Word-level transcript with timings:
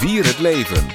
Vier 0.00 0.26
het 0.26 0.38
leven. 0.38 0.86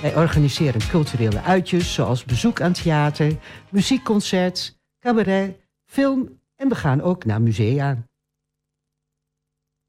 Wij 0.00 0.16
organiseren 0.16 0.88
culturele 0.88 1.40
uitjes 1.40 1.94
zoals 1.94 2.24
bezoek 2.24 2.60
aan 2.60 2.72
theater, 2.72 3.36
muziekconcert, 3.70 4.78
cabaret, 4.98 5.56
film 5.84 6.40
en 6.56 6.68
we 6.68 6.74
gaan 6.74 7.00
ook 7.00 7.24
naar 7.24 7.42
musea. 7.42 8.06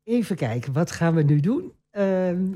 Even 0.03 0.35
kijken, 0.35 0.73
wat 0.73 0.91
gaan 0.91 1.15
we 1.15 1.23
nu 1.23 1.39
doen? 1.39 1.77
Ehm, 1.91 2.51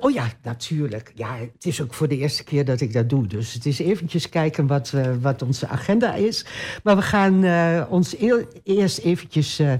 oh 0.00 0.10
ja, 0.10 0.32
natuurlijk. 0.42 1.12
Ja, 1.14 1.36
het 1.36 1.66
is 1.66 1.80
ook 1.80 1.94
voor 1.94 2.08
de 2.08 2.16
eerste 2.16 2.44
keer 2.44 2.64
dat 2.64 2.80
ik 2.80 2.92
dat 2.92 3.08
doe. 3.08 3.26
Dus 3.26 3.52
het 3.54 3.66
is 3.66 3.78
eventjes 3.78 4.28
kijken 4.28 4.66
wat, 4.66 4.92
uh, 4.94 5.16
wat 5.20 5.42
onze 5.42 5.68
agenda 5.68 6.14
is. 6.14 6.46
Maar 6.82 6.96
we 6.96 7.02
gaan 7.02 7.44
uh, 7.44 7.86
ons 7.88 8.16
eerst 8.64 8.98
eventjes 8.98 9.60
uh, 9.60 9.74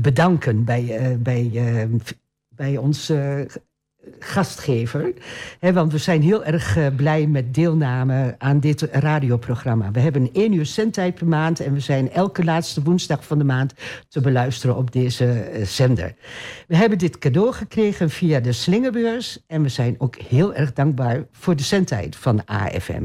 bedanken 0.00 0.64
bij, 0.64 1.18
bij, 1.20 1.88
bij 2.48 2.76
onze 2.76 3.48
gastgever. 4.18 5.12
Want 5.60 5.92
we 5.92 5.98
zijn 5.98 6.22
heel 6.22 6.44
erg 6.44 6.76
uh, 6.76 6.86
blij 6.96 7.26
met 7.26 7.54
deelname 7.54 8.34
aan 8.38 8.60
dit 8.60 8.82
radioprogramma. 8.82 9.90
We 9.90 10.00
hebben 10.00 10.30
één 10.32 10.52
uur 10.52 10.66
zendtijd 10.66 11.14
per 11.14 11.26
maand 11.26 11.60
en 11.60 11.72
we 11.72 11.80
zijn 11.80 12.10
elke 12.10 12.44
laatste 12.44 12.82
woensdag 12.82 13.24
van 13.24 13.38
de 13.38 13.44
maand 13.44 13.74
te 14.08 14.20
beluisteren 14.20 14.76
op 14.76 14.92
deze 14.92 15.50
uh, 15.52 15.64
zender. 15.64 16.14
We 16.66 16.76
hebben 16.76 16.98
dit 16.98 17.18
cadeau 17.18 17.52
gekregen 17.52 18.10
via 18.10 18.40
de 18.40 18.52
Slingerbeurs 18.52 19.38
en 19.46 19.62
we 19.62 19.68
zijn 19.68 19.94
ook 19.98 20.16
heel 20.16 20.54
erg 20.54 20.72
dankbaar 20.72 21.24
voor 21.32 21.56
de 21.56 21.62
zendtijd 21.62 22.16
van 22.16 22.44
AFM. 22.44 23.04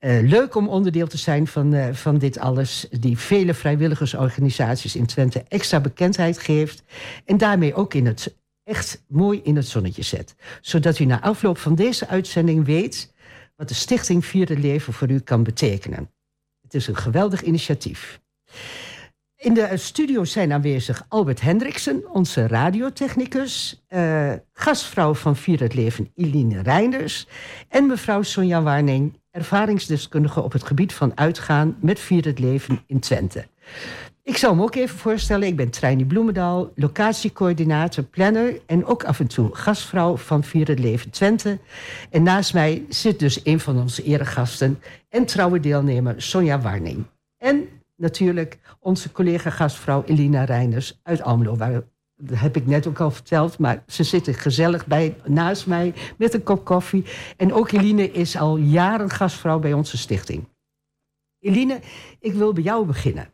Uh, 0.00 0.28
leuk 0.28 0.54
om 0.54 0.68
onderdeel 0.68 1.06
te 1.06 1.18
zijn 1.18 1.46
van, 1.46 1.94
van 1.94 2.18
dit 2.18 2.38
alles, 2.38 2.86
die 2.90 3.18
vele 3.18 3.54
vrijwilligersorganisaties 3.54 4.96
in 4.96 5.06
Twente 5.06 5.44
extra 5.48 5.80
bekendheid 5.80 6.38
geeft. 6.38 6.82
En 7.24 7.38
daarmee 7.38 7.74
ook 7.74 7.94
in 7.94 8.06
het 8.06 8.34
echt 8.64 9.04
mooi 9.08 9.40
in 9.42 9.56
het 9.56 9.66
zonnetje 9.66 10.02
zet. 10.02 10.34
Zodat 10.60 10.98
u 10.98 11.04
na 11.04 11.22
afloop 11.22 11.58
van 11.58 11.74
deze 11.74 12.08
uitzending 12.08 12.64
weet 12.64 13.12
wat 13.56 13.68
de 13.68 13.74
Stichting 13.74 14.24
Vierde 14.24 14.58
Leven 14.58 14.92
voor 14.92 15.10
u 15.10 15.20
kan 15.20 15.42
betekenen. 15.42 16.10
Het 16.60 16.74
is 16.74 16.86
een 16.86 16.96
geweldig 16.96 17.42
initiatief. 17.42 18.20
In 19.36 19.54
de 19.54 19.76
studio 19.76 20.24
zijn 20.24 20.52
aanwezig 20.52 21.04
Albert 21.08 21.40
Hendriksen, 21.40 22.12
onze 22.12 22.46
radiotechnicus, 22.46 23.84
uh, 23.88 24.32
gastvrouw 24.52 25.14
van 25.14 25.36
Vier 25.36 25.60
het 25.60 25.74
Leven 25.74 26.10
Eline 26.14 26.62
Reinders 26.62 27.26
en 27.68 27.86
mevrouw 27.86 28.22
Sonja 28.22 28.62
Warning, 28.62 29.20
ervaringsdeskundige 29.30 30.42
op 30.42 30.52
het 30.52 30.62
gebied 30.62 30.92
van 30.92 31.16
uitgaan 31.16 31.76
met 31.80 32.00
Vier 32.00 32.24
het 32.24 32.38
Leven 32.38 32.82
in 32.86 33.00
Twente. 33.00 33.46
Ik 34.24 34.36
zal 34.36 34.54
me 34.54 34.62
ook 34.62 34.74
even 34.74 34.98
voorstellen. 34.98 35.48
Ik 35.48 35.56
ben 35.56 35.70
Treini 35.70 36.04
Bloemendaal, 36.04 36.72
locatiecoördinator, 36.74 38.04
planner... 38.04 38.60
en 38.66 38.84
ook 38.84 39.04
af 39.04 39.20
en 39.20 39.26
toe 39.26 39.54
gastvrouw 39.54 40.16
van 40.16 40.44
Vier 40.44 40.68
het 40.68 40.78
Leven 40.78 41.10
Twente. 41.10 41.58
En 42.10 42.22
naast 42.22 42.54
mij 42.54 42.84
zit 42.88 43.18
dus 43.18 43.40
een 43.44 43.60
van 43.60 43.80
onze 43.80 44.02
eregasten... 44.02 44.80
en 45.08 45.26
trouwe 45.26 45.60
deelnemer 45.60 46.22
Sonja 46.22 46.60
Warning. 46.60 47.04
En 47.36 47.68
natuurlijk 47.96 48.58
onze 48.80 49.12
collega-gastvrouw 49.12 50.04
Elina 50.04 50.44
Reiners 50.44 51.00
uit 51.02 51.22
Almelo... 51.22 51.56
Waar, 51.56 51.82
dat 52.16 52.38
heb 52.38 52.56
ik 52.56 52.66
net 52.66 52.86
ook 52.86 53.00
al 53.00 53.10
verteld, 53.10 53.58
maar 53.58 53.82
ze 53.86 54.04
zitten 54.04 54.34
gezellig 54.34 54.86
bij, 54.86 55.16
naast 55.24 55.66
mij 55.66 55.94
met 56.18 56.34
een 56.34 56.42
kop 56.42 56.64
koffie. 56.64 57.04
En 57.36 57.52
ook 57.52 57.72
Eline 57.72 58.10
is 58.10 58.36
al 58.36 58.56
jaren 58.56 59.10
gastvrouw 59.10 59.58
bij 59.58 59.72
onze 59.72 59.96
stichting. 59.96 60.48
Eline, 61.40 61.80
ik 62.20 62.32
wil 62.32 62.52
bij 62.52 62.62
jou 62.62 62.86
beginnen. 62.86 63.28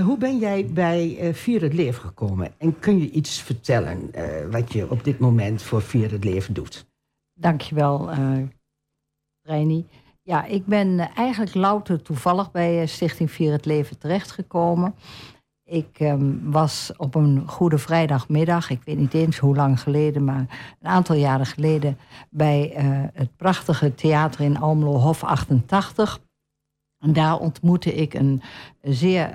Hoe 0.00 0.18
ben 0.18 0.38
jij 0.38 0.66
bij 0.66 1.28
uh, 1.28 1.34
Vier 1.34 1.62
het 1.62 1.74
Leven 1.74 2.02
gekomen? 2.02 2.54
En 2.58 2.78
kun 2.78 2.98
je 2.98 3.10
iets 3.10 3.42
vertellen 3.42 4.10
uh, 4.14 4.50
wat 4.50 4.72
je 4.72 4.90
op 4.90 5.04
dit 5.04 5.18
moment 5.18 5.62
voor 5.62 5.82
Vier 5.82 6.10
het 6.10 6.24
Leven 6.24 6.54
doet? 6.54 6.86
Dankjewel, 7.34 8.12
uh, 8.12 8.42
Reini. 9.42 9.86
Ja, 10.22 10.44
ik 10.44 10.66
ben 10.66 10.98
eigenlijk 10.98 11.54
louter 11.54 12.02
toevallig 12.02 12.50
bij 12.50 12.86
Stichting 12.86 13.30
Vier 13.30 13.52
het 13.52 13.64
Leven 13.64 13.98
terechtgekomen. 13.98 14.94
Ik 15.64 16.00
um, 16.00 16.50
was 16.50 16.92
op 16.96 17.14
een 17.14 17.48
goede 17.48 17.78
vrijdagmiddag, 17.78 18.70
ik 18.70 18.82
weet 18.84 18.98
niet 18.98 19.14
eens 19.14 19.38
hoe 19.38 19.56
lang 19.56 19.80
geleden, 19.80 20.24
maar 20.24 20.76
een 20.80 20.88
aantal 20.88 21.16
jaren 21.16 21.46
geleden, 21.46 21.98
bij 22.30 22.72
het 23.12 23.36
prachtige 23.36 23.94
theater 23.94 24.40
in 24.40 24.58
Almelo, 24.58 24.92
Hof 24.92 25.24
88. 25.24 26.20
En 26.98 27.12
daar 27.12 27.38
ontmoette 27.38 27.94
ik 27.94 28.14
een 28.14 28.42
zeer 28.82 29.34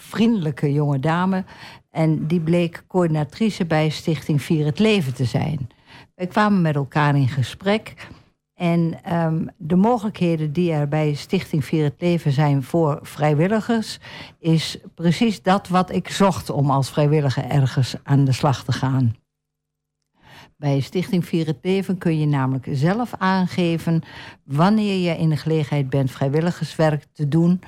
vriendelijke 0.00 0.72
jonge 0.72 0.98
dame. 0.98 1.44
En 1.90 2.26
die 2.26 2.40
bleek 2.40 2.84
coördinatrice 2.86 3.64
bij 3.64 3.88
Stichting 3.88 4.42
Vier 4.42 4.64
het 4.64 4.78
Leven 4.78 5.14
te 5.14 5.24
zijn. 5.24 5.68
Wij 6.14 6.26
kwamen 6.26 6.60
met 6.60 6.74
elkaar 6.74 7.16
in 7.16 7.28
gesprek. 7.28 8.08
En 8.54 9.14
um, 9.16 9.48
de 9.56 9.76
mogelijkheden 9.76 10.52
die 10.52 10.72
er 10.72 10.88
bij 10.88 11.14
Stichting 11.14 11.64
Vier 11.64 11.84
het 11.84 11.94
Leven 11.98 12.32
zijn 12.32 12.62
voor 12.62 12.98
vrijwilligers, 13.02 13.98
is 14.38 14.78
precies 14.94 15.42
dat 15.42 15.68
wat 15.68 15.92
ik 15.92 16.08
zocht 16.08 16.50
om 16.50 16.70
als 16.70 16.90
vrijwilliger 16.90 17.44
ergens 17.44 17.94
aan 18.02 18.24
de 18.24 18.32
slag 18.32 18.64
te 18.64 18.72
gaan. 18.72 19.16
Bij 20.56 20.80
Stichting 20.80 21.26
Vier 21.26 21.46
het 21.46 21.58
Leven 21.62 21.98
kun 21.98 22.18
je 22.18 22.26
namelijk 22.26 22.66
zelf 22.70 23.14
aangeven 23.18 24.02
wanneer 24.44 25.10
je 25.10 25.18
in 25.18 25.28
de 25.28 25.36
gelegenheid 25.36 25.90
bent 25.90 26.10
vrijwilligerswerk 26.10 27.04
te 27.12 27.28
doen. 27.28 27.60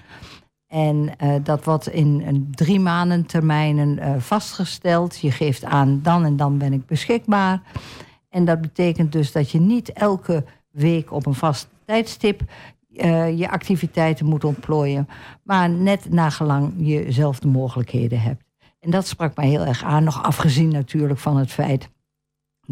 En 0.72 1.10
uh, 1.22 1.34
dat 1.42 1.64
wordt 1.64 1.88
in 1.88 2.22
een 2.26 2.48
drie 2.50 2.80
maanden 2.80 3.26
termijnen 3.26 3.98
uh, 3.98 4.14
vastgesteld. 4.18 5.18
Je 5.18 5.30
geeft 5.30 5.64
aan, 5.64 6.00
dan 6.02 6.24
en 6.24 6.36
dan 6.36 6.58
ben 6.58 6.72
ik 6.72 6.86
beschikbaar. 6.86 7.62
En 8.28 8.44
dat 8.44 8.60
betekent 8.60 9.12
dus 9.12 9.32
dat 9.32 9.50
je 9.50 9.60
niet 9.60 9.92
elke 9.92 10.44
week 10.70 11.12
op 11.12 11.26
een 11.26 11.34
vast 11.34 11.68
tijdstip 11.84 12.42
uh, 12.92 13.38
je 13.38 13.50
activiteiten 13.50 14.26
moet 14.26 14.44
ontplooien. 14.44 15.08
Maar 15.42 15.70
net 15.70 16.10
nagelang 16.10 16.72
je 16.76 17.12
zelf 17.12 17.38
de 17.38 17.48
mogelijkheden 17.48 18.20
hebt. 18.20 18.44
En 18.80 18.90
dat 18.90 19.06
sprak 19.06 19.36
mij 19.36 19.48
heel 19.48 19.66
erg 19.66 19.84
aan, 19.84 20.04
nog 20.04 20.22
afgezien 20.22 20.68
natuurlijk 20.68 21.18
van 21.18 21.36
het 21.36 21.50
feit 21.50 21.88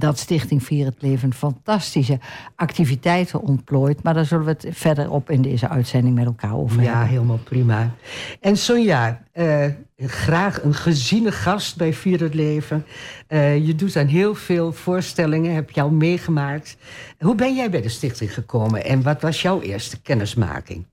dat 0.00 0.18
Stichting 0.18 0.64
Vier 0.64 0.84
het 0.84 1.02
Leven 1.02 1.34
fantastische 1.34 2.18
activiteiten 2.54 3.40
ontplooit. 3.40 4.02
Maar 4.02 4.14
daar 4.14 4.24
zullen 4.24 4.44
we 4.44 4.50
het 4.50 4.66
verder 4.70 5.10
op 5.10 5.30
in 5.30 5.42
deze 5.42 5.68
uitzending 5.68 6.14
met 6.14 6.24
elkaar 6.24 6.54
over 6.54 6.82
ja, 6.82 7.04
helemaal 7.04 7.40
prima. 7.44 7.94
En 8.40 8.56
Sonja, 8.56 9.22
uh, 9.34 9.66
graag 9.96 10.62
een 10.62 10.74
geziene 10.74 11.32
gast 11.32 11.76
bij 11.76 11.92
Vier 11.92 12.20
het 12.20 12.34
Leven. 12.34 12.84
Uh, 13.28 13.66
je 13.66 13.74
doet 13.74 13.96
aan 13.96 14.06
heel 14.06 14.34
veel 14.34 14.72
voorstellingen, 14.72 15.54
heb 15.54 15.70
je 15.70 15.82
al 15.82 15.90
meegemaakt. 15.90 16.76
Hoe 17.18 17.34
ben 17.34 17.54
jij 17.54 17.70
bij 17.70 17.82
de 17.82 17.88
stichting 17.88 18.34
gekomen 18.34 18.84
en 18.84 19.02
wat 19.02 19.20
was 19.20 19.42
jouw 19.42 19.60
eerste 19.60 20.00
kennismaking? 20.00 20.86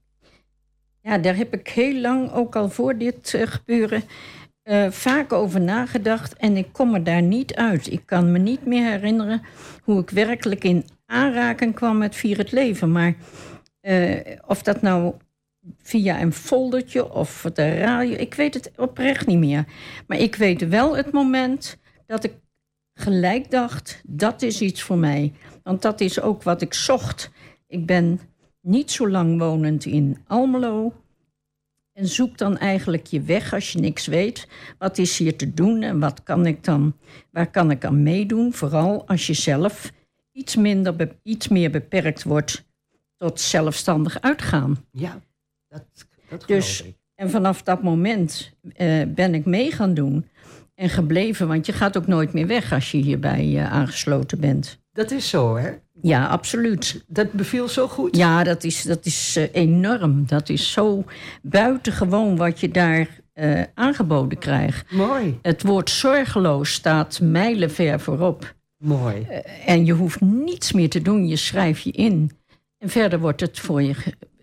Ja, 1.01 1.18
daar 1.18 1.35
heb 1.35 1.53
ik 1.53 1.68
heel 1.68 2.01
lang, 2.01 2.31
ook 2.31 2.56
al 2.56 2.69
voor 2.69 2.97
dit 2.97 3.34
uh, 3.34 3.47
gebeuren, 3.47 4.03
uh, 4.68 4.92
vaak 4.92 5.34
over 5.34 5.62
nagedacht 5.62 6.34
en 6.34 6.58
ik 6.58 6.68
kom 6.72 6.94
er 6.94 7.04
daar 7.04 7.22
niet 7.22 7.56
uit. 7.56 7.92
Ik 7.92 8.02
kan 8.06 8.32
me 8.32 8.38
niet 8.38 8.66
meer 8.66 8.92
herinneren 8.92 9.42
hoe 9.84 10.02
ik 10.02 10.10
werkelijk 10.10 10.64
in 10.64 10.86
aanraking 11.06 11.76
kwam 11.76 11.98
met 11.98 12.16
Vier 12.16 12.38
het 12.38 12.52
Leven. 12.52 12.92
Maar 12.92 13.16
uh, 13.82 14.16
of 14.48 14.64
dat 14.64 14.82
nou 14.82 15.14
via 15.82 16.22
een 16.22 16.34
foldertje 16.34 17.14
of 17.14 17.50
de 17.54 17.78
radio, 17.78 18.16
ik 18.18 18.34
weet 18.34 18.54
het 18.54 18.72
oprecht 18.78 19.28
niet 19.28 19.38
meer. 19.38 19.66
Maar 20.08 20.18
ik 20.18 20.36
weet 20.36 20.68
wel 20.68 20.98
het 20.98 21.12
moment 21.12 21.78
dat 22.06 22.24
ik 22.24 22.34
gelijk 22.94 23.52
dacht, 23.52 24.02
dat 24.06 24.42
is 24.42 24.62
iets 24.62 24.81
voor 24.81 24.98
mij. 24.98 25.34
Want 25.63 25.81
dat 25.81 26.02
is 26.02 26.22
ook 26.22 26.44
wat 26.44 26.62
ik 26.62 26.74
zocht. 26.74 27.31
Ik 27.68 27.86
ben 27.86 28.20
niet 28.62 28.92
zo 28.92 29.10
lang 29.10 29.40
wonend 29.40 29.86
in 29.86 30.18
Almelo. 30.28 30.94
En 31.98 32.08
zoek 32.08 32.38
dan 32.38 32.58
eigenlijk 32.58 33.06
je 33.06 33.22
weg 33.22 33.54
als 33.54 33.72
je 33.72 33.80
niks 33.80 34.08
weet. 34.08 34.48
Wat 34.78 34.98
is 34.98 35.18
hier 35.18 35.38
te 35.38 35.54
doen 35.54 35.82
en 35.82 36.00
wat 36.00 36.24
kan 36.24 36.46
ik 36.46 36.64
dan, 36.64 36.98
waar 37.32 37.52
kan 37.52 37.72
ik 37.72 37.86
aan 37.86 38.04
meedoen? 38.04 38.54
Vooral 38.54 39.08
als 39.08 39.28
je 39.28 39.34
zelf 39.34 39.92
iets, 40.32 40.56
minder, 40.56 41.16
iets 41.24 41.48
meer 41.48 41.72
beperkt 41.72 42.24
wordt 42.24 42.66
tot 43.16 43.40
zelfstandig 43.40 44.22
uitgaan. 44.22 44.86
Ja, 44.92 45.22
dat, 45.68 46.08
dat 46.30 46.48
dus, 46.48 46.84
ik. 46.84 46.96
En 47.16 47.30
vanaf 47.30 47.64
dat 47.64 47.84
moment 47.84 48.52
uh, 48.64 49.04
ben 49.08 49.34
ik 49.34 49.46
mee 49.46 49.72
gaan 49.72 49.94
doen 49.94 50.30
en 50.76 50.90
gebleven. 50.90 51.48
Want 51.48 51.66
je 51.66 51.74
gaat 51.74 51.98
ook 51.98 52.08
nooit 52.08 52.34
meer 52.34 52.48
weg 52.48 52.74
als 52.74 52.92
je 52.92 52.98
hierbij 52.98 53.46
uh, 53.46 53.72
aangesloten 53.72 54.40
bent. 54.40 54.80
Dat 54.92 55.12
is 55.12 55.30
zo, 55.30 55.56
hè? 55.56 55.72
Ja, 56.02 56.26
absoluut. 56.26 57.04
Dat 57.08 57.32
beviel 57.32 57.68
zo 57.68 57.88
goed? 57.88 58.16
Ja, 58.16 58.44
dat 58.44 58.64
is, 58.64 58.84
dat 58.84 59.06
is 59.06 59.38
uh, 59.38 59.44
enorm. 59.52 60.26
Dat 60.28 60.50
is 60.50 60.72
zo 60.72 61.04
buitengewoon 61.42 62.38
wat 62.38 62.60
je 62.60 62.70
daar 62.70 63.08
uh, 63.36 63.64
aangeboden 63.74 64.38
krijgt. 64.38 64.92
Mooi. 64.92 65.40
Het 65.42 65.64
woord 65.64 65.90
zorgeloos 65.90 66.74
staat 66.74 67.20
mijlenver 67.22 68.00
voorop. 68.00 68.56
Mooi. 68.78 69.22
Eh, 69.22 69.70
en 69.70 69.86
je 69.86 69.94
hoeft 69.94 70.22
niets 70.22 70.72
meer 70.72 70.90
te 70.90 71.02
doen. 71.02 71.28
Je 71.28 71.36
schrijft 71.36 71.84
je 71.84 71.92
in. 71.92 72.32
En 72.78 72.90
verder 72.90 73.20
wordt 73.20 73.42
het 73.42 73.60
voor 73.60 73.82
je 73.82 73.96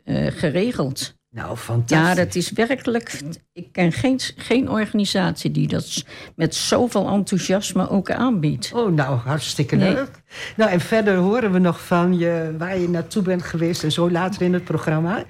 uh, 0.04 0.26
geregeld. 0.26 1.14
Nou, 1.34 1.56
fantastisch. 1.56 2.08
Ja, 2.08 2.14
dat 2.14 2.34
is 2.34 2.50
werkelijk. 2.50 3.20
Ik 3.52 3.72
ken 3.72 3.92
geen, 3.92 4.20
geen 4.36 4.70
organisatie 4.70 5.50
die 5.50 5.68
dat 5.68 6.04
met 6.36 6.54
zoveel 6.54 7.08
enthousiasme 7.08 7.88
ook 7.88 8.10
aanbiedt. 8.10 8.72
Oh, 8.74 8.92
nou, 8.92 9.18
hartstikke 9.18 9.76
leuk. 9.76 10.10
Nou, 10.56 10.70
en 10.70 10.80
verder 10.80 11.16
horen 11.16 11.52
we 11.52 11.58
nog 11.58 11.86
van 11.86 12.18
je 12.18 12.54
waar 12.58 12.78
je 12.78 12.88
naartoe 12.88 13.22
bent 13.22 13.42
geweest 13.42 13.82
en 13.82 13.92
zo 13.92 14.10
later 14.10 14.42
in 14.42 14.52
het 14.52 14.64
programma. 14.64 15.24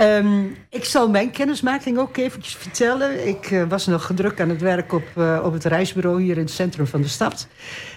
Um, 0.00 0.56
ik 0.70 0.84
zal 0.84 1.10
mijn 1.10 1.30
kennismaking 1.30 1.98
ook 1.98 2.16
eventjes 2.16 2.54
vertellen. 2.54 3.28
Ik 3.28 3.50
uh, 3.50 3.68
was 3.68 3.86
nog 3.86 4.06
gedrukt 4.06 4.40
aan 4.40 4.48
het 4.48 4.60
werk 4.60 4.92
op, 4.92 5.06
uh, 5.18 5.40
op 5.44 5.52
het 5.52 5.64
reisbureau 5.64 6.22
hier 6.22 6.36
in 6.36 6.42
het 6.42 6.50
centrum 6.50 6.86
van 6.86 7.02
de 7.02 7.08
stad. 7.08 7.48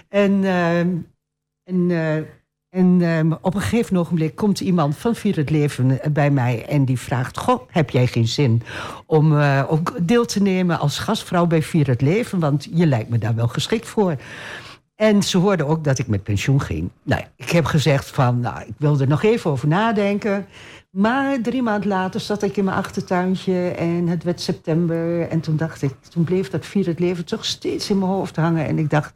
En. 0.08 0.42
Uh, 0.42 0.78
en 1.64 1.90
en 2.70 3.02
um, 3.02 3.38
op 3.40 3.54
een 3.54 3.60
gegeven 3.60 3.96
ogenblik 3.96 4.34
komt 4.34 4.60
iemand 4.60 4.96
van 4.96 5.14
Vier 5.14 5.36
het 5.36 5.50
Leven 5.50 6.00
bij 6.12 6.30
mij 6.30 6.66
en 6.66 6.84
die 6.84 6.98
vraagt: 6.98 7.38
Goh, 7.38 7.60
heb 7.70 7.90
jij 7.90 8.06
geen 8.06 8.28
zin 8.28 8.62
om 9.06 9.32
uh, 9.32 9.64
ook 9.68 9.94
deel 10.02 10.24
te 10.24 10.42
nemen 10.42 10.78
als 10.78 10.98
gastvrouw 10.98 11.46
bij 11.46 11.62
Vier 11.62 11.86
het 11.86 12.00
Leven? 12.00 12.38
Want 12.38 12.68
je 12.72 12.86
lijkt 12.86 13.08
me 13.08 13.18
daar 13.18 13.34
wel 13.34 13.48
geschikt 13.48 13.88
voor. 13.88 14.16
En 14.94 15.22
ze 15.22 15.38
hoorde 15.38 15.66
ook 15.66 15.84
dat 15.84 15.98
ik 15.98 16.06
met 16.06 16.22
pensioen 16.22 16.60
ging. 16.60 16.90
Nou, 17.02 17.22
ik 17.36 17.50
heb 17.50 17.64
gezegd 17.64 18.10
van, 18.10 18.40
nou, 18.40 18.60
ik 18.60 18.74
wil 18.76 19.00
er 19.00 19.08
nog 19.08 19.22
even 19.22 19.50
over 19.50 19.68
nadenken. 19.68 20.46
Maar 20.90 21.40
drie 21.40 21.62
maanden 21.62 21.88
later 21.88 22.20
zat 22.20 22.42
ik 22.42 22.56
in 22.56 22.64
mijn 22.64 22.76
achtertuintje 22.76 23.68
en 23.68 24.08
het 24.08 24.22
werd 24.24 24.40
september. 24.40 25.28
En 25.28 25.40
toen 25.40 25.56
dacht 25.56 25.82
ik, 25.82 25.94
toen 26.08 26.24
bleef 26.24 26.50
dat 26.50 26.66
Vier 26.66 26.86
het 26.86 26.98
Leven 26.98 27.24
toch 27.24 27.44
steeds 27.44 27.90
in 27.90 27.98
mijn 27.98 28.10
hoofd 28.10 28.36
hangen. 28.36 28.66
En 28.66 28.78
ik 28.78 28.90
dacht, 28.90 29.14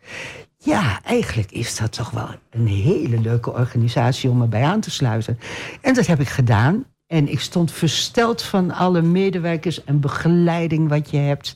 ja, 0.64 1.00
eigenlijk 1.02 1.50
is 1.50 1.76
dat 1.76 1.92
toch 1.92 2.10
wel 2.10 2.28
een 2.50 2.66
hele 2.66 3.20
leuke 3.20 3.52
organisatie 3.52 4.30
om 4.30 4.42
erbij 4.42 4.62
aan 4.62 4.80
te 4.80 4.90
sluiten. 4.90 5.38
En 5.80 5.94
dat 5.94 6.06
heb 6.06 6.20
ik 6.20 6.28
gedaan. 6.28 6.84
En 7.06 7.28
ik 7.28 7.40
stond 7.40 7.72
versteld 7.72 8.42
van 8.42 8.70
alle 8.70 9.02
medewerkers 9.02 9.84
en 9.84 10.00
begeleiding 10.00 10.88
wat 10.88 11.10
je 11.10 11.16
hebt. 11.16 11.54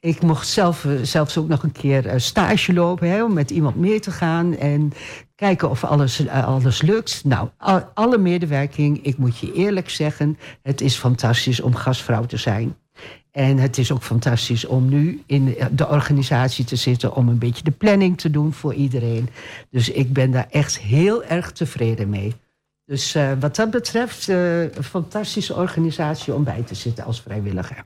Ik 0.00 0.22
mocht 0.22 0.48
zelf, 0.48 0.84
eh, 0.84 0.92
zelfs 1.02 1.38
ook 1.38 1.48
nog 1.48 1.62
een 1.62 1.72
keer 1.72 2.06
eh, 2.06 2.18
stage 2.18 2.72
lopen 2.72 3.10
hè, 3.10 3.24
om 3.24 3.32
met 3.32 3.50
iemand 3.50 3.76
mee 3.76 4.00
te 4.00 4.10
gaan 4.10 4.56
en 4.56 4.92
kijken 5.34 5.70
of 5.70 5.84
alles, 5.84 6.26
eh, 6.26 6.46
alles 6.46 6.82
lukt. 6.82 7.24
Nou, 7.24 7.48
alle 7.94 8.18
medewerking, 8.18 9.04
ik 9.04 9.18
moet 9.18 9.38
je 9.38 9.52
eerlijk 9.52 9.90
zeggen, 9.90 10.38
het 10.62 10.80
is 10.80 10.96
fantastisch 10.96 11.60
om 11.60 11.74
gastvrouw 11.74 12.26
te 12.26 12.36
zijn. 12.36 12.76
En 13.32 13.58
het 13.58 13.78
is 13.78 13.92
ook 13.92 14.02
fantastisch 14.02 14.64
om 14.66 14.88
nu 14.88 15.22
in 15.26 15.56
de 15.72 15.88
organisatie 15.88 16.64
te 16.64 16.76
zitten 16.76 17.14
om 17.14 17.28
een 17.28 17.38
beetje 17.38 17.64
de 17.64 17.70
planning 17.70 18.18
te 18.18 18.30
doen 18.30 18.52
voor 18.52 18.74
iedereen. 18.74 19.28
Dus 19.70 19.90
ik 19.90 20.12
ben 20.12 20.30
daar 20.30 20.46
echt 20.50 20.78
heel 20.78 21.24
erg 21.24 21.52
tevreden 21.52 22.08
mee. 22.08 22.34
Dus 22.84 23.16
uh, 23.16 23.32
wat 23.40 23.56
dat 23.56 23.70
betreft, 23.70 24.28
uh, 24.28 24.62
een 24.62 24.84
fantastische 24.84 25.54
organisatie 25.54 26.34
om 26.34 26.44
bij 26.44 26.62
te 26.62 26.74
zitten 26.74 27.04
als 27.04 27.20
vrijwilliger. 27.20 27.84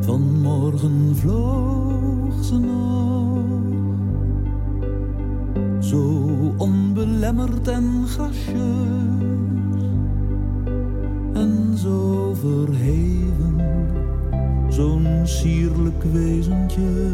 Vanmorgen 0.00 1.16
vloog 1.16 2.44
ze 2.44 2.58
nog, 2.58 3.21
zo 5.82 6.28
onbelemmerd 6.56 7.68
en 7.68 8.04
gracieus 8.06 9.22
en 11.32 11.76
zo 11.76 12.34
verheven, 12.34 13.60
zo'n 14.68 15.20
sierlijk 15.24 16.02
wezentje. 16.12 17.10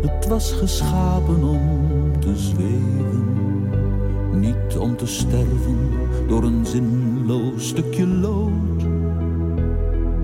Het 0.00 0.28
was 0.28 0.52
geschapen 0.52 1.42
om 1.44 1.60
te 2.20 2.36
zweven, 2.36 3.24
niet 4.40 4.76
om 4.78 4.96
te 4.96 5.06
sterven 5.06 5.78
door 6.28 6.44
een 6.44 6.66
zinloos 6.66 7.68
stukje 7.68 8.06
lood. 8.06 8.84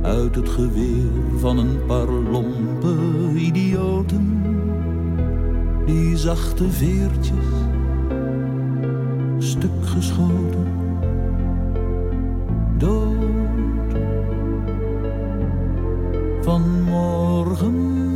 Uit 0.03 0.35
het 0.35 0.49
geweer 0.49 1.11
van 1.37 1.59
een 1.59 1.87
paar 1.87 2.11
lompe 2.11 2.95
idioten, 3.35 4.42
die 5.87 6.17
zachte 6.17 6.69
veertjes, 6.69 7.51
stuk 9.39 9.87
geschoten, 9.95 10.67
dood. 12.79 13.23
Vanmorgen 16.45 18.12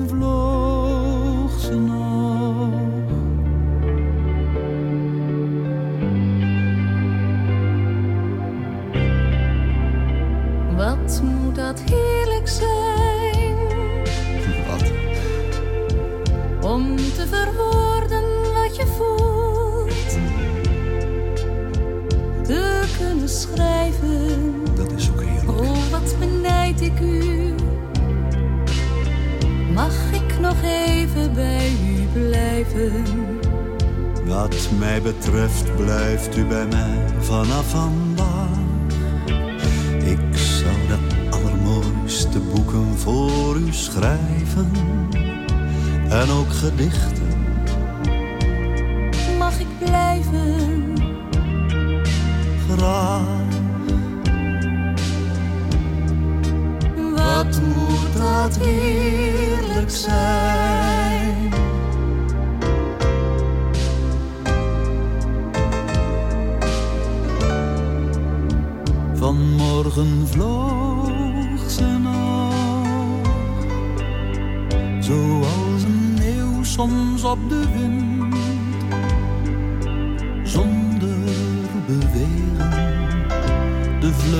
En 46.78 47.15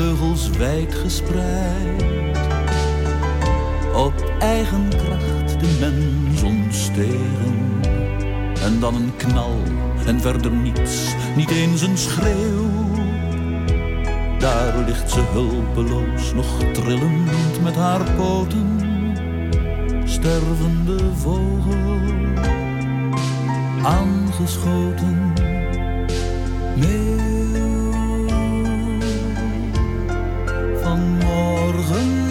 vleugels 0.06 0.48
wijd 0.48 0.94
gespreid. 0.94 2.04
Op 3.94 4.32
eigen 4.38 4.88
kracht 4.88 5.60
de 5.60 5.76
mens 5.80 6.42
ontstegen. 6.42 7.80
En 8.62 8.80
dan 8.80 8.94
een 8.94 9.16
knal 9.16 9.56
en 10.06 10.20
verder 10.20 10.50
niets, 10.50 11.14
niet 11.36 11.50
eens 11.50 11.82
een 11.82 11.98
schreeuw. 11.98 12.70
Daar 14.38 14.78
ligt 14.86 15.10
ze 15.10 15.20
hulpeloos, 15.20 16.34
nog 16.34 16.64
trillend 16.72 17.62
met 17.62 17.74
haar 17.74 18.10
poten. 18.16 18.80
Stervende 20.04 21.14
vogel, 21.14 22.00
aangeschoten. 23.82 25.32
Meeuw. 26.76 27.45
Vanmorgen 31.66 32.25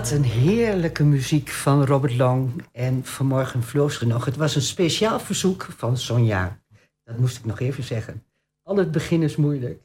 Wat 0.00 0.10
een 0.10 0.24
heerlijke 0.24 1.04
muziek 1.04 1.48
van 1.48 1.84
Robert 1.84 2.16
Long. 2.16 2.64
En 2.72 3.04
vanmorgen 3.04 3.62
vloog 3.62 3.92
ze 3.92 4.06
nog. 4.06 4.24
Het 4.24 4.36
was 4.36 4.54
een 4.54 4.62
speciaal 4.62 5.20
verzoek 5.20 5.68
van 5.76 5.96
Sonja. 5.96 6.60
Dat 7.04 7.18
moest 7.18 7.38
ik 7.38 7.44
nog 7.44 7.60
even 7.60 7.84
zeggen. 7.84 8.24
Al 8.62 8.76
het 8.76 8.90
begin 8.90 9.22
is 9.22 9.36
moeilijk. 9.36 9.82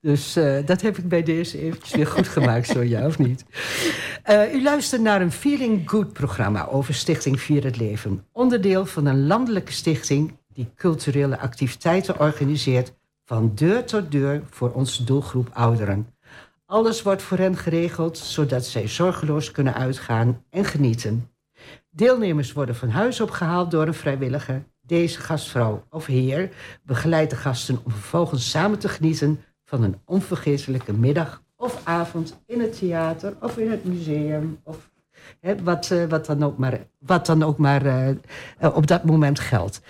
Dus 0.00 0.36
eh, 0.36 0.66
dat 0.66 0.80
heb 0.80 0.98
ik 0.98 1.08
bij 1.08 1.22
deze 1.22 1.60
eventjes 1.60 1.94
weer 1.94 2.06
goed 2.06 2.28
gemaakt, 2.28 2.66
Sonja, 2.74 3.06
of 3.06 3.18
niet? 3.18 3.44
Eh, 4.22 4.54
u 4.54 4.62
luistert 4.62 5.02
naar 5.02 5.20
een 5.20 5.32
Feeling 5.32 5.90
Good 5.90 6.12
programma 6.12 6.66
over 6.66 6.94
Stichting 6.94 7.40
Vier 7.40 7.64
het 7.64 7.76
Leven. 7.76 8.24
Onderdeel 8.32 8.86
van 8.86 9.06
een 9.06 9.26
landelijke 9.26 9.72
stichting 9.72 10.36
die 10.52 10.70
culturele 10.76 11.38
activiteiten 11.38 12.20
organiseert 12.20 12.92
van 13.24 13.52
deur 13.54 13.84
tot 13.84 14.12
deur 14.12 14.42
voor 14.50 14.72
onze 14.72 15.04
doelgroep 15.04 15.50
ouderen. 15.52 16.06
Alles 16.70 17.02
wordt 17.02 17.22
voor 17.22 17.38
hen 17.38 17.56
geregeld 17.56 18.18
zodat 18.18 18.64
zij 18.64 18.88
zorgeloos 18.88 19.50
kunnen 19.50 19.74
uitgaan 19.74 20.44
en 20.50 20.64
genieten. 20.64 21.30
Deelnemers 21.90 22.52
worden 22.52 22.74
van 22.74 22.88
huis 22.88 23.20
opgehaald 23.20 23.70
door 23.70 23.86
een 23.86 23.94
vrijwilliger. 23.94 24.64
Deze 24.80 25.20
gastvrouw 25.20 25.84
of 25.90 26.06
heer 26.06 26.50
begeleidt 26.82 27.30
de 27.30 27.36
gasten 27.36 27.80
om 27.84 27.90
vervolgens 27.90 28.50
samen 28.50 28.78
te 28.78 28.88
genieten 28.88 29.40
van 29.64 29.82
een 29.82 30.00
onvergetelijke 30.04 30.92
middag 30.92 31.42
of 31.56 31.80
avond 31.84 32.40
in 32.46 32.60
het 32.60 32.78
theater 32.78 33.36
of 33.40 33.58
in 33.58 33.70
het 33.70 33.84
museum. 33.84 34.60
Of 34.64 34.90
wat, 35.62 35.90
eh, 35.90 36.04
wat 36.04 36.26
dan 36.26 36.42
ook 36.42 36.58
maar, 36.58 36.78
wat 36.98 37.26
dan 37.26 37.42
ook 37.42 37.58
maar 37.58 37.86
eh, 37.86 38.08
eh, 38.08 38.16
op 38.76 38.86
dat 38.86 39.04
moment 39.04 39.40
geldt. 39.40 39.80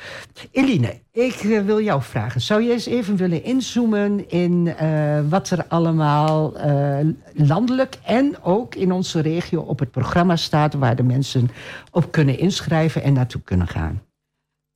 Eline, 0.50 1.00
ik 1.12 1.34
wil 1.64 1.80
jou 1.80 2.02
vragen. 2.02 2.40
Zou 2.40 2.62
je 2.62 2.72
eens 2.72 2.86
even 2.86 3.16
willen 3.16 3.44
inzoomen 3.44 4.30
in 4.30 4.74
wat 5.28 5.50
er 5.50 5.64
allemaal 5.68 6.52
landelijk 7.34 7.98
en 8.04 8.42
ook 8.42 8.74
in 8.74 8.92
onze 8.92 9.20
regio 9.20 9.60
op 9.60 9.78
het 9.78 9.90
programma 9.90 10.36
staat 10.36 10.74
waar 10.74 10.96
de 10.96 11.02
mensen 11.02 11.50
op 11.90 12.12
kunnen 12.12 12.38
inschrijven 12.38 13.02
en 13.02 13.12
naartoe 13.12 13.40
kunnen 13.40 13.66
gaan? 13.66 14.02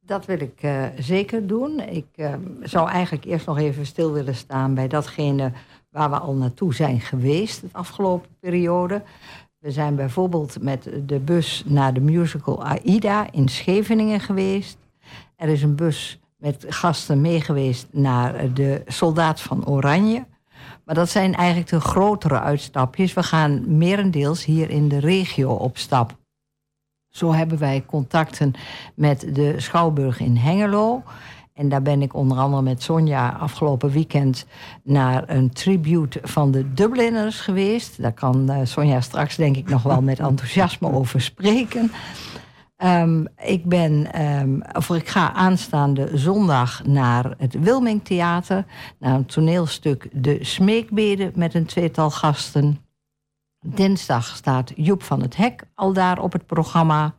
Dat 0.04 0.26
wil 0.26 0.40
ik 0.40 0.60
zeker 0.98 1.46
doen. 1.46 1.80
Ik 1.80 2.06
eh, 2.14 2.34
zou 2.62 2.88
eigenlijk 2.88 3.24
eerst 3.24 3.46
nog 3.46 3.58
even 3.58 3.86
stil 3.86 4.12
willen 4.12 4.34
staan 4.34 4.74
bij 4.74 4.88
datgene 4.88 5.52
waar 5.90 6.10
we 6.10 6.18
al 6.18 6.34
naartoe 6.34 6.74
zijn 6.74 7.00
geweest 7.00 7.60
de 7.60 7.68
afgelopen 7.72 8.28
periode. 8.40 9.02
We 9.62 9.70
zijn 9.70 9.94
bijvoorbeeld 9.94 10.62
met 10.62 10.90
de 11.06 11.18
bus 11.18 11.62
naar 11.66 11.94
de 11.94 12.00
musical 12.00 12.64
AIDA 12.64 13.32
in 13.32 13.48
Scheveningen 13.48 14.20
geweest. 14.20 14.78
Er 15.36 15.48
is 15.48 15.62
een 15.62 15.74
bus 15.74 16.20
met 16.36 16.64
gasten 16.68 17.20
meegeweest 17.20 17.86
naar 17.90 18.54
de 18.54 18.82
Soldaat 18.86 19.40
van 19.40 19.66
Oranje. 19.66 20.26
Maar 20.84 20.94
dat 20.94 21.08
zijn 21.08 21.34
eigenlijk 21.34 21.68
de 21.68 21.80
grotere 21.80 22.40
uitstapjes. 22.40 23.14
We 23.14 23.22
gaan 23.22 23.76
merendeels 23.78 24.44
hier 24.44 24.70
in 24.70 24.88
de 24.88 24.98
regio 24.98 25.50
op 25.50 25.78
stap. 25.78 26.16
Zo 27.08 27.32
hebben 27.32 27.58
wij 27.58 27.84
contacten 27.86 28.52
met 28.94 29.34
de 29.34 29.60
Schouwburg 29.60 30.20
in 30.20 30.36
Hengelo. 30.36 31.02
En 31.54 31.68
daar 31.68 31.82
ben 31.82 32.02
ik 32.02 32.14
onder 32.14 32.38
andere 32.38 32.62
met 32.62 32.82
Sonja 32.82 33.28
afgelopen 33.28 33.90
weekend 33.90 34.46
naar 34.82 35.24
een 35.26 35.50
tribute 35.50 36.20
van 36.22 36.50
de 36.50 36.72
Dubliners 36.72 37.40
geweest. 37.40 38.02
Daar 38.02 38.12
kan 38.12 38.50
eh, 38.50 38.60
Sonja 38.64 39.00
straks 39.00 39.36
denk 39.36 39.56
ik 39.56 39.68
nog 39.68 39.82
wel 39.82 40.02
met 40.02 40.18
enthousiasme 40.30 40.92
over 40.92 41.20
spreken. 41.20 41.92
Ehm, 42.76 43.24
ik, 43.44 43.64
ben, 43.64 44.12
ehm, 44.12 44.60
of 44.72 44.90
ik 44.90 45.08
ga 45.08 45.32
aanstaande 45.32 46.10
zondag 46.14 46.84
naar 46.84 47.34
het 47.38 47.60
Wilming 47.60 48.04
Theater. 48.04 48.64
Naar 48.98 49.14
een 49.14 49.26
toneelstuk 49.26 50.08
De 50.12 50.44
Smeekbeden 50.44 51.32
met 51.34 51.54
een 51.54 51.66
tweetal 51.66 52.10
gasten. 52.10 52.78
Dinsdag 53.66 54.36
staat 54.36 54.72
Joep 54.74 55.02
van 55.02 55.20
het 55.20 55.36
Hek 55.36 55.64
al 55.74 55.92
daar 55.92 56.18
op 56.22 56.32
het 56.32 56.46
programma. 56.46 57.14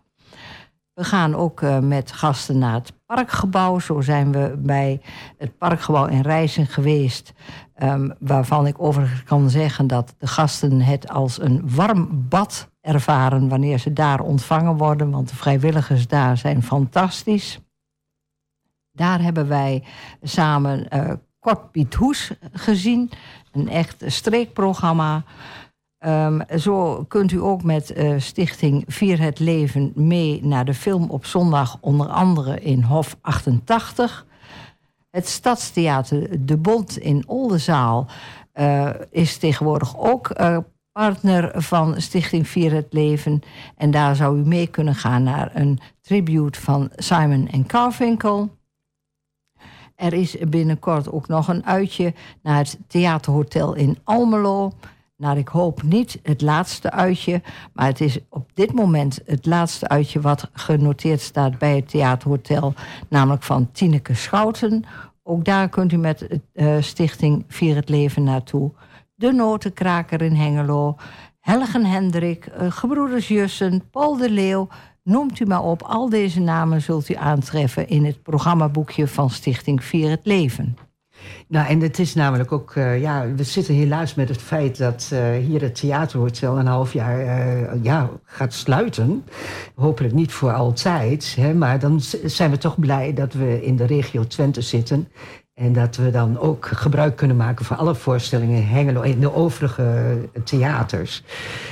We 0.94 1.04
gaan 1.04 1.36
ook 1.36 1.62
eh, 1.62 1.80
met 1.80 2.12
gasten 2.12 2.58
naar 2.58 2.74
het 2.74 2.94
parkgebouw. 3.14 3.80
Zo 3.80 4.02
zijn 4.02 4.32
we 4.32 4.56
bij 4.58 5.02
het 5.38 5.58
parkgebouw 5.58 6.06
in 6.06 6.22
Rijssen 6.22 6.68
geweest. 6.68 7.34
ehm, 7.74 8.10
waarvan 8.20 8.68
ik 8.68 8.82
overigens 8.82 9.24
kan 9.24 9.50
zeggen 9.50 9.88
dat 9.88 10.16
de 10.18 10.28
gasten 10.28 10.82
het 10.82 11.10
als 11.10 11.42
een 11.42 11.62
warm 11.76 12.26
bad 12.30 12.70
ervaren 12.82 13.50
wanneer 13.50 13.78
ze 13.78 13.94
daar 13.94 14.20
ontvangen 14.20 14.78
worden. 14.78 15.12
Want 15.12 15.30
de 15.30 15.36
vrijwilligers 15.36 16.08
daar 16.08 16.38
zijn 16.38 16.64
fantastisch. 16.64 17.60
Daar 18.92 19.22
hebben 19.22 19.48
wij 19.48 19.84
samen 20.22 20.90
eh 20.90 21.14
Kort 21.40 21.72
Piet 21.72 21.94
Hoes 21.94 22.32
gezien. 22.52 23.12
Een 23.52 23.70
echt 23.70 24.04
streekprogramma. 24.06 25.24
Ehm, 26.04 26.58
zo 26.60 27.06
kunt 27.08 27.32
u 27.32 27.42
ook 27.42 27.64
met 27.64 27.94
eh, 27.94 28.14
Stichting 28.18 28.84
Vier 28.88 29.22
het 29.22 29.40
Leven 29.40 29.92
mee 29.96 30.46
naar 30.46 30.66
de 30.66 30.74
film 30.74 31.10
op 31.10 31.26
zondag, 31.26 31.78
onder 31.82 32.08
andere 32.08 32.60
in 32.60 32.82
Hof 32.82 33.18
88. 33.22 34.26
Het 35.10 35.28
Stadstheater 35.28 36.46
De 36.46 36.58
Bond 36.58 36.98
in 36.98 37.24
Oldenzaal 37.28 38.08
eh, 38.52 38.90
is 39.12 39.38
tegenwoordig 39.38 39.98
ook 39.98 40.30
eh, 40.30 40.58
partner 40.92 41.62
van 41.62 42.02
Stichting 42.02 42.48
Vier 42.48 42.74
het 42.74 42.94
Leven. 42.94 43.42
En 43.78 43.92
daar 43.92 44.16
zou 44.16 44.40
u 44.40 44.46
mee 44.46 44.68
kunnen 44.68 44.96
gaan 44.96 45.24
naar 45.24 45.52
een 45.54 45.80
tribute 46.02 46.62
van 46.62 46.92
Simon 46.96 47.48
en 47.48 47.66
Carfinkel. 47.66 48.50
Er 49.96 50.14
is 50.14 50.38
binnenkort 50.50 51.12
ook 51.12 51.28
nog 51.28 51.48
een 51.48 51.66
uitje 51.66 52.14
naar 52.42 52.58
het 52.58 52.80
Theaterhotel 52.88 53.74
in 53.74 53.98
Almelo. 54.04 54.72
Nou, 55.24 55.38
ik 55.38 55.48
hoop 55.48 55.84
niet 55.84 56.20
het 56.24 56.42
laatste 56.42 56.92
uitje, 56.92 57.42
maar 57.74 57.86
het 57.86 58.02
is 58.02 58.20
op 58.30 58.50
dit 58.54 58.74
moment 58.74 59.20
het 59.26 59.46
laatste 59.46 59.88
uitje 59.88 60.22
wat 60.22 60.50
genoteerd 60.54 61.22
staat 61.22 61.58
bij 61.58 61.76
het 61.76 61.90
Theaterhotel, 61.90 62.74
namelijk 63.10 63.44
van 63.44 63.72
Tineke 63.72 64.14
Schouten. 64.14 64.84
Ook 65.24 65.46
daar 65.46 65.70
kunt 65.70 65.92
u 65.92 65.98
met 65.98 66.28
eh, 66.54 66.76
Stichting 66.80 67.46
Vier 67.48 67.76
het 67.76 67.90
Leven 67.90 68.24
naartoe. 68.24 68.72
De 69.16 69.32
Notenkraker 69.32 70.22
in 70.22 70.36
Hengelo, 70.36 70.96
Helgen 71.40 71.86
Hendrik, 71.86 72.46
eh, 72.46 72.72
Gebroeders 72.72 73.28
Jussen, 73.28 73.90
Paul 73.92 74.18
de 74.18 74.30
Leeuw. 74.30 74.68
Noemt 75.04 75.40
u 75.40 75.46
maar 75.46 75.64
op, 75.64 75.82
al 75.82 76.10
deze 76.10 76.40
namen 76.40 76.82
zult 76.82 77.10
u 77.10 77.14
aantreffen 77.14 77.88
in 77.88 78.06
het 78.06 78.24
programmaboekje 78.24 79.08
van 79.08 79.30
Stichting 79.30 79.84
Vier 79.84 80.10
het 80.10 80.26
Leven. 80.26 80.78
Nou, 81.48 81.68
en 81.68 81.80
het 81.80 82.00
is 82.00 82.14
namelijk 82.14 82.52
ook, 82.52 82.76
uh, 82.76 83.02
ja, 83.02 83.28
we 83.36 83.44
zitten 83.44 83.74
helaas 83.74 84.16
met 84.16 84.30
het 84.30 84.42
feit 84.42 84.78
dat 84.78 85.10
uh, 85.14 85.20
hier 85.46 85.62
het 85.62 85.76
theaterhotel 85.76 86.60
een 86.60 86.68
half 86.68 86.94
jaar 86.94 87.20
uh, 87.20 87.84
ja, 87.84 88.10
gaat 88.24 88.54
sluiten. 88.54 89.26
Hopelijk 89.76 90.14
niet 90.14 90.32
voor 90.32 90.54
altijd, 90.54 91.36
hè, 91.40 91.54
maar 91.54 91.80
dan 91.80 92.02
zijn 92.26 92.52
we 92.52 92.58
toch 92.58 92.80
blij 92.80 93.14
dat 93.14 93.34
we 93.34 93.66
in 93.66 93.76
de 93.76 93.86
regio 93.86 94.28
Twente 94.28 94.62
zitten. 94.62 95.08
En 95.54 95.74
dat 95.74 95.96
we 95.96 96.12
dan 96.12 96.40
ook 96.40 96.66
gebruik 96.66 97.16
kunnen 97.16 97.38
maken 97.38 97.66
van 97.66 97.78
alle 97.78 97.96
voorstellingen 97.96 98.58
in 98.58 98.68
Hengelo 98.68 99.02
en 99.02 99.20
de 99.20 99.34
overige 99.34 100.18
theaters. 100.44 101.24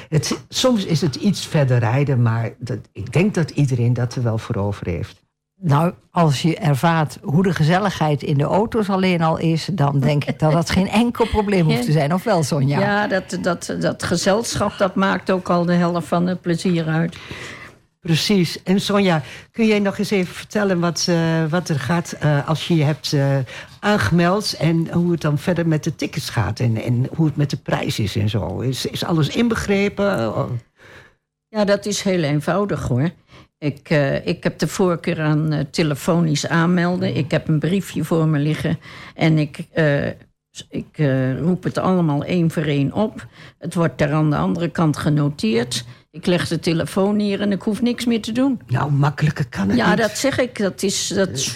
Het, 0.10 0.44
soms 0.50 0.86
is 0.86 1.02
het 1.02 1.16
iets 1.16 1.48
verder 1.48 1.78
rijden, 1.78 2.22
maar 2.22 2.54
dat, 2.60 2.78
ik 2.92 3.14
denk 3.14 3.34
dat 3.34 3.50
iedereen 3.50 3.94
dat 3.94 4.16
er 4.16 4.24
wel 4.24 4.38
voor 4.38 4.56
over 4.56 4.88
heeft. 4.88 5.30
Nou, 5.64 5.94
als 6.12 6.42
je 6.42 6.58
ervaart 6.58 7.18
hoe 7.22 7.44
de 7.44 7.54
gezelligheid 7.54 8.24
in 8.24 8.38
de 8.38 8.44
auto's 8.44 8.90
alleen 8.90 9.22
al 9.22 9.38
is, 9.38 9.70
dan 9.72 10.00
denk 10.00 10.26
ik 10.26 10.40
dat 10.40 10.52
dat 10.52 10.70
geen 10.70 10.90
enkel 10.90 11.28
probleem 11.28 11.66
hoeft 11.66 11.86
te 11.86 11.92
zijn. 11.92 12.14
Of 12.14 12.24
wel, 12.24 12.44
Sonja? 12.44 12.80
Ja, 12.80 13.08
dat, 13.08 13.38
dat, 13.42 13.76
dat 13.80 14.04
gezelschap 14.04 14.78
dat 14.78 14.96
maakt 14.96 15.32
ook 15.32 15.50
al 15.50 15.66
de 15.66 15.74
helft 15.74 16.08
van 16.08 16.28
het 16.28 16.42
plezier 16.42 16.88
uit. 16.88 17.18
Precies. 18.00 18.64
En 18.64 18.82
Sonja, 18.82 19.22
kun 19.52 19.66
jij 19.66 19.80
nog 19.80 19.98
eens 19.98 20.12
even 20.12 20.34
vertellen 20.34 20.80
wat, 20.80 21.08
uh, 21.10 21.46
wat 21.50 21.70
er 21.70 21.80
gaat 21.80 22.16
uh, 22.24 22.48
als 22.48 22.68
je 22.68 22.76
je 22.76 22.84
hebt 22.84 23.12
uh, 23.12 23.38
aangemeld 23.80 24.54
en 24.54 24.92
hoe 24.94 25.12
het 25.12 25.22
dan 25.22 25.38
verder 25.38 25.68
met 25.68 25.84
de 25.84 25.96
tickets 25.96 26.30
gaat 26.30 26.60
en, 26.60 26.84
en 26.84 27.08
hoe 27.16 27.26
het 27.26 27.36
met 27.36 27.50
de 27.50 27.58
prijs 27.58 28.00
is 28.00 28.16
en 28.16 28.30
zo? 28.30 28.60
Is, 28.60 28.86
is 28.86 29.04
alles 29.04 29.28
inbegrepen? 29.28 30.34
Ja, 31.48 31.66
dat 31.66 31.86
is 31.86 32.02
heel 32.02 32.24
eenvoudig 32.24 32.88
hoor. 32.88 33.12
Ik, 33.62 33.90
uh, 33.90 34.26
ik 34.26 34.44
heb 34.44 34.60
de 34.60 34.68
voorkeur 34.68 35.22
aan 35.22 35.54
uh, 35.54 35.60
telefonisch 35.72 36.48
aanmelden. 36.48 37.16
Ik 37.16 37.32
heb 37.32 37.48
een 37.48 37.60
briefje 37.60 38.04
voor 38.04 38.28
me 38.28 38.40
liggen. 38.40 38.80
En 39.16 39.38
ik, 39.38 39.66
uh, 39.76 40.08
ik 40.70 40.98
roep 41.40 41.64
het 41.64 41.78
allemaal 41.78 42.24
één 42.24 42.52
voor 42.52 42.64
één 42.64 42.94
op. 42.94 43.28
Het 43.58 43.74
wordt 43.74 43.98
daar 43.98 44.12
aan 44.12 44.30
de 44.30 44.36
andere 44.36 44.70
kant 44.70 44.98
genoteerd. 44.98 45.86
Ik 46.12 46.26
leg 46.26 46.48
de 46.48 46.60
telefoon 46.60 47.16
neer 47.16 47.42
en 47.42 47.52
ik 47.52 47.62
hoef 47.62 47.82
niks 47.82 48.06
meer 48.06 48.22
te 48.22 48.32
doen. 48.32 48.62
Nou, 48.68 48.92
makkelijker 48.92 49.48
kan 49.50 49.68
het 49.68 49.78
ja, 49.78 49.90
niet. 49.90 49.98
Ja, 49.98 50.08
dat 50.08 50.18
zeg 50.18 50.38
ik. 50.38 50.58
Dat 50.58 50.84
is, 50.84 51.08
dat 51.08 51.56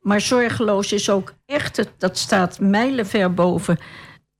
Maar 0.00 0.20
zorgeloos 0.20 0.92
is 0.92 1.10
ook 1.10 1.34
echt... 1.46 1.76
Het, 1.76 1.90
dat 1.98 2.18
staat 2.18 2.60
mijlenver 2.60 3.34
boven 3.34 3.78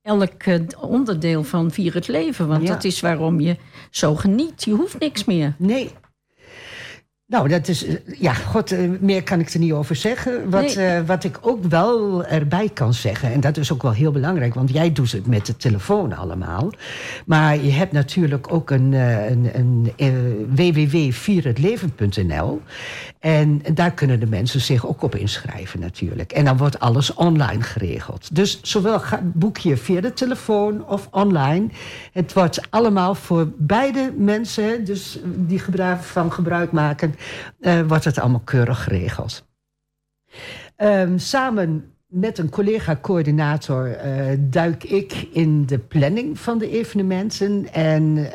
elk 0.02 0.44
onderdeel 0.80 1.44
van 1.44 1.70
Vier 1.70 1.94
het 1.94 2.08
Leven. 2.08 2.48
Want 2.48 2.62
ja. 2.62 2.68
dat 2.68 2.84
is 2.84 3.00
waarom 3.00 3.40
je 3.40 3.56
zo 3.90 4.14
geniet. 4.14 4.64
Je 4.64 4.72
hoeft 4.72 4.98
niks 4.98 5.24
meer. 5.24 5.54
Nee, 5.58 5.92
nou, 7.28 7.48
dat 7.48 7.68
is. 7.68 7.84
Ja, 8.18 8.32
god, 8.32 9.00
meer 9.00 9.22
kan 9.22 9.40
ik 9.40 9.48
er 9.48 9.58
niet 9.58 9.72
over 9.72 9.96
zeggen. 9.96 10.50
Wat, 10.50 10.74
nee. 10.74 10.98
uh, 10.98 11.06
wat 11.06 11.24
ik 11.24 11.38
ook 11.40 11.64
wel 11.64 12.24
erbij 12.24 12.68
kan 12.68 12.94
zeggen, 12.94 13.32
en 13.32 13.40
dat 13.40 13.56
is 13.56 13.72
ook 13.72 13.82
wel 13.82 13.92
heel 13.92 14.12
belangrijk, 14.12 14.54
want 14.54 14.70
jij 14.70 14.92
doet 14.92 15.12
het 15.12 15.26
met 15.26 15.46
de 15.46 15.56
telefoon 15.56 16.12
allemaal. 16.12 16.70
Maar 17.26 17.56
je 17.56 17.72
hebt 17.72 17.92
natuurlijk 17.92 18.52
ook 18.52 18.70
een, 18.70 18.92
een, 18.92 19.50
een, 19.54 19.92
een 19.96 20.46
www.vierhetleven.nl. 20.54 22.62
En 23.18 23.62
daar 23.74 23.92
kunnen 23.92 24.20
de 24.20 24.26
mensen 24.26 24.60
zich 24.60 24.86
ook 24.86 25.02
op 25.02 25.14
inschrijven, 25.14 25.80
natuurlijk. 25.80 26.32
En 26.32 26.44
dan 26.44 26.56
wordt 26.56 26.78
alles 26.78 27.14
online 27.14 27.62
geregeld. 27.62 28.34
Dus 28.34 28.60
zowel 28.62 29.00
boek 29.22 29.56
je 29.56 29.76
via 29.76 30.00
de 30.00 30.12
telefoon 30.12 30.86
of 30.86 31.08
online. 31.10 31.68
Het 32.12 32.32
wordt 32.32 32.70
allemaal 32.70 33.14
voor 33.14 33.52
beide 33.56 34.12
mensen, 34.16 34.84
dus 34.84 35.18
die 35.24 35.62
van 35.98 36.32
gebruik 36.32 36.72
maken 36.72 37.14
uh, 37.60 37.80
wordt 37.80 38.04
het 38.04 38.18
allemaal 38.18 38.42
keurig 38.44 38.84
geregeld. 38.84 39.46
Um, 40.76 41.18
samen 41.18 41.92
met 42.08 42.38
een 42.38 42.50
collega-coördinator 42.50 43.88
uh, 43.88 44.24
duik 44.38 44.84
ik 44.84 45.28
in 45.32 45.66
de 45.66 45.78
planning 45.78 46.38
van 46.38 46.58
de 46.58 46.70
evenementen 46.70 47.72
en 47.72 48.02
uh, 48.16 48.26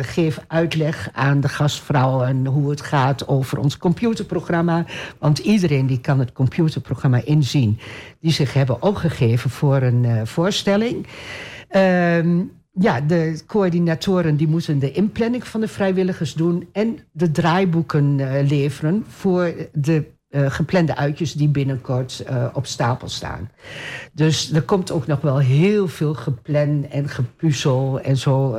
geef 0.00 0.38
uitleg 0.46 1.08
aan 1.12 1.40
de 1.40 1.48
gastvrouwen 1.48 2.46
hoe 2.46 2.70
het 2.70 2.80
gaat 2.80 3.28
over 3.28 3.58
ons 3.58 3.76
computerprogramma. 3.76 4.84
Want 5.18 5.38
iedereen 5.38 5.86
die 5.86 6.00
kan 6.00 6.18
het 6.18 6.32
computerprogramma 6.32 7.20
inzien 7.24 7.78
die 8.20 8.32
zich 8.32 8.52
hebben 8.52 8.82
opgegeven 8.82 9.50
voor 9.50 9.82
een 9.82 10.04
uh, 10.04 10.20
voorstelling. 10.24 11.06
Um, 11.76 12.52
ja, 12.72 13.00
de 13.00 13.42
coördinatoren 13.46 14.36
die 14.36 14.48
moeten 14.48 14.78
de 14.78 14.92
inplanning 14.92 15.46
van 15.46 15.60
de 15.60 15.68
vrijwilligers 15.68 16.34
doen 16.34 16.68
en 16.72 16.98
de 17.12 17.30
draaiboeken 17.30 18.16
leveren 18.46 19.04
voor 19.08 19.54
de 19.72 20.04
uh, 20.32 20.50
geplande 20.50 20.96
uitjes 20.96 21.32
die 21.32 21.48
binnenkort 21.48 22.24
uh, 22.30 22.46
op 22.52 22.66
stapel 22.66 23.08
staan. 23.08 23.50
Dus 24.12 24.52
er 24.52 24.62
komt 24.62 24.90
ook 24.90 25.06
nog 25.06 25.20
wel 25.20 25.38
heel 25.38 25.88
veel 25.88 26.14
gepland 26.14 26.88
en 26.88 27.08
gepuzzel 27.08 28.00
en 28.00 28.16
zo 28.16 28.56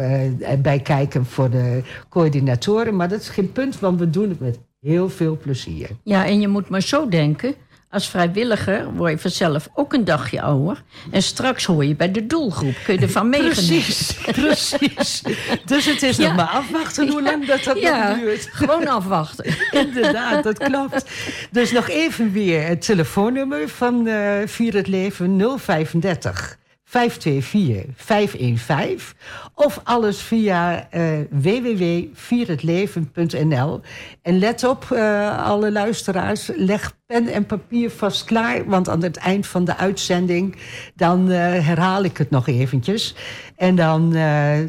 bij 0.61 0.79
kijken 0.79 1.25
voor 1.25 1.49
de 1.49 1.81
coördinatoren. 2.09 2.95
Maar 2.95 3.09
dat 3.09 3.21
is 3.21 3.29
geen 3.29 3.51
punt, 3.51 3.79
want 3.79 3.99
we 3.99 4.09
doen 4.09 4.29
het 4.29 4.39
met 4.39 4.59
heel 4.79 5.09
veel 5.09 5.37
plezier. 5.37 5.89
Ja, 6.03 6.25
en 6.25 6.39
je 6.39 6.47
moet 6.47 6.69
maar 6.69 6.81
zo 6.81 7.09
denken. 7.09 7.55
Als 7.93 8.09
vrijwilliger 8.09 8.93
word 8.93 9.11
je 9.11 9.19
vanzelf 9.19 9.69
ook 9.73 9.93
een 9.93 10.05
dagje 10.05 10.41
ouder. 10.41 10.83
En 11.11 11.23
straks 11.23 11.65
hoor 11.65 11.85
je 11.85 11.95
bij 11.95 12.11
de 12.11 12.27
doelgroep. 12.27 12.75
Kun 12.83 12.93
je 12.93 13.01
ervan 13.01 13.29
meegenieten. 13.39 14.33
Precies, 14.33 14.71
precies. 14.75 15.23
Dus 15.65 15.85
het 15.85 16.03
is 16.03 16.17
ja. 16.17 16.27
nog 16.27 16.35
maar 16.35 16.45
afwachten 16.45 17.09
hoe 17.09 17.21
lang 17.21 17.45
dat, 17.45 17.63
dat 17.63 17.79
ja, 17.79 18.09
nog 18.09 18.17
duurt. 18.17 18.49
Gewoon 18.51 18.87
afwachten. 18.87 19.55
Inderdaad, 19.85 20.43
dat 20.43 20.57
klopt. 20.57 21.05
Dus 21.51 21.71
nog 21.71 21.89
even 21.89 22.31
weer 22.31 22.67
het 22.67 22.81
telefoonnummer 22.81 23.69
van 23.69 24.07
uh, 24.07 24.31
Vier 24.45 24.73
het 24.73 24.87
Leven 24.87 25.59
035 25.59 26.57
524 26.93 27.85
515. 27.95 29.17
Of 29.55 29.79
alles 29.83 30.21
via 30.21 30.87
uh, 30.95 31.19
www.vierhetleven.nl. 31.29 33.81
En 34.21 34.39
let 34.39 34.63
op, 34.63 34.87
uh, 34.91 35.45
alle 35.45 35.71
luisteraars, 35.71 36.51
leg 36.55 36.97
pen 37.05 37.27
en 37.27 37.45
papier 37.45 37.89
vast 37.89 38.23
klaar. 38.23 38.65
Want 38.65 38.89
aan 38.89 39.03
het 39.03 39.17
eind 39.17 39.47
van 39.47 39.65
de 39.65 39.77
uitzending, 39.77 40.55
dan 40.95 41.31
uh, 41.31 41.37
herhaal 41.37 42.03
ik 42.03 42.17
het 42.17 42.29
nog 42.29 42.47
eventjes. 42.47 43.15
En 43.55 43.75
dan, 43.75 44.11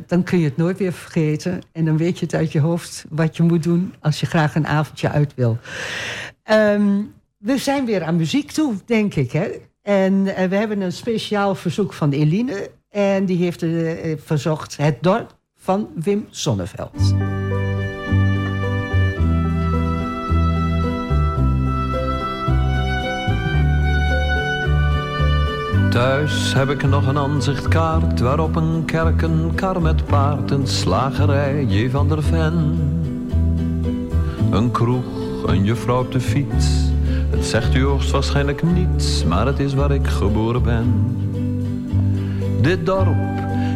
dan 0.06 0.22
kun 0.22 0.38
je 0.38 0.44
het 0.44 0.56
nooit 0.56 0.78
weer 0.78 0.92
vergeten. 0.92 1.60
En 1.72 1.84
dan 1.84 1.96
weet 1.96 2.18
je 2.18 2.24
het 2.24 2.34
uit 2.34 2.52
je 2.52 2.60
hoofd 2.60 3.04
wat 3.10 3.36
je 3.36 3.42
moet 3.42 3.62
doen 3.62 3.94
als 4.00 4.20
je 4.20 4.26
graag 4.26 4.54
een 4.54 4.66
avondje 4.66 5.10
uit 5.10 5.34
wil. 5.34 5.58
Um, 6.50 7.14
we 7.38 7.58
zijn 7.58 7.84
weer 7.84 8.02
aan 8.02 8.16
muziek 8.16 8.50
toe, 8.50 8.74
denk 8.86 9.14
ik, 9.14 9.32
hè? 9.32 9.48
En 9.84 10.12
uh, 10.12 10.34
we 10.34 10.56
hebben 10.56 10.80
een 10.80 10.92
speciaal 10.92 11.54
verzoek 11.54 11.92
van 11.92 12.10
Eline. 12.10 12.70
En 12.90 13.24
die 13.24 13.36
heeft 13.36 13.62
uh, 13.62 14.16
verzocht 14.24 14.76
Het 14.76 15.02
Dorp 15.02 15.36
van 15.56 15.88
Wim 15.94 16.26
Sonneveld. 16.30 17.14
Thuis 25.90 26.54
heb 26.54 26.68
ik 26.68 26.82
nog 26.82 27.06
een 27.06 27.18
aanzichtkaart 27.18 28.20
waarop 28.20 28.56
een 28.56 28.84
kerk, 28.84 29.22
een 29.22 29.54
kar 29.54 29.82
met 29.82 30.04
paard, 30.06 30.50
een 30.50 30.66
slagerij, 30.66 31.64
J. 31.64 31.90
van 31.90 32.08
der 32.08 32.22
Ven. 32.22 32.78
Een 34.50 34.70
kroeg, 34.70 35.04
een 35.46 35.64
juffrouw 35.64 36.00
op 36.00 36.12
de 36.12 36.20
fiets, 36.20 36.92
het 37.34 37.46
zegt 37.46 37.74
u 37.74 37.84
hoogstwaarschijnlijk 37.84 38.62
niets, 38.62 39.24
maar 39.24 39.46
het 39.46 39.58
is 39.58 39.74
waar 39.74 39.90
ik 39.90 40.06
geboren 40.06 40.62
ben. 40.62 41.16
Dit 42.60 42.86
dorp, 42.86 43.16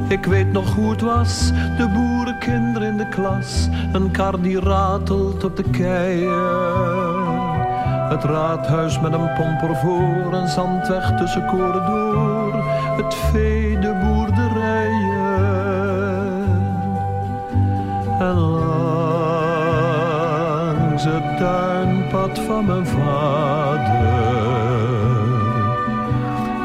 ik 0.09 0.25
weet 0.25 0.53
nog 0.53 0.75
hoe 0.75 0.90
het 0.90 1.01
was, 1.01 1.51
de 1.77 1.88
boerenkinderen 1.94 2.88
in 2.88 2.97
de 2.97 3.09
klas, 3.09 3.68
een 3.92 4.11
kar 4.11 4.40
die 4.40 4.61
ratelt 4.61 5.44
op 5.44 5.57
de 5.57 5.62
keien. 5.71 6.57
Het 8.09 8.25
raadhuis 8.25 9.01
met 9.01 9.12
een 9.12 9.33
pomper 9.35 9.77
voor, 9.77 10.33
een 10.33 10.49
zandweg 10.49 11.16
tussen 11.16 11.47
koren 11.47 11.87
door, 11.87 12.64
het 12.97 13.14
vee, 13.14 13.58
tuinpad 22.09 22.38
van 22.38 22.64
mijn 22.64 22.87
vader 22.87 24.27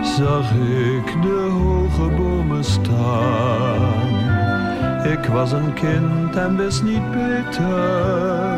zag 0.03 0.51
ik 0.51 1.21
de 1.21 1.49
hoge 1.51 2.09
bomen 2.15 2.63
staan. 2.63 4.21
Ik 5.11 5.25
was 5.25 5.51
een 5.51 5.73
kind 5.73 6.35
en 6.35 6.57
wist 6.57 6.83
niet 6.83 7.11
beter 7.11 8.55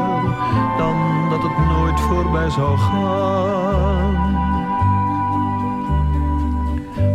dan 0.77 1.29
dat 1.29 1.41
het 1.43 1.67
nooit 1.67 1.99
voorbij 1.99 2.49
zou 2.49 2.77
gaan. 2.77 4.33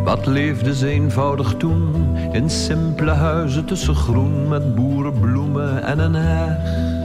Wat 0.05 0.27
leefde 0.27 0.75
ze 0.75 0.89
eenvoudig 0.89 1.55
toen 1.55 2.17
in 2.33 2.51
simpele 2.51 3.11
huizen 3.11 3.65
tussen 3.65 3.95
groen 3.95 4.49
met 4.49 4.75
boerenbloemen 4.75 5.83
en 5.83 5.99
een 5.99 6.15
heg. 6.15 7.00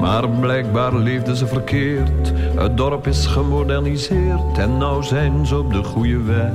Maar 0.00 0.28
blijkbaar 0.28 0.94
leefden 0.94 1.36
ze 1.36 1.46
verkeerd. 1.46 2.32
Het 2.56 2.76
dorp 2.76 3.06
is 3.06 3.26
gemoderniseerd 3.26 4.58
en 4.58 4.78
nou 4.78 5.02
zijn 5.02 5.46
ze 5.46 5.58
op 5.58 5.72
de 5.72 5.82
goede 5.84 6.22
weg. 6.22 6.52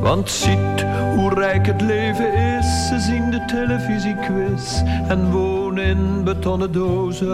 Want 0.00 0.30
ziet 0.30 0.84
hoe 1.16 1.34
rijk 1.34 1.66
het 1.66 1.80
leven 1.80 2.34
is. 2.34 2.86
Ze 2.88 2.98
zien 2.98 3.30
de 3.30 3.44
televisiequiz 3.44 4.82
en 5.08 5.30
wonen 5.30 5.84
in 5.84 6.24
betonnen 6.24 6.72
dozen. 6.72 7.26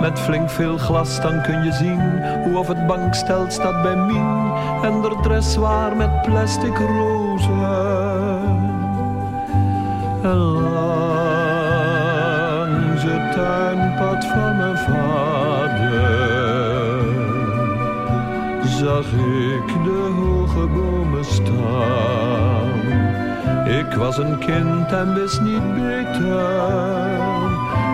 Met 0.00 0.18
flink 0.20 0.50
veel 0.50 0.78
glas 0.78 1.20
dan 1.20 1.42
kun 1.42 1.64
je 1.64 1.72
zien 1.72 2.00
hoe 2.44 2.58
of 2.58 2.68
het 2.68 2.86
bankstel 2.86 3.44
staat 3.48 3.82
bij 3.82 3.96
Mien 3.96 4.52
en 4.82 5.00
de 5.02 5.16
dressoir 5.22 5.96
met 5.96 6.22
plastic 6.22 6.78
rozen. 6.78 7.96
Tuinpad 13.36 14.24
van 14.24 14.56
mijn 14.56 14.76
vader 14.76 16.16
zag 18.64 19.06
ik 19.06 19.66
de 19.84 20.12
hoge 20.20 20.66
bomen 20.66 21.24
staan. 21.24 22.70
Ik 23.68 23.92
was 23.96 24.18
een 24.18 24.38
kind 24.38 24.92
en 24.92 25.14
wist 25.14 25.40
niet 25.40 25.74
beter 25.74 27.18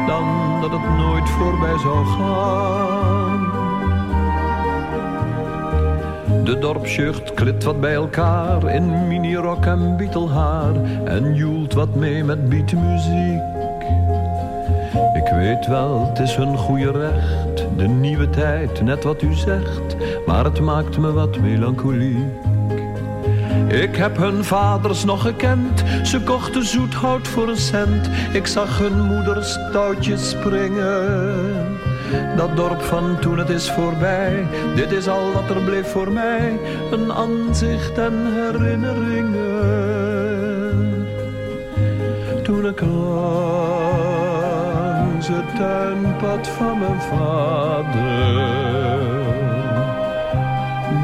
dan 0.07 0.61
dat 0.61 0.70
het 0.70 0.96
nooit 0.96 1.28
voorbij 1.28 1.78
zou 1.78 2.07
gaan. 2.07 3.50
De 6.44 6.59
dorpsjucht 6.59 7.35
klit 7.35 7.64
wat 7.64 7.81
bij 7.81 7.94
elkaar 7.94 8.74
in 8.74 9.09
minirok 9.09 9.66
en 9.66 9.96
bietelhaar 9.96 10.74
en 11.05 11.35
joelt 11.35 11.72
wat 11.72 11.94
mee 11.94 12.24
met 12.24 12.48
beatmuziek. 12.48 13.51
Weet 15.42 15.66
wel, 15.66 16.07
het 16.09 16.18
is 16.18 16.35
hun 16.35 16.57
goede 16.57 16.90
recht, 16.90 17.66
de 17.76 17.88
nieuwe 17.88 18.31
tijd, 18.31 18.83
net 18.83 19.05
wat 19.05 19.22
u 19.22 19.35
zegt, 19.35 19.96
maar 20.26 20.44
het 20.44 20.61
maakt 20.61 20.98
me 20.98 21.12
wat 21.12 21.38
melancholiek. 21.38 22.16
Ik 23.68 23.96
heb 23.96 24.16
hun 24.16 24.44
vaders 24.44 25.05
nog 25.05 25.22
gekend, 25.22 25.83
ze 26.02 26.20
kochten 26.20 26.64
zoethout 26.64 27.28
voor 27.28 27.48
een 27.48 27.57
cent. 27.57 28.11
Ik 28.33 28.46
zag 28.46 28.78
hun 28.78 29.07
moeders 29.07 29.59
touwtjes 29.72 30.31
springen. 30.31 31.78
Dat 32.37 32.57
dorp 32.57 32.83
van 32.83 33.18
toen 33.20 33.38
het 33.38 33.48
is 33.48 33.70
voorbij, 33.70 34.46
dit 34.74 34.92
is 34.92 35.09
al 35.09 35.33
wat 35.33 35.50
er 35.50 35.62
bleef 35.62 35.90
voor 35.90 36.12
mij. 36.12 36.59
Een 36.90 37.12
aanzicht 37.12 37.98
en 37.98 38.35
herinneringen. 38.35 41.07
Toen 42.42 42.66
ik 42.66 42.81
langs 45.28 45.46
het 45.46 45.56
tuinpad 45.56 46.48
van 46.48 46.78
mijn 46.78 47.00
vader 47.00 47.92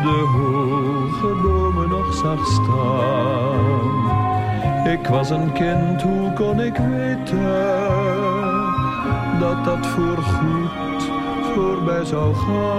de 0.02 0.24
hoge 0.37 1.40
bomen 1.42 1.88
nog 1.88 2.14
zag 2.14 2.46
staan. 2.46 4.07
Ik 4.87 5.07
was 5.07 5.31
een 5.31 5.52
kind, 5.52 6.02
hoe 6.02 6.33
kon 6.33 6.61
ik 6.61 6.76
weten 6.76 7.38
dat 9.40 9.64
dat 9.64 9.87
voorgoed 9.87 11.02
voorbij 11.54 12.04
zou 12.04 12.35
gaan? 12.35 12.76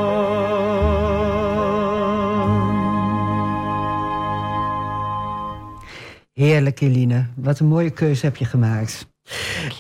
Heerlijk, 6.34 6.82
Eline. 6.82 7.26
Wat 7.36 7.60
een 7.60 7.68
mooie 7.68 7.90
keuze 7.90 8.26
heb 8.26 8.36
je 8.36 8.46
gemaakt. 8.46 9.08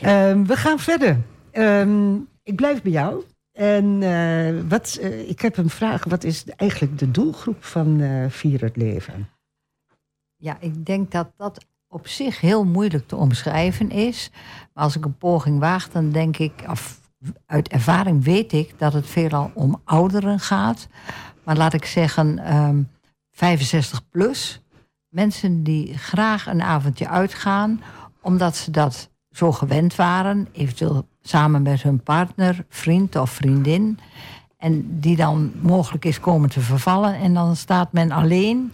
Ehm, 0.01 0.43
we 0.43 0.55
gaan 0.55 0.79
verder. 0.79 1.17
Ehm, 1.59 2.15
ik 2.43 2.55
blijf 2.55 2.81
bij 2.81 2.91
jou. 2.91 3.23
En 3.51 4.03
eh, 4.03 4.69
wat, 4.69 4.97
eh, 5.01 5.29
ik 5.29 5.41
heb 5.41 5.57
een 5.57 5.69
vraag. 5.69 6.03
Wat 6.03 6.23
is 6.23 6.45
eigenlijk 6.55 6.99
de 6.99 7.11
doelgroep 7.11 7.63
van 7.63 8.01
eh 8.01 8.29
Vier 8.29 8.61
het 8.61 8.75
Leven? 8.75 9.29
Ja, 10.35 10.57
ik 10.59 10.85
denk 10.85 11.11
dat 11.11 11.31
dat 11.37 11.65
op 11.87 12.07
zich 12.07 12.41
heel 12.41 12.65
moeilijk 12.65 13.07
te 13.07 13.15
omschrijven 13.15 13.89
is. 13.89 14.29
Maar 14.73 14.83
als 14.83 14.95
ik 14.95 15.05
een 15.05 15.17
poging 15.17 15.59
waag, 15.59 15.89
dan 15.89 16.11
denk 16.11 16.37
ik, 16.37 16.63
of 16.69 16.99
uit 17.45 17.67
ervaring 17.67 18.23
weet 18.23 18.53
ik 18.53 18.79
dat 18.79 18.93
het 18.93 19.07
veelal 19.07 19.51
om 19.53 19.81
ouderen 19.83 20.39
gaat. 20.39 20.87
Maar 21.43 21.57
laat 21.57 21.73
ik 21.73 21.85
zeggen, 21.85 22.39
ehm 22.39 22.81
65 23.31 24.09
plus. 24.09 24.61
Mensen 25.07 25.63
die 25.63 25.97
graag 25.97 26.47
een 26.47 26.61
avondje 26.61 27.07
uitgaan, 27.07 27.81
omdat 28.21 28.55
ze 28.55 28.71
dat 28.71 29.09
zo 29.29 29.51
gewend 29.51 29.95
waren, 29.95 30.47
eventueel 30.51 31.07
samen 31.29 31.61
met 31.61 31.81
hun 31.81 32.03
partner, 32.03 32.65
vriend 32.69 33.15
of 33.15 33.29
vriendin. 33.29 33.99
En 34.57 34.99
die 34.99 35.15
dan 35.15 35.51
mogelijk 35.61 36.05
is 36.05 36.19
komen 36.19 36.49
te 36.49 36.61
vervallen. 36.61 37.15
En 37.15 37.33
dan 37.33 37.55
staat 37.55 37.93
men 37.93 38.11
alleen. 38.11 38.73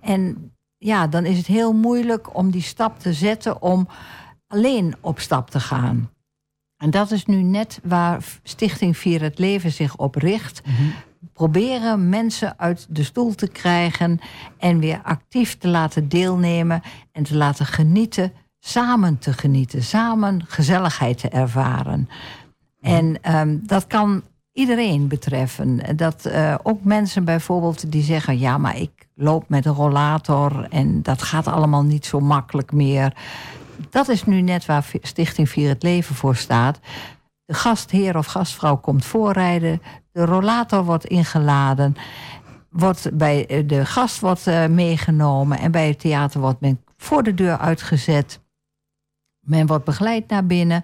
En 0.00 0.52
ja, 0.78 1.06
dan 1.06 1.24
is 1.24 1.36
het 1.36 1.46
heel 1.46 1.72
moeilijk 1.72 2.36
om 2.36 2.50
die 2.50 2.62
stap 2.62 2.98
te 2.98 3.12
zetten 3.12 3.62
om 3.62 3.88
alleen 4.46 4.94
op 5.00 5.18
stap 5.18 5.50
te 5.50 5.60
gaan. 5.60 6.10
En 6.76 6.90
dat 6.90 7.10
is 7.10 7.24
nu 7.24 7.42
net 7.42 7.80
waar 7.82 8.24
Stichting 8.42 8.96
Vier 8.96 9.22
het 9.22 9.38
Leven 9.38 9.72
zich 9.72 9.96
op 9.96 10.14
richt. 10.14 10.62
Proberen 11.32 12.08
mensen 12.08 12.58
uit 12.58 12.86
de 12.88 13.04
stoel 13.04 13.34
te 13.34 13.48
krijgen 13.48 14.20
en 14.58 14.78
weer 14.78 15.00
actief 15.02 15.58
te 15.58 15.68
laten 15.68 16.08
deelnemen 16.08 16.82
en 17.12 17.22
te 17.22 17.36
laten 17.36 17.66
genieten, 17.66 18.32
samen 18.60 19.18
te 19.18 19.32
genieten, 19.32 19.82
samen 19.82 20.44
gezelligheid 20.46 21.18
te 21.18 21.28
ervaren. 21.28 22.08
En 22.80 23.22
ehm, 23.22 23.58
dat 23.62 23.86
kan 23.86 24.22
iedereen 24.58 25.08
betreffen. 25.08 25.96
Dat 25.96 26.24
eh, 26.24 26.54
ook 26.62 26.84
mensen 26.84 27.24
bijvoorbeeld 27.24 27.92
die 27.92 28.02
zeggen: 28.02 28.38
ja, 28.38 28.58
maar 28.58 28.76
ik 28.76 29.08
loop 29.14 29.48
met 29.48 29.66
een 29.66 29.74
rollator 29.74 30.66
en 30.70 31.02
dat 31.02 31.22
gaat 31.22 31.46
allemaal 31.46 31.82
niet 31.82 32.06
zo 32.06 32.20
makkelijk 32.20 32.72
meer. 32.72 33.12
Dat 33.90 34.08
is 34.08 34.24
nu 34.24 34.40
net 34.40 34.66
waar 34.66 34.90
Stichting 35.02 35.48
Vier 35.48 35.68
het 35.68 35.82
Leven 35.82 36.14
voor 36.14 36.36
staat. 36.36 36.80
De 37.44 37.54
gastheer 37.54 38.16
of 38.16 38.26
gastvrouw 38.26 38.76
komt 38.76 39.04
voorrijden, 39.04 39.82
de 40.12 40.24
rollator 40.24 40.84
wordt 40.84 41.04
ingeladen, 41.04 41.96
wordt 42.70 43.10
bij 43.12 43.46
eh, 43.46 43.68
de 43.68 43.86
gast 43.86 44.20
wordt 44.20 44.46
eh, 44.46 44.66
meegenomen 44.66 45.58
en 45.58 45.70
bij 45.70 45.88
het 45.88 46.00
theater 46.00 46.40
wordt 46.40 46.60
men 46.60 46.80
voor 46.96 47.22
de 47.22 47.34
deur 47.34 47.58
uitgezet. 47.58 48.40
Men 49.48 49.66
wordt 49.66 49.84
begeleid 49.84 50.28
naar 50.28 50.46
binnen, 50.46 50.82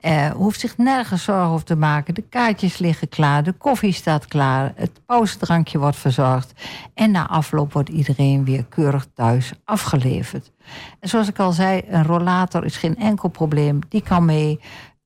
eh, 0.00 0.30
hoeft 0.30 0.60
zich 0.60 0.76
nergens 0.76 1.24
zorgen 1.24 1.52
over 1.52 1.66
te 1.66 1.76
maken. 1.76 2.14
De 2.14 2.22
kaartjes 2.22 2.78
liggen 2.78 3.08
klaar, 3.08 3.42
de 3.42 3.52
koffie 3.52 3.92
staat 3.92 4.26
klaar, 4.26 4.72
het 4.74 5.00
pauzedrankje 5.06 5.78
wordt 5.78 5.96
verzorgd. 5.96 6.52
En 6.94 7.10
na 7.10 7.28
afloop 7.28 7.72
wordt 7.72 7.88
iedereen 7.88 8.44
weer 8.44 8.64
keurig 8.64 9.06
thuis 9.14 9.52
afgeleverd. 9.64 10.52
En 11.00 11.08
zoals 11.08 11.28
ik 11.28 11.38
al 11.38 11.52
zei, 11.52 11.82
een 11.88 12.04
rollator 12.04 12.64
is 12.64 12.76
geen 12.76 12.96
enkel 12.96 13.28
probleem. 13.28 13.78
Die 13.88 14.02
kan 14.02 14.24
mee. 14.24 14.60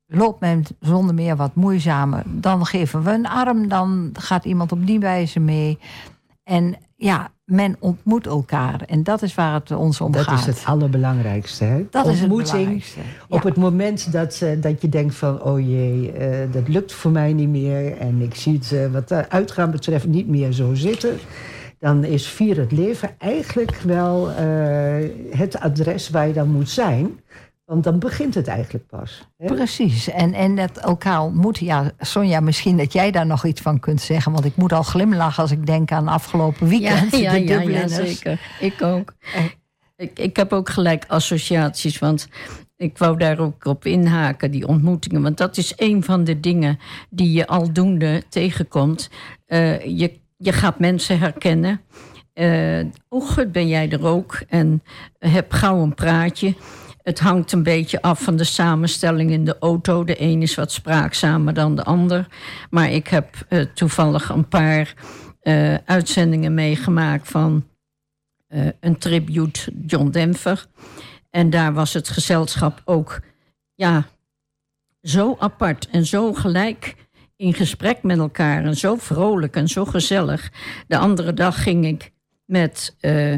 Loopt 0.07 0.41
men 0.41 0.65
zonder 0.81 1.15
meer 1.15 1.37
wat 1.37 1.55
moeizamer, 1.55 2.23
dan 2.27 2.67
geven 2.67 3.03
we 3.03 3.11
een 3.11 3.29
arm, 3.29 3.69
dan 3.69 4.11
gaat 4.13 4.45
iemand 4.45 4.73
op 4.73 4.87
die 4.87 4.99
wijze 4.99 5.41
mee. 5.41 5.79
En 6.45 6.77
ja, 6.97 7.31
men 7.51 7.77
ontmoet 7.79 8.27
elkaar. 8.27 8.83
En 8.87 9.03
dat 9.03 9.23
is 9.23 9.35
waar 9.35 9.55
het 9.55 9.71
ons 9.71 10.01
om 10.01 10.13
Dat 10.13 10.23
gaat. 10.23 10.39
is 10.39 10.47
het 10.47 10.63
allerbelangrijkste. 10.65 11.65
Hè? 11.65 11.87
Dat 11.91 12.07
is 12.07 12.21
het 12.21 12.31
Ontmoeting. 12.31 12.85
Op 13.29 13.43
het 13.43 13.57
moment 13.57 14.13
dat, 14.13 14.41
eh, 14.43 14.51
dat 14.61 14.83
je 14.83 14.89
denkt 14.89 15.15
van... 15.15 15.43
oh 15.43 15.61
jee, 15.61 16.13
eh, 16.13 16.53
dat 16.53 16.69
lukt 16.69 16.93
voor 16.93 17.11
mij 17.11 17.33
niet 17.33 17.49
meer... 17.49 17.99
en 17.99 18.21
ik 18.21 18.35
zie 18.35 18.55
het 18.55 18.73
eh, 18.73 18.87
wat 18.93 19.09
de 19.09 19.29
uitgaan 19.29 19.71
betreft 19.71 20.07
niet 20.07 20.29
meer 20.29 20.53
zo 20.53 20.75
zitten... 20.75 21.19
dan 21.79 22.05
is 22.05 22.29
Vier 22.29 22.57
het 22.57 22.73
Leven 22.73 23.11
eigenlijk 23.19 23.77
wel 23.77 24.29
het 25.31 25.61
adres 25.61 26.11
waar 26.11 26.27
je 26.27 26.33
dan 26.33 26.49
moet 26.49 26.71
zijn. 26.71 27.21
Want 27.71 27.85
dan 27.85 27.99
begint 27.99 28.35
het 28.35 28.49
eigenlijk 28.49 28.87
pas. 28.87 29.29
Hè? 29.37 29.47
Precies. 29.47 30.09
En, 30.09 30.33
en 30.33 30.57
dat 30.57 30.77
elkaar 30.79 31.23
ontmoeten. 31.23 31.67
Ja, 31.67 31.91
Sonja, 31.99 32.41
misschien 32.41 32.77
dat 32.77 32.93
jij 32.93 33.11
daar 33.11 33.27
nog 33.27 33.45
iets 33.45 33.61
van 33.61 33.81
kunt 33.81 34.01
zeggen. 34.01 34.33
Want 34.33 34.45
ik 34.45 34.57
moet 34.57 34.73
al 34.73 34.83
glimlachen 34.83 35.43
als 35.43 35.51
ik 35.51 35.67
denk 35.67 35.93
aan 35.93 36.09
afgelopen 36.09 36.69
weekend. 36.69 37.17
Ja, 37.17 37.33
ja, 37.33 37.59
de 37.65 37.71
ja, 37.71 37.89
zeker. 37.89 38.41
Ik 38.61 38.83
ook. 38.83 39.15
Ik, 39.97 40.19
ik 40.19 40.37
heb 40.37 40.53
ook 40.53 40.69
gelijk 40.69 41.05
associaties, 41.09 41.99
want 41.99 42.29
ik 42.77 42.99
wou 42.99 43.17
daar 43.17 43.39
ook 43.39 43.65
op 43.65 43.85
inhaken, 43.85 44.51
die 44.51 44.67
ontmoetingen. 44.67 45.23
Want 45.23 45.39
dat 45.39 45.57
is 45.57 45.73
een 45.77 46.05
van 46.05 46.25
de 46.25 46.41
dingen 46.41 46.79
die 47.11 47.33
je 47.33 47.47
aldoende 47.47 48.23
tegenkomt. 48.29 49.11
Eh, 49.47 49.99
je, 49.99 50.19
je 50.37 50.53
gaat 50.53 50.79
mensen 50.79 51.19
herkennen. 51.19 51.81
Oh, 53.09 53.31
goed, 53.31 53.53
ben 53.53 53.69
jij 53.69 53.91
er 53.91 54.07
ook? 54.07 54.43
En 54.49 54.83
heb 55.19 55.53
gauw 55.53 55.83
een 55.83 55.95
praatje. 55.95 56.55
Het 57.03 57.19
hangt 57.19 57.53
een 57.53 57.63
beetje 57.63 58.03
af 58.03 58.23
van 58.23 58.37
de 58.37 58.45
samenstelling 58.45 59.31
in 59.31 59.45
de 59.45 59.57
auto. 59.59 60.05
De 60.05 60.23
een 60.23 60.43
is 60.43 60.55
wat 60.55 60.73
spraakzamer 60.73 61.55
dan 61.55 61.75
de 61.77 61.85
ander. 61.85 62.27
Maar 62.71 62.91
ik 62.91 63.09
heb 63.09 63.47
eh, 63.49 63.61
toevallig 63.61 64.29
een 64.29 64.49
paar 64.49 64.95
eh, 65.41 65.75
uitzendingen 65.75 66.55
meegemaakt 66.55 67.29
van 67.29 67.67
eh, 68.47 68.67
een 68.81 68.99
tribute 68.99 69.73
John 69.87 70.11
Denver. 70.11 70.67
En 71.31 71.51
daar 71.51 71.73
was 71.73 71.93
het 71.93 72.09
gezelschap 72.09 72.83
ook 72.85 73.21
ja, 73.75 74.07
zo 75.03 75.37
apart 75.39 75.89
en 75.89 76.07
zo 76.07 76.33
gelijk 76.33 76.95
in 77.37 77.55
gesprek 77.55 78.03
met 78.03 78.19
elkaar. 78.19 78.65
En 78.65 78.77
zo 78.77 78.97
vrolijk 78.97 79.57
en 79.57 79.69
zo 79.69 79.85
gezellig. 79.85 80.53
De 80.87 80.99
andere 80.99 81.35
dag 81.35 81.63
ging 81.63 81.87
ik 81.87 82.13
met 82.45 82.97
uh, 83.01 83.35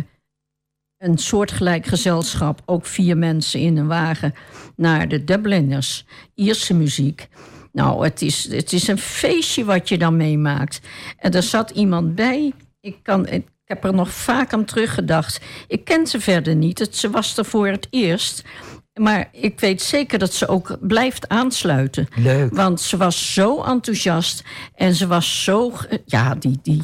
een 1.02 1.18
soortgelijk 1.18 1.86
gezelschap, 1.86 2.62
ook 2.66 2.86
vier 2.86 3.18
mensen 3.18 3.60
in 3.60 3.76
een 3.76 3.86
wagen, 3.86 4.34
naar 4.76 5.08
de 5.08 5.24
Dubliners, 5.24 6.04
Ierse 6.34 6.74
muziek. 6.74 7.28
Nou, 7.72 8.04
het 8.04 8.22
is, 8.22 8.52
het 8.52 8.72
is 8.72 8.88
een 8.88 8.98
feestje 8.98 9.64
wat 9.64 9.88
je 9.88 9.98
dan 9.98 10.16
meemaakt. 10.16 10.80
En 11.16 11.32
er 11.32 11.42
zat 11.42 11.70
iemand 11.70 12.14
bij. 12.14 12.52
Ik, 12.80 12.96
kan, 13.02 13.26
ik 13.26 13.46
heb 13.64 13.84
er 13.84 13.94
nog 13.94 14.10
vaak 14.10 14.52
aan 14.52 14.64
teruggedacht. 14.64 15.40
Ik 15.68 15.84
ken 15.84 16.06
ze 16.06 16.20
verder 16.20 16.54
niet. 16.54 16.78
Het, 16.78 16.96
ze 16.96 17.10
was 17.10 17.38
er 17.38 17.44
voor 17.44 17.66
het 17.66 17.86
eerst. 17.90 18.44
Maar 19.00 19.28
ik 19.32 19.60
weet 19.60 19.82
zeker 19.82 20.18
dat 20.18 20.32
ze 20.32 20.48
ook 20.48 20.76
blijft 20.80 21.28
aansluiten. 21.28 22.08
Leuk. 22.16 22.54
Want 22.54 22.80
ze 22.80 22.96
was 22.96 23.32
zo 23.34 23.62
enthousiast. 23.62 24.44
En 24.74 24.94
ze 24.94 25.06
was 25.06 25.44
zo. 25.44 25.72
Ja, 26.04 26.34
die, 26.34 26.58
die, 26.62 26.82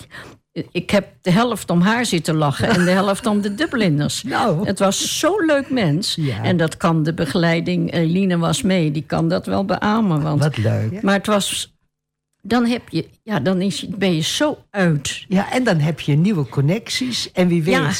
ik 0.72 0.90
heb 0.90 1.06
de 1.20 1.30
helft 1.30 1.70
om 1.70 1.80
haar 1.80 2.06
zitten 2.06 2.34
lachen 2.34 2.68
en 2.68 2.84
de 2.84 2.90
helft 2.90 3.26
om 3.26 3.40
de 3.40 3.54
Dubliners. 3.54 4.22
Nou. 4.28 4.66
Het 4.66 4.78
was 4.78 5.18
zo'n 5.18 5.44
leuk 5.46 5.70
mens. 5.70 6.14
Ja. 6.14 6.42
En 6.42 6.56
dat 6.56 6.76
kan 6.76 7.02
de 7.02 7.14
begeleiding, 7.14 7.92
Eline 7.92 8.38
was 8.38 8.62
mee, 8.62 8.90
die 8.90 9.04
kan 9.06 9.28
dat 9.28 9.46
wel 9.46 9.64
beamen. 9.64 10.22
Want, 10.22 10.42
Wat 10.42 10.56
leuk. 10.56 11.02
Maar 11.02 11.14
het 11.14 11.26
was. 11.26 11.76
Dan, 12.42 12.66
heb 12.66 12.82
je, 12.88 13.08
ja, 13.28 13.40
dan 13.40 13.60
is, 13.60 13.86
ben 13.88 14.14
je 14.14 14.22
zo 14.22 14.58
uit. 14.70 15.24
Ja, 15.28 15.52
en 15.52 15.64
dan 15.64 15.78
heb 15.78 16.00
je 16.00 16.16
nieuwe 16.16 16.46
connecties. 16.48 17.32
En 17.32 17.48
wie 17.48 17.62
weet, 17.62 17.74
Ja. 17.74 17.90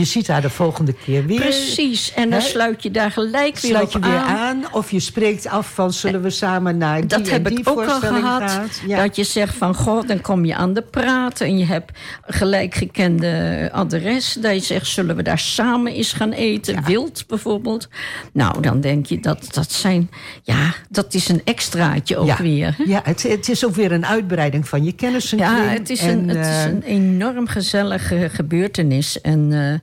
je 0.00 0.04
ziet 0.04 0.28
haar 0.28 0.40
de 0.40 0.50
volgende 0.50 0.92
keer 0.92 1.26
weer. 1.26 1.40
Precies. 1.40 2.12
En 2.14 2.30
dan 2.30 2.40
sluit 2.40 2.82
je 2.82 2.90
daar 2.90 3.10
gelijk 3.10 3.58
weer 3.58 3.70
Sluit 3.70 3.92
je 3.92 3.98
weer 3.98 4.10
aan. 4.16 4.36
aan. 4.36 4.64
Of 4.72 4.90
je 4.90 5.00
spreekt 5.00 5.46
af 5.46 5.74
van 5.74 5.92
zullen 5.92 6.22
we 6.22 6.30
samen 6.30 6.78
naar 6.78 7.00
die 7.00 7.06
Dat 7.06 7.20
en 7.20 7.32
heb 7.32 7.44
die 7.48 7.58
ik 7.58 7.68
ook 7.68 7.84
al 7.86 8.00
gehad. 8.00 8.80
Ja. 8.86 9.02
Dat 9.02 9.16
je 9.16 9.24
zegt 9.24 9.56
van, 9.56 9.74
goh, 9.74 10.06
dan 10.06 10.20
kom 10.20 10.44
je 10.44 10.54
aan 10.54 10.74
de 10.74 10.82
praten... 10.82 11.46
en 11.46 11.58
je 11.58 11.64
hebt 11.64 11.98
gelijk 12.26 12.74
gekende 12.74 13.68
adres. 13.72 14.32
Dat 14.40 14.54
je 14.54 14.60
zegt, 14.60 14.86
zullen 14.86 15.16
we 15.16 15.22
daar 15.22 15.38
samen 15.38 15.92
eens 15.92 16.12
gaan 16.12 16.32
eten? 16.32 16.84
Wild 16.84 17.24
bijvoorbeeld. 17.26 17.88
Nou, 18.32 18.60
dan 18.62 18.80
denk 18.80 19.06
je, 19.06 19.20
dat, 19.20 19.48
dat 19.54 19.72
zijn... 19.72 20.10
Ja, 20.42 20.74
dat 20.88 21.14
is 21.14 21.28
een 21.28 21.40
extraatje 21.44 22.16
ook 22.16 22.36
weer. 22.38 22.76
Ja, 22.86 23.00
het, 23.04 23.22
het 23.22 23.48
is 23.48 23.64
ook 23.64 23.74
weer 23.74 23.92
een 23.92 24.06
uitbreiding 24.06 24.68
van 24.70 24.84
je 24.84 24.92
kennissenkring. 24.92 25.56
Ja, 25.56 25.64
het 25.64 25.90
is, 25.90 26.02
een, 26.02 26.28
En, 26.30 26.36
het 26.36 26.46
is 26.46 26.64
eh, 26.64 26.64
een 26.64 26.82
enorm 26.82 27.46
gezellige 27.46 28.28
gebeurtenis. 28.32 29.20
En 29.20 29.52
eh, 29.52 29.78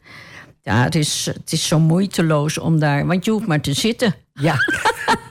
ja, 0.62 0.84
het 0.84 0.96
is, 0.96 1.26
het 1.34 1.52
is 1.52 1.68
zo 1.68 1.80
moeiteloos 1.80 2.58
om 2.58 2.80
daar... 2.80 3.06
Want 3.06 3.26
je 3.26 3.32
hoeft 3.32 3.48
maar 3.48 3.62
te 3.62 3.74
zitten. 3.74 4.16
Ja. 4.34 4.56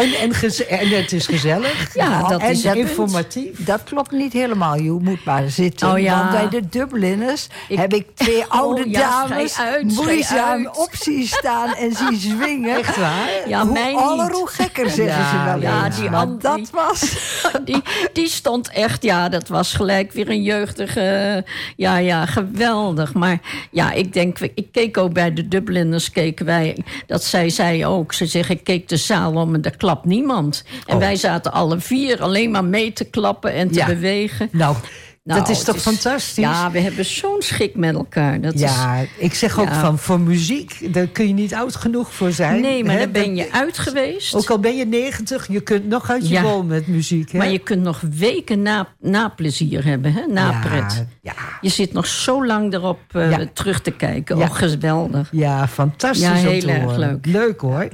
en, 0.00 0.68
en, 0.68 0.88
het 0.88 1.12
is 1.12 1.26
gezellig. 1.26 1.94
Ja, 1.94 2.28
dat 2.28 2.40
en 2.40 2.50
is 2.50 2.64
het 2.64 2.72
punt. 2.74 2.88
informatief. 2.88 3.64
Dat 3.64 3.84
klopt 3.84 4.10
niet 4.10 4.32
helemaal. 4.32 4.76
Je 4.76 4.90
moet 4.90 5.24
maar 5.24 5.50
zitten. 5.50 5.90
Oh 5.92 5.98
ja. 5.98 6.18
Want 6.18 6.30
bij 6.30 6.60
de 6.60 6.68
Dubliners 6.68 7.46
Ik- 7.68 7.78
heb 7.78 7.94
ik 7.94 8.06
twee 8.14 8.44
oude 8.60 8.84
Oh 8.84 8.90
ja, 8.90 9.26
dames 9.28 9.58
uit, 9.58 9.84
moeizaam 9.94 10.66
uit. 10.66 10.76
op 10.78 10.88
zien 10.92 11.26
staan 11.26 11.74
en 11.74 11.92
zien 11.96 12.16
zwingen. 12.36 12.76
Echt 12.78 12.96
waar? 12.96 13.28
Ja, 13.48 13.62
hoe 13.62 13.72
mij 13.72 13.94
aller, 13.94 14.26
niet. 14.26 14.34
hoe 14.34 14.48
gekker 14.48 14.90
zeggen 14.90 15.20
Ja, 15.22 15.30
ze 15.30 15.44
wel 15.44 15.60
ja, 15.60 15.84
eens. 15.86 15.96
die 15.96 16.10
Maar 16.10 16.38
dat 16.38 16.70
was... 16.70 17.00
Die, 17.64 17.82
die 18.12 18.28
stond 18.28 18.70
echt, 18.70 19.02
ja, 19.02 19.28
dat 19.28 19.48
was 19.48 19.72
gelijk 19.74 20.12
weer 20.12 20.28
een 20.30 20.42
jeugdige. 20.42 21.44
Ja, 21.76 21.96
ja, 21.96 22.26
geweldig. 22.26 23.14
Maar 23.14 23.38
ja, 23.70 23.92
ik 23.92 24.12
denk, 24.12 24.38
ik 24.38 24.66
keek 24.72 24.96
ook 24.98 25.12
bij 25.12 25.32
de 25.32 25.48
Dubliners, 25.48 26.10
keken 26.10 26.46
wij. 26.46 26.76
Dat 27.06 27.24
zij 27.24 27.48
zei 27.48 27.86
ook, 27.86 28.12
ze 28.12 28.26
zegt, 28.26 28.50
ik 28.50 28.64
keek 28.64 28.88
de 28.88 28.96
zaal 28.96 29.32
om 29.34 29.54
en 29.54 29.62
er 29.62 29.76
klapt 29.90 30.04
niemand. 30.06 30.64
En 30.86 30.94
Oh. 30.94 31.00
wij 31.00 31.16
zaten 31.16 31.52
alle 31.52 31.80
vier 31.80 32.22
alleen 32.22 32.50
maar 32.50 32.64
mee 32.64 32.92
te 32.92 33.04
klappen 33.04 33.52
en 33.52 33.68
te 33.68 33.74
Ja. 33.78 33.86
bewegen. 33.86 34.48
Nou, 34.52 34.76
Nou, 35.24 35.40
dat 35.40 35.48
is 35.48 35.62
toch 35.64 35.80
fantastisch? 35.80 36.44
Ja, 36.44 36.70
we 36.70 36.80
hebben 36.80 37.04
zo'n 37.04 37.36
schik 37.42 37.74
met 37.76 37.94
elkaar. 37.94 38.40
Dat 38.40 38.54
is, 38.54 38.60
Ja, 38.60 39.04
ik 39.18 39.34
zeg 39.34 39.58
ook 39.60 39.68
Ja. 39.68 39.80
van 39.80 39.98
voor 39.98 40.20
muziek, 40.20 40.94
daar 40.94 41.06
kun 41.06 41.26
je 41.28 41.34
niet 41.34 41.54
oud 41.54 41.76
genoeg 41.76 42.14
voor 42.14 42.32
zijn. 42.32 42.60
nee, 42.60 42.84
maar 42.84 42.94
hè? 42.94 43.00
dan 43.00 43.12
ben 43.12 43.36
je 43.36 43.52
uit 43.52 43.78
geweest. 43.78 44.34
Ook 44.34 44.50
al 44.50 44.58
ben 44.58 44.76
je 44.76 44.86
90, 44.86 45.46
je 45.48 45.60
kunt 45.60 45.88
nog 45.88 46.10
uit 46.10 46.28
je 46.28 46.34
Ja. 46.34 46.62
met 46.62 46.86
muziek. 46.86 47.32
Hè? 47.32 47.38
Maar 47.38 47.50
je 47.50 47.58
kunt 47.58 47.82
nog 47.82 48.00
weken 48.16 48.62
na, 48.62 48.88
na 49.00 49.28
plezier 49.28 49.84
hebben, 49.84 50.12
hè? 50.12 50.26
na 50.26 50.50
ja, 50.50 50.60
pret. 50.60 51.06
Ja, 51.22 51.32
Je 51.60 51.68
zit 51.68 51.92
nog 51.92 52.06
zo 52.06 52.46
lang 52.46 52.72
erop 52.74 53.00
eh, 53.12 53.38
terug 53.52 53.80
te 53.80 53.90
kijken. 53.90 54.36
Ja. 54.38 54.44
Oh, 54.44 54.54
geweldig. 54.54 55.28
ja, 55.32 55.68
fantastisch 55.68 56.26
Ja, 56.26 56.32
heel 56.34 56.68
erg 56.68 56.96
leuk. 56.96 57.26
Leuk 57.26 57.60
hoor. 57.60 57.88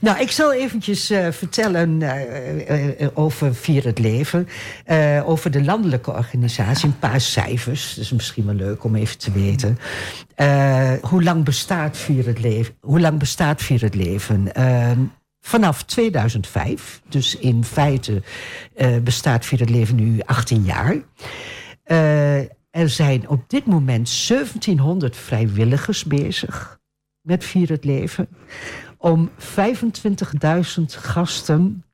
Nou, 0.00 0.20
ik 0.20 0.30
zal 0.30 0.52
eventjes 0.52 1.10
eh, 1.10 1.26
vertellen 1.30 2.02
eh, 2.02 3.08
over 3.14 3.54
Vier 3.54 3.84
het 3.84 3.98
Leven. 3.98 4.48
over 5.24 5.50
de 5.50 5.62
landelijke 5.64 6.10
organisatie. 6.10 6.68
Een 6.82 6.98
paar 6.98 7.20
cijfers. 7.20 7.98
Is 7.98 8.12
misschien 8.12 8.46
wel 8.46 8.54
leuk 8.54 8.84
om 8.84 8.94
even 8.94 9.18
te 9.18 9.32
weten. 9.32 9.78
Eh, 10.34 10.92
hoe 11.00 11.22
lang 11.22 11.44
bestaat 11.44 11.96
Vier 11.96 12.26
het 12.26 12.40
Leven? 12.40 12.74
Hoe 12.80 13.00
lang 13.00 13.18
bestaat 13.18 13.62
Vier 13.62 13.80
het 13.80 13.94
Leven? 13.94 14.54
Eh, 14.54 14.90
Vanaf 15.40 15.82
2005, 15.82 17.02
dus 17.08 17.36
in 17.36 17.64
feite 17.64 18.22
eh, 18.74 18.98
bestaat 18.98 19.46
Vier 19.46 19.58
het 19.58 19.70
Leven 19.70 19.96
nu 19.96 20.20
18 20.20 20.62
jaar. 20.62 20.96
Eh, 21.82 22.38
er 22.70 22.88
zijn 22.88 23.28
op 23.28 23.50
dit 23.50 23.66
moment 23.66 24.08
1700 24.26 25.16
vrijwilligers 25.16 26.04
bezig 26.04 26.80
met 27.20 27.44
Vier 27.44 27.68
het 27.68 27.84
Leven. 27.84 28.28
Om 28.98 29.30
25.000 29.36 30.96
gasten 30.96 31.84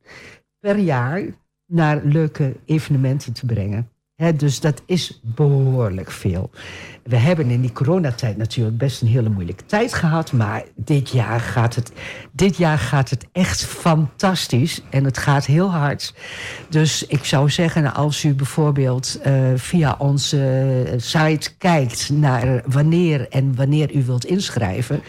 per 0.61 0.77
jaar 0.77 1.23
naar 1.67 2.01
leuke 2.05 2.57
evenementen 2.65 3.33
te 3.33 3.47
brengen. 3.47 3.91
Dus 4.17 4.61
dat 4.61 4.83
is 4.87 5.21
behoorlijk 5.23 6.11
veel. 6.11 6.51
We 7.03 7.17
hebben 7.17 7.51
in 7.51 7.61
die 7.61 7.73
coronatijd 7.73 8.37
natuurlijk 8.37 8.79
best 8.79 9.03
een 9.03 9.09
hele 9.09 9.29
moeilijke 9.29 9.67
tijd 9.67 9.95
gehad. 9.95 10.33
Maar 10.33 10.65
dit 10.75 11.09
jaar 11.09 11.41
gaat 11.41 11.75
het, 11.75 11.93
dit 12.33 12.57
jaar 12.57 12.79
gaat 12.79 13.11
het 13.11 13.27
echt 13.33 13.65
fantastisch. 13.65 14.83
En 14.91 15.05
het 15.05 15.19
gaat 15.19 15.47
heel 15.47 15.71
hard. 15.71 16.15
Dus 16.69 17.07
ik 17.07 17.25
zou 17.25 17.51
zeggen, 17.51 17.95
als 17.95 18.25
u 18.25 18.35
bijvoorbeeld 18.35 19.19
eh, 19.23 19.35
via 19.55 19.97
onze 19.99 20.95
site 20.97 21.57
kijkt 21.59 22.11
naar 22.11 22.63
wanneer 22.67 23.29
en 23.29 23.57
wanneer 23.57 23.95
u 23.95 24.05
wilt 24.05 24.25
inschrijven. 24.25 25.03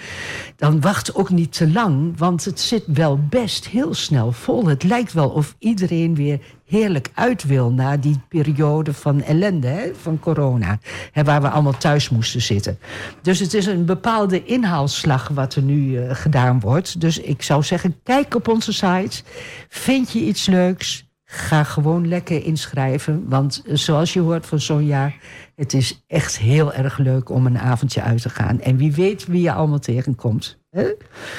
Dan 0.55 0.81
wacht 0.81 1.15
ook 1.15 1.29
niet 1.29 1.53
te 1.53 1.71
lang, 1.71 2.17
want 2.17 2.45
het 2.45 2.59
zit 2.59 2.83
wel 2.85 3.19
best 3.29 3.67
heel 3.67 3.93
snel 3.93 4.31
vol. 4.31 4.65
Het 4.65 4.83
lijkt 4.83 5.13
wel 5.13 5.29
of 5.29 5.55
iedereen 5.59 6.15
weer 6.15 6.39
heerlijk 6.67 7.09
uit 7.13 7.43
wil 7.43 7.71
na 7.71 7.97
die 7.97 8.19
periode 8.29 8.93
van 8.93 9.21
ellende, 9.23 9.67
hè, 9.67 9.91
van 10.01 10.19
corona. 10.19 10.79
Hè, 11.11 11.23
waar 11.23 11.41
we 11.41 11.49
allemaal 11.49 11.77
thuis 11.77 12.09
moesten 12.09 12.41
zitten. 12.41 12.79
Dus 13.21 13.39
het 13.39 13.53
is 13.53 13.65
een 13.65 13.85
bepaalde 13.85 14.43
inhaalslag 14.43 15.27
wat 15.27 15.55
er 15.55 15.61
nu 15.61 15.97
eh, 15.97 16.15
gedaan 16.15 16.59
wordt. 16.59 17.01
Dus 17.01 17.19
ik 17.19 17.41
zou 17.41 17.63
zeggen, 17.63 17.95
kijk 18.03 18.35
op 18.35 18.47
onze 18.47 18.73
site. 18.73 19.21
Vind 19.69 20.11
je 20.11 20.19
iets 20.19 20.45
leuks? 20.45 21.05
Ga 21.29 21.63
gewoon 21.63 22.07
lekker 22.07 22.45
inschrijven. 22.45 23.25
Want 23.29 23.63
eh, 23.65 23.75
zoals 23.75 24.13
je 24.13 24.19
hoort 24.19 24.45
van 24.45 24.59
Sonja, 24.59 25.11
het 25.55 25.73
is 25.73 26.03
echt 26.07 26.37
heel 26.37 26.73
erg 26.73 26.97
leuk 26.97 27.29
om 27.29 27.45
een 27.45 27.59
avondje 27.59 28.01
uit 28.01 28.21
te 28.21 28.29
gaan. 28.29 28.61
En 28.61 28.77
wie 28.77 28.91
weet 28.93 29.25
wie 29.25 29.41
je 29.41 29.51
allemaal 29.51 29.79
tegenkomt. 29.79 30.59
hè? 30.69 30.87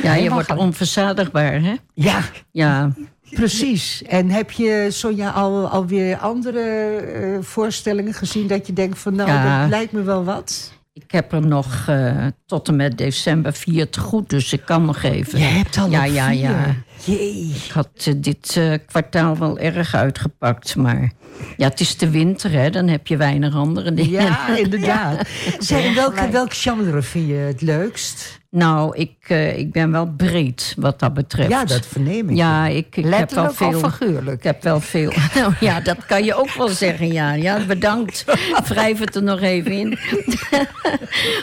Ja, 0.02 0.14
je 0.14 0.30
wordt 0.30 0.56
onverzadigbaar, 0.56 1.60
hè? 1.62 1.74
Ja, 1.94 2.20
Ja. 2.50 2.92
Precies. 3.30 4.02
En 4.02 4.30
heb 4.30 4.50
je, 4.50 4.86
Sonja, 4.90 5.30
al, 5.30 5.68
alweer 5.68 6.16
andere 6.16 6.60
eh, 6.60 7.38
voorstellingen 7.40 8.14
gezien 8.14 8.46
dat 8.46 8.66
je 8.66 8.72
denkt 8.72 8.98
van 8.98 9.14
nou, 9.14 9.30
Ja. 9.30 9.60
dat 9.60 9.70
lijkt 9.70 9.92
me 9.92 10.02
wel 10.02 10.24
wat? 10.24 10.72
Ik 10.92 11.10
heb 11.10 11.32
er 11.32 11.46
nog 11.46 11.84
eh, 11.86 12.26
tot 12.46 12.68
en 12.68 12.76
met 12.76 12.98
december 12.98 13.52
vier 13.52 13.90
te 13.90 14.00
goed, 14.00 14.30
dus 14.30 14.52
ik 14.52 14.62
kan 14.64 14.84
nog 14.84 15.02
even. 15.02 15.38
Je 15.38 15.44
hebt 15.44 15.78
al 15.78 15.90
Ja, 15.90 16.04
ja, 16.04 16.28
vier. 16.28 16.38
ja. 16.40 16.74
Jee. 17.04 17.52
Ik 17.64 17.70
had 17.72 17.88
eh, 18.04 18.14
dit 18.16 18.60
kwartaal 18.86 19.38
wel 19.38 19.58
erg 19.58 19.94
uitgepakt, 19.94 20.76
maar 20.76 21.12
ja, 21.56 21.68
het 21.68 21.80
is 21.80 21.96
de 21.96 22.10
winter, 22.10 22.50
hè? 22.52 22.70
Dan 22.70 22.88
heb 22.88 23.06
je 23.06 23.16
weinig 23.16 23.54
andere 23.54 23.94
dingen. 23.94 24.10
Ja, 24.22 24.56
inderdaad. 24.64 25.28
Zeg, 25.58 25.94
welke, 25.94 26.28
welk 26.30 26.54
genre 26.54 27.02
vind 27.02 27.28
je 27.28 27.34
het 27.34 27.60
leukst? 27.60 28.40
Nou, 28.50 28.96
ik, 28.96 29.12
eh, 29.26 29.58
ik 29.58 29.72
ben 29.72 29.90
wel 29.90 30.06
breed 30.16 30.74
wat 30.78 30.98
dat 30.98 31.14
betreft. 31.14 31.50
Ja, 31.50 31.64
dat 31.64 31.87
verneem 31.87 32.28
ik. 32.30 32.37
Ja, 32.37 32.66
ik, 32.66 32.96
ik 32.96 33.14
heb 33.14 33.30
wel 33.30 33.52
veel. 33.52 33.68
of 33.68 33.80
figuurlijk? 33.80 34.37
Ik 34.37 34.42
heb 34.42 34.62
wel 34.62 34.80
veel. 34.80 35.12
Nou 35.34 35.52
ja, 35.61 35.80
dat 35.80 36.06
kan 36.06 36.24
je 36.24 36.34
ook 36.34 36.50
wel 36.52 36.68
zeggen, 36.68 37.12
ja. 37.12 37.32
Ja, 37.32 37.64
bedankt. 37.66 38.24
Wrijf 38.68 38.98
het 38.98 39.14
er 39.14 39.22
nog 39.22 39.40
even 39.40 39.72
in. 39.72 39.88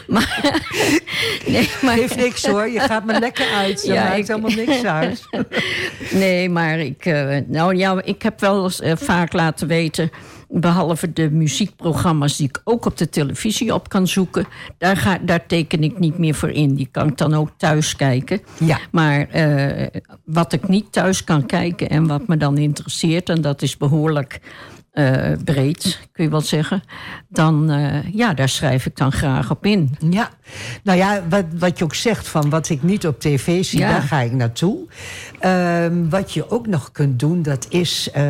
maar, 0.07 0.51
nee, 1.47 1.69
maar, 1.81 1.97
Geeft 1.97 2.15
niks 2.15 2.45
hoor, 2.45 2.69
je 2.69 2.79
gaat 2.79 3.05
me 3.05 3.19
lekker 3.19 3.47
uit. 3.53 3.75
Dat 3.75 3.85
Ja, 3.95 4.03
maakt 4.03 4.17
ik- 4.17 4.27
helemaal 4.27 4.51
niks 4.65 4.83
uit. 4.83 5.27
nee, 6.23 6.49
maar 6.49 6.79
ik, 6.79 7.05
eh, 7.05 7.37
nou, 7.47 7.75
ja, 7.75 8.01
ik 8.03 8.21
heb 8.21 8.39
wel 8.39 8.63
eens, 8.63 8.81
eh, 8.81 8.91
vaak 8.95 9.33
laten 9.33 9.67
weten 9.67 10.11
behalve 10.49 11.13
de 11.13 11.31
muziekprogramma's 11.31 12.38
die 12.38 12.47
ik 12.47 12.62
ook 12.63 12.86
op 12.86 12.97
de 12.97 13.10
televisie 13.10 13.73
op 13.73 13.89
kan 13.89 14.08
zoeken, 14.08 14.45
daar, 14.77 14.97
ga, 14.97 15.17
daar 15.17 15.45
teken 15.45 15.84
ik 15.84 15.99
niet 15.99 16.17
meer 16.17 16.36
voor 16.36 16.49
in. 16.49 16.75
Die 16.75 16.88
kan 16.91 17.08
ik 17.08 17.17
dan 17.17 17.34
ook 17.34 17.49
thuis 17.58 17.95
kijken. 17.95 18.41
Ja. 18.60 18.79
Maar 18.91 19.29
eh, 19.29 20.01
wat 20.25 20.53
ik 20.53 20.67
niet 20.67 20.91
thuis 20.91 21.23
kan 21.23 21.45
kijken 21.45 21.89
en 21.89 22.08
wat 22.08 22.27
me 22.27 22.38
dan 22.38 22.58
interesseert, 22.58 23.29
en 23.29 23.41
dat 23.41 23.62
is 23.62 23.77
behoorlijk 23.77 24.39
eh, 24.95 25.31
breed, 25.43 25.99
kun 26.12 26.23
je 26.23 26.29
wel 26.29 26.41
zeggen, 26.41 26.84
dan 27.29 27.69
eh, 27.69 28.13
ja, 28.13 28.34
daar 28.34 28.49
schrijf 28.49 28.86
ik 28.86 28.95
dan 28.95 29.12
graag 29.12 29.51
op 29.51 29.65
in. 29.65 29.97
Ja, 30.10 30.29
nou 30.84 30.97
ja, 30.97 31.23
wat, 31.29 31.45
wat 31.58 31.77
je 31.77 31.84
ook 31.84 31.95
zegt 31.95 32.27
van 32.27 32.49
wat 32.49 32.69
ik 32.69 32.84
niet 32.84 33.08
op 33.08 33.19
tv 33.19 33.63
zie, 33.63 33.79
Ja. 33.79 33.89
daar 33.91 34.01
ga 34.01 34.19
ik 34.19 34.31
naartoe. 34.31 34.77
Ehm, 35.39 36.10
wat 36.10 36.34
je 36.34 36.51
ook 36.51 36.67
nog 36.67 36.91
kunt 36.91 37.19
doen, 37.19 37.41
dat 37.41 37.65
is 37.69 38.12
eh, 38.12 38.23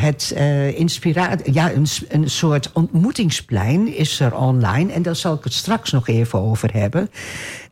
het 0.00 0.34
inspiratie. 0.74 1.52
Ja, 1.52 1.72
een, 1.72 1.86
een 2.08 2.30
soort 2.30 2.70
ontmoetingsplein 2.72 3.96
is 3.96 4.20
er 4.20 4.36
online. 4.36 4.92
En 4.92 5.02
daar 5.02 5.16
zal 5.16 5.34
ik 5.34 5.44
het 5.44 5.52
straks 5.52 5.90
nog 5.92 6.08
even 6.08 6.38
over 6.40 6.72
hebben. 6.72 7.10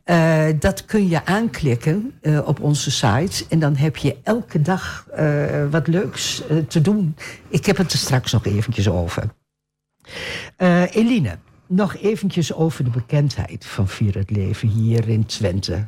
Eh, 0.07 0.45
dat 0.59 0.85
kun 0.85 1.07
je 1.09 1.25
aanklikken 1.25 2.13
eh, 2.21 2.47
op 2.47 2.61
onze 2.61 2.91
site. 2.91 3.45
En 3.49 3.59
dan 3.59 3.75
heb 3.75 3.97
je 3.97 4.17
elke 4.23 4.61
dag 4.61 5.07
eh, 5.13 5.65
wat 5.71 5.87
leuks 5.87 6.41
te 6.67 6.81
doen. 6.81 7.15
Ik 7.47 7.65
heb 7.65 7.77
het 7.77 7.91
er 7.91 7.97
straks 7.97 8.31
nog 8.31 8.45
eventjes 8.45 8.89
over. 8.89 9.23
Eline, 10.91 11.37
nog 11.65 11.95
eventjes 11.95 12.53
over 12.53 12.83
de 12.83 12.89
bekendheid 12.89 13.65
van 13.65 13.87
Vier 13.87 14.17
het 14.17 14.29
Leven 14.29 14.67
hier 14.67 15.09
in 15.09 15.25
Twente. 15.25 15.85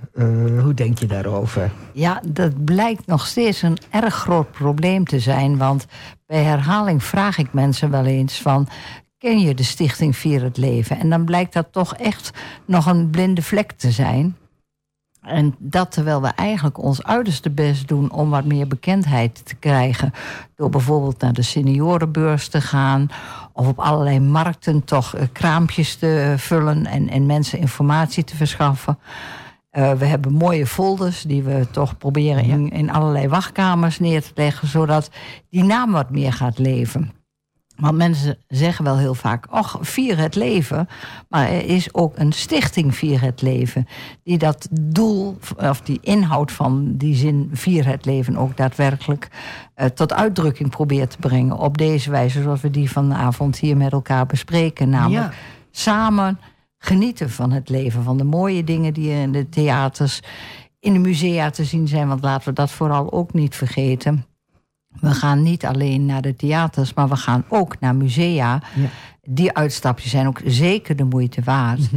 Hoe 0.62 0.74
denk 0.74 1.00
je 1.00 1.06
daarover? 1.06 1.72
Ja, 1.94 2.22
dat 2.28 2.66
blijkt 2.66 3.06
nog 3.06 3.28
steeds 3.28 3.62
een 3.62 3.78
erg 3.90 4.16
groot 4.16 4.52
probleem 4.52 5.06
te 5.06 5.20
zijn. 5.20 5.58
Want 5.58 5.86
bij 6.26 6.44
herhaling 6.44 7.04
vraag 7.04 7.38
ik 7.38 7.54
mensen 7.54 7.92
wel 7.92 8.06
eens 8.06 8.42
van... 8.42 8.68
ken 9.20 9.40
je 9.40 9.54
de 9.54 9.64
stichting 9.64 10.16
Vier 10.16 10.44
het 10.44 10.58
Leven? 10.58 11.00
En 11.00 11.10
dan 11.10 11.26
blijkt 11.26 11.54
dat 11.54 11.68
toch 11.72 11.96
echt 11.96 12.32
nog 12.66 12.86
een 12.86 13.10
blinde 13.10 13.42
vlek 13.42 13.72
te 13.72 13.92
zijn. 13.92 14.36
En 15.22 15.56
dat 15.58 15.92
terwijl 15.92 16.22
we 16.22 16.28
eigenlijk 16.28 16.84
ons 16.84 17.04
uiterste 17.04 17.50
best 17.50 17.88
doen 17.88 18.12
om 18.12 18.30
wat 18.30 18.46
meer 18.46 18.68
bekendheid 18.68 19.46
te 19.46 19.56
krijgen. 19.56 20.14
Door 20.56 20.70
bijvoorbeeld 20.70 21.22
naar 21.22 21.34
de 21.34 21.42
seniorenbeurs 21.42 22.48
te 22.48 22.62
gaan. 22.62 23.08
Of 23.54 23.68
op 23.68 23.80
allerlei 23.80 24.20
markten 24.20 24.84
toch 24.84 25.16
eh, 25.16 25.24
kraampjes 25.32 25.96
te 25.96 26.34
vullen 26.38 26.86
en, 26.86 27.10
en 27.10 27.26
mensen 27.26 27.60
informatie 27.60 28.24
te 28.24 28.36
verschaffen. 28.36 29.00
Eh, 29.70 29.92
we 29.92 30.06
hebben 30.06 30.34
mooie 30.34 30.68
folders 30.68 31.22
die 31.22 31.44
we 31.44 31.68
toch 31.72 31.98
proberen 31.98 32.44
in, 32.44 32.72
in 32.72 32.92
allerlei 32.92 33.28
wachtkamers 33.28 34.00
neer 34.00 34.22
te 34.22 34.32
leggen, 34.36 34.68
zodat 34.68 35.10
die 35.50 35.64
naam 35.64 35.92
wat 35.92 36.10
meer 36.10 36.34
gaat 36.34 36.58
leven. 36.58 37.19
Want 37.80 37.98
mensen 37.98 38.38
zeggen 38.48 38.86
wel 38.86 38.98
heel 38.98 39.14
vaak, 39.14 39.46
och, 39.52 39.78
vier 39.82 40.18
het 40.18 40.36
leven. 40.36 40.88
Maar 41.30 41.48
er 41.50 41.66
is 41.66 41.94
ook 41.94 42.14
een 42.18 42.32
stichting 42.32 42.96
Vier 42.96 43.22
het 43.22 43.42
Leven. 43.42 43.88
Die 44.24 44.38
dat 44.38 44.68
doel, 44.82 45.38
of 45.58 45.82
die 45.82 46.00
inhoud 46.02 46.52
van 46.52 46.98
die 46.98 47.16
zin 47.16 47.50
Vier 47.54 47.86
het 47.86 48.06
Leven 48.06 48.38
ook 48.38 48.58
daadwerkelijk 48.58 49.28
eh, 49.74 49.86
tot 49.86 50.14
uitdrukking 50.14 50.70
probeert 50.70 51.10
te 51.10 51.18
brengen. 51.18 51.58
Op 51.58 51.78
deze 51.78 52.12
wijze 52.12 52.42
zoals 52.42 52.62
we 52.62 52.72
die 52.72 52.92
vanavond 52.92 53.60
hier 53.60 53.78
met 53.78 53.92
elkaar 53.92 54.26
bespreken. 54.26 54.90
Namelijk 54.90 55.34
Ja. 55.34 55.38
samen 55.72 56.40
genieten 56.78 57.30
van 57.30 57.52
het 57.52 57.70
leven. 57.70 58.04
Van 58.04 58.18
de 58.18 58.24
mooie 58.24 58.64
dingen 58.64 58.94
die 58.94 59.12
er 59.12 59.22
in 59.22 59.32
de 59.32 59.50
theaters, 59.50 60.20
in 60.80 60.94
de 60.94 61.00
musea 61.00 61.50
te 61.50 61.64
zien 61.64 61.88
zijn. 61.88 62.08
Want 62.08 62.22
laten 62.22 62.48
we 62.50 62.54
dat 62.54 62.72
vooral 62.72 63.12
ook 63.12 63.34
niet 63.34 63.56
vergeten. 63.56 64.26
We 65.00 65.12
gaan 65.12 65.44
niet 65.44 65.66
alleen 65.66 66.06
naar 66.06 66.22
de 66.22 66.36
theaters, 66.36 66.94
maar 66.94 67.10
we 67.10 67.16
gaan 67.16 67.44
ook 67.48 67.80
naar 67.80 67.96
musea. 67.96 68.62
Ja. 68.76 68.90
Die 69.24 69.54
uitstapjes 69.54 70.12
zijn 70.12 70.28
ook 70.28 70.42
zeker 70.46 70.96
de 70.96 71.04
moeite 71.04 71.42
waard. 71.44 71.90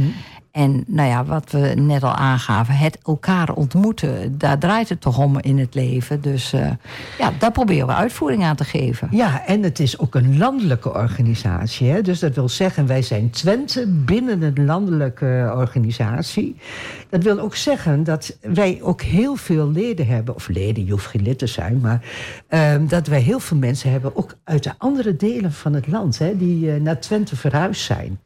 En 0.53 0.83
nou 0.87 1.09
ja, 1.09 1.25
wat 1.25 1.51
we 1.51 1.73
net 1.75 2.03
al 2.03 2.13
aangaven, 2.13 2.75
het 2.75 2.97
elkaar 3.03 3.53
ontmoeten, 3.53 4.37
daar 4.37 4.59
draait 4.59 4.89
het 4.89 5.01
toch 5.01 5.17
om 5.17 5.39
in 5.39 5.59
het 5.59 5.75
leven. 5.75 6.21
Dus 6.21 6.53
eh, 6.53 6.71
ja, 7.17 7.31
daar 7.39 7.51
proberen 7.51 7.87
we 7.87 7.93
uitvoering 7.93 8.43
aan 8.43 8.55
te 8.55 8.63
geven. 8.63 9.07
Ja, 9.11 9.45
en 9.45 9.63
het 9.63 9.79
is 9.79 9.99
ook 9.99 10.15
een 10.15 10.37
landelijke 10.37 10.93
organisatie. 10.93 11.89
Hè? 11.89 12.01
Dus 12.01 12.19
dat 12.19 12.35
wil 12.35 12.49
zeggen, 12.49 12.87
wij 12.87 13.01
zijn 13.01 13.29
Twente 13.29 13.87
binnen 13.87 14.41
een 14.41 14.65
landelijke 14.65 15.53
organisatie. 15.55 16.55
Dat 17.09 17.23
wil 17.23 17.39
ook 17.39 17.55
zeggen 17.55 18.03
dat 18.03 18.37
wij 18.41 18.79
ook 18.81 19.01
heel 19.01 19.35
veel 19.35 19.71
leden 19.71 20.07
hebben. 20.07 20.35
Of 20.35 20.47
leden, 20.47 20.85
je 20.85 20.91
hoeft 20.91 21.07
geen 21.07 21.23
lid 21.23 21.39
te 21.39 21.47
zijn. 21.47 21.79
Maar 21.79 22.01
ehm, 22.47 22.87
dat 22.87 23.07
wij 23.07 23.21
heel 23.21 23.39
veel 23.39 23.57
mensen 23.57 23.91
hebben, 23.91 24.15
ook 24.15 24.35
uit 24.43 24.63
de 24.63 24.73
andere 24.77 25.15
delen 25.15 25.51
van 25.51 25.73
het 25.73 25.87
land. 25.87 26.17
Hè, 26.17 26.37
die 26.37 26.71
eh, 26.71 26.81
naar 26.81 26.99
Twente 26.99 27.35
verhuisd 27.35 27.81
zijn. 27.81 28.19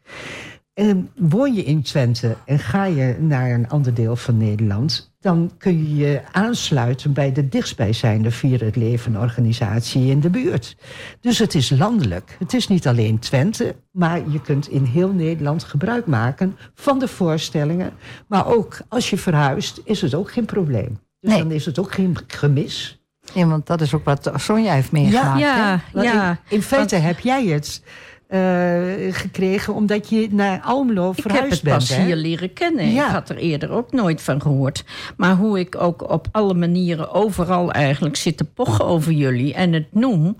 En 0.77 1.09
woon 1.15 1.53
je 1.53 1.63
in 1.63 1.81
Twente 1.81 2.35
en 2.45 2.59
ga 2.59 2.85
je 2.85 3.15
naar 3.19 3.51
een 3.51 3.69
ander 3.69 3.93
deel 3.93 4.15
van 4.15 4.37
Nederland, 4.37 5.13
dan 5.19 5.51
kun 5.57 5.77
je 5.77 5.95
je 5.95 6.21
aansluiten 6.31 7.13
bij 7.13 7.31
de 7.31 7.49
dichtstbijzijnde 7.49 8.31
Vier 8.31 8.63
het 8.63 8.75
Leven 8.75 9.15
organisatie 9.17 10.05
in 10.05 10.19
de 10.19 10.29
buurt. 10.29 10.75
Dus 11.21 11.39
het 11.39 11.55
is 11.55 11.69
landelijk. 11.69 12.35
Het 12.39 12.53
is 12.53 12.67
niet 12.67 12.87
alleen 12.87 13.19
Twente, 13.19 13.75
maar 13.91 14.29
je 14.29 14.41
kunt 14.41 14.69
in 14.69 14.83
heel 14.83 15.11
Nederland 15.11 15.63
gebruik 15.63 16.05
maken 16.05 16.57
van 16.73 16.99
de 16.99 17.07
voorstellingen. 17.07 17.91
Maar 18.27 18.47
ook 18.47 18.79
als 18.87 19.09
je 19.09 19.17
verhuist, 19.17 19.81
is 19.83 20.01
het 20.01 20.13
ook 20.13 20.31
geen 20.31 20.45
probleem. 20.45 20.99
Dus 21.19 21.31
Nee. 21.31 21.41
dan 21.41 21.51
is 21.51 21.65
het 21.65 21.79
ook 21.79 21.93
geen 21.93 22.17
gemis. 22.27 23.01
Nee, 23.33 23.45
want 23.45 23.67
dat 23.67 23.81
is 23.81 23.93
ook 23.93 24.05
wat 24.05 24.31
Sonja 24.35 24.73
heeft 24.73 24.91
meegemaakt. 24.91 25.39
Ja, 25.39 25.81
ja. 25.93 26.29
in, 26.29 26.37
in 26.55 26.61
feite 26.61 26.95
heb 26.95 27.19
jij 27.19 27.45
het 27.45 27.81
eh, 28.27 28.79
gekregen 29.11 29.73
omdat 29.73 30.09
je 30.09 30.27
naar 30.31 30.59
Almelo 30.61 31.09
Ik 31.09 31.15
heb 31.15 31.31
verhuisd 31.31 31.51
het 31.51 31.61
bent. 31.63 31.77
pas 31.77 31.95
hè? 31.95 32.03
hier 32.05 32.15
leren 32.15 32.53
kennen. 32.53 32.91
Ja. 32.91 33.05
Ik 33.05 33.11
had 33.11 33.29
er 33.29 33.37
eerder 33.37 33.71
ook 33.71 33.91
nooit 33.91 34.21
van 34.21 34.41
gehoord. 34.41 34.83
Maar 35.17 35.35
hoe 35.35 35.59
ik 35.59 35.81
ook 35.81 36.09
op 36.11 36.27
alle 36.31 36.53
manieren 36.53 37.11
overal 37.11 37.71
eigenlijk 37.71 38.15
zit 38.15 38.37
te 38.37 38.43
pochen 38.43 38.85
over 38.85 39.11
jullie 39.11 39.53
en 39.53 39.73
het 39.73 39.87
noem, 39.91 40.37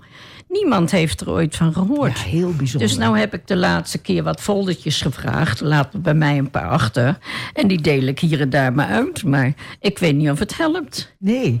niemand 0.48 0.90
heeft 0.90 1.20
er 1.20 1.30
ooit 1.30 1.56
van 1.56 1.72
gehoord. 1.72 2.18
Ja, 2.18 2.24
heel 2.24 2.52
bijzonder. 2.52 2.88
Dus 2.88 2.96
nou 2.96 3.18
heb 3.18 3.34
ik 3.34 3.46
de 3.46 3.56
laatste 3.56 3.98
keer 3.98 4.22
wat 4.22 4.40
foldertjes 4.40 5.02
gevraagd. 5.02 5.60
Laat 5.60 5.94
er 5.94 6.00
bij 6.00 6.14
mij 6.14 6.38
een 6.38 6.50
paar 6.50 6.68
achter. 6.68 7.18
En 7.52 7.68
die 7.68 7.80
deel 7.80 8.02
ik 8.02 8.18
hier 8.18 8.40
en 8.40 8.50
daar 8.50 8.72
maar 8.72 8.86
uit. 8.86 9.24
Maar 9.24 9.52
ik 9.80 9.98
weet 9.98 10.14
niet 10.14 10.30
of 10.30 10.38
het 10.38 10.56
helpt. 10.56 11.14
Nee. 11.18 11.60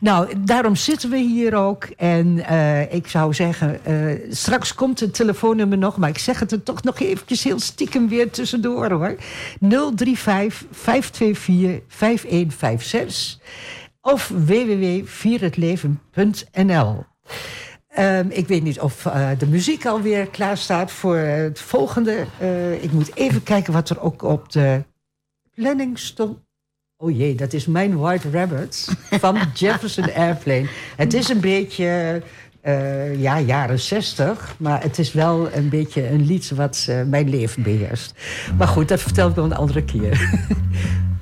Nou, 0.00 0.32
daarom 0.38 0.76
zitten 0.76 1.10
we 1.10 1.18
hier 1.18 1.54
ook. 1.54 1.84
En 1.84 2.46
eh, 2.46 2.92
ik 2.92 3.08
zou 3.08 3.34
zeggen, 3.34 3.84
eh, 3.84 3.94
straks 4.30 4.74
komt 4.74 5.00
het 5.00 5.14
telefoonnummer 5.14 5.78
nog. 5.78 5.96
Maar 5.96 6.08
ik 6.08 6.18
zeg 6.18 6.40
het 6.40 6.52
er 6.52 6.62
toch 6.62 6.82
nog 6.82 7.00
eventjes 7.00 7.44
heel 7.44 7.60
stiekem 7.60 8.08
weer 8.08 8.30
tussendoor 8.30 8.90
hoor. 8.90 9.16
035 9.60 10.66
524 10.70 11.80
5156. 11.88 13.38
Of 14.00 14.32
www.vierhetleven.nl 14.46 17.06
Ehm, 17.88 18.26
ik 18.30 18.48
weet 18.48 18.62
niet 18.62 18.80
of 18.80 19.06
eh, 19.06 19.28
de 19.38 19.46
muziek 19.46 19.86
alweer 19.86 20.26
klaar 20.26 20.56
staat 20.56 20.90
voor 20.90 21.16
het 21.16 21.60
volgende. 21.60 22.26
Eh, 22.38 22.82
ik 22.82 22.92
moet 22.92 23.16
even 23.16 23.42
kijken 23.42 23.72
wat 23.72 23.90
er 23.90 24.00
ook 24.00 24.22
op 24.22 24.52
de 24.52 24.84
planning 25.54 25.98
stond. 25.98 26.38
Oh 26.96 27.16
jee, 27.16 27.34
dat 27.34 27.52
is 27.52 27.66
mijn 27.66 27.98
White 27.98 28.30
Rabbit 28.30 28.88
van 29.10 29.38
Jefferson 29.54 30.12
Airplane. 30.14 30.68
Het 30.96 31.14
is 31.14 31.28
een 31.28 31.40
beetje, 31.40 32.22
eh, 32.60 33.20
ja, 33.20 33.40
jaren 33.40 33.80
zestig. 33.80 34.54
Maar 34.58 34.82
het 34.82 34.98
is 34.98 35.12
wel 35.12 35.52
een 35.52 35.68
beetje 35.68 36.08
een 36.08 36.26
lied 36.26 36.50
wat 36.50 36.88
mijn 37.06 37.28
leven 37.28 37.62
beheerst. 37.62 38.14
Maar 38.58 38.68
goed, 38.68 38.88
dat 38.88 39.00
vertel 39.00 39.28
ik 39.28 39.34
nog 39.34 39.44
een 39.44 39.56
andere 39.56 39.84
keer. 39.84 40.20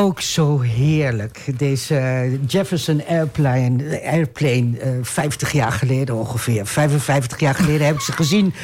ook 0.00 0.20
zo 0.20 0.60
heerlijk. 0.60 1.58
Deze 1.58 2.38
Jefferson 2.46 3.02
Airplane, 3.08 4.00
Airplane 4.04 4.78
eh, 4.78 4.90
50 5.02 5.52
jaar 5.52 5.72
geleden 5.72 6.14
ongeveer. 6.14 6.66
55 6.66 7.40
jaar 7.40 7.54
geleden 7.54 7.86
heb 7.86 7.94
ik 7.94 8.00
ze 8.00 8.12
gezien 8.12 8.54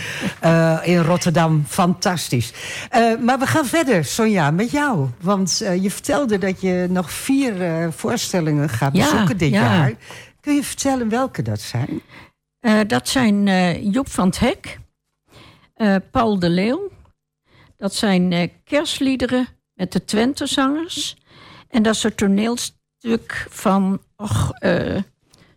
eh, 0.41 0.79
in 0.85 0.99
Rotterdam. 0.99 1.65
Fantastisch. 1.69 2.53
Eh, 2.91 3.19
maar 3.21 3.39
we 3.39 3.47
gaan 3.47 3.67
verder, 3.67 4.05
Sonja, 4.05 4.51
met 4.51 4.71
jou. 4.71 5.09
Want 5.21 5.61
eh, 5.61 5.83
je 5.83 5.91
vertelde 5.91 6.39
dat 6.39 6.61
je 6.61 6.87
nog 6.91 7.11
vier 7.13 7.63
eh, 7.63 7.87
voorstellingen 7.91 8.69
gaat 8.69 8.97
Ja, 8.97 9.11
bezoeken 9.11 9.37
dit 9.37 9.51
ja. 9.51 9.61
jaar. 9.63 9.93
Kun 10.41 10.55
je 10.55 10.63
vertellen 10.65 11.09
welke 11.09 11.43
dat 11.43 11.61
zijn? 11.61 12.01
Eh, 12.61 12.81
dat 12.87 13.09
zijn 13.09 13.49
eh, 13.49 13.93
Joep 13.93 14.09
van 14.11 14.27
het 14.27 14.39
Hek, 14.39 14.79
eh, 15.75 15.97
Paul 16.11 16.39
de 16.39 16.49
Leeuw. 16.49 16.91
Dat 17.77 17.95
zijn 17.95 18.33
eh, 18.33 18.49
kerstliederen 18.65 19.47
met 19.75 19.93
de 19.93 20.05
Twente-zangers. 20.05 21.17
En 21.71 21.83
dat 21.83 21.95
is 21.95 22.03
een 22.03 22.15
toneelstuk 22.15 23.47
van 23.51 24.01
och, 24.17 24.51
eh, 24.59 24.97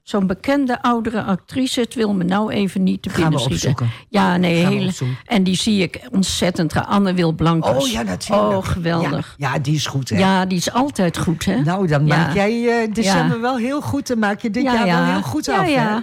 zo'n 0.03 0.27
bekende 0.27 0.81
oudere 0.81 1.23
actrice. 1.23 1.79
Het 1.79 1.95
wil 1.95 2.13
me 2.13 2.23
nou 2.23 2.51
even 2.51 2.83
niet 2.83 3.01
te 3.01 3.09
binnen 3.15 3.39
schieten. 3.39 3.69
opzoeken. 3.69 3.89
Ja, 4.09 4.37
nee, 4.37 4.65
hele, 4.65 4.85
opzoeken. 4.87 5.17
en 5.25 5.43
die 5.43 5.55
zie 5.55 5.81
ik 5.83 6.07
ontzettend 6.11 6.71
graag. 6.71 6.87
Anne 6.87 7.13
Wil 7.13 7.31
Blankers. 7.31 7.83
Oh 7.85 7.91
ja, 7.91 8.01
natuurlijk. 8.01 8.51
Oh, 8.57 8.65
geweldig. 8.65 9.35
Ja, 9.37 9.53
ja, 9.53 9.59
die 9.59 9.75
is 9.75 9.85
goed, 9.85 10.09
hè? 10.09 10.17
Ja, 10.17 10.45
die 10.45 10.57
is 10.57 10.71
altijd 10.71 11.17
goed, 11.17 11.45
hè? 11.45 11.61
Nou, 11.61 11.87
dan 11.87 12.05
Ja. 12.05 12.17
maak 12.17 12.33
jij 12.33 12.81
eh, 12.83 12.93
december 12.93 13.35
Ja. 13.35 13.41
wel 13.41 13.57
heel 13.57 13.81
goed. 13.81 14.07
Dan 14.07 14.19
maak 14.19 14.41
je 14.41 14.49
dit 14.49 14.63
Ja, 14.63 14.73
jaar 14.73 14.85
ja. 14.85 14.95
wel 15.05 15.13
heel 15.13 15.21
goed 15.21 15.45
Ja, 15.45 15.57
af. 15.59 15.65
hè? 15.65 15.97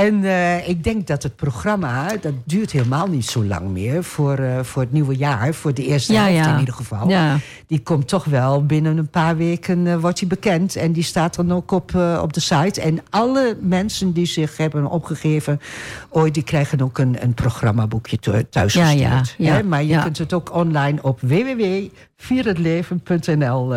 En 0.00 0.24
eh, 0.24 0.68
ik 0.68 0.84
denk 0.84 1.06
dat 1.06 1.22
het 1.22 1.36
programma, 1.36 2.06
dat 2.20 2.32
duurt 2.44 2.70
helemaal 2.72 3.06
niet 3.06 3.26
zo 3.26 3.44
lang 3.44 3.68
meer 3.70 4.04
voor, 4.04 4.38
eh, 4.38 4.58
voor 4.62 4.82
het 4.82 4.92
nieuwe 4.92 5.16
jaar. 5.16 5.54
Voor 5.54 5.74
de 5.74 5.84
eerste 5.86 6.12
Ja, 6.12 6.22
helft 6.22 6.36
ja. 6.44 6.52
in 6.52 6.58
ieder 6.58 6.74
geval. 6.74 7.08
Ja. 7.08 7.36
Die 7.66 7.80
komt 7.82 8.08
toch 8.08 8.24
wel 8.24 8.66
binnen 8.66 8.96
een 8.98 9.08
paar 9.08 9.36
weken 9.36 9.86
eh, 9.86 9.96
wordt 9.96 10.18
die 10.18 10.28
bekend. 10.28 10.76
En 10.76 10.92
die 10.92 11.02
staat 11.02 11.34
dan 11.34 11.52
ook 11.52 11.70
op, 11.70 11.94
op 12.22 12.32
de 12.32 12.40
site. 12.40 12.80
En 12.80 12.98
alle 13.10 13.56
mensen 13.60 14.12
die 14.12 14.26
zich 14.26 14.56
hebben 14.56 14.86
opgegeven 14.86 15.60
ooit, 16.08 16.34
die 16.34 16.42
krijgen 16.42 16.80
ook 16.80 16.98
een, 16.98 17.16
een 17.22 17.34
programmaboekje 17.34 18.18
thu- 18.18 18.44
thuis 18.50 18.72
Ja, 18.72 18.84
gestuurd. 18.86 19.34
ja, 19.38 19.52
Hè? 19.54 19.62
Maar 19.62 19.82
je 19.84 20.02
kunt 20.02 20.18
het 20.18 20.32
ook 20.32 20.54
online 20.54 20.98
op 21.02 21.20
www.vierhetleven.nl 21.20 23.74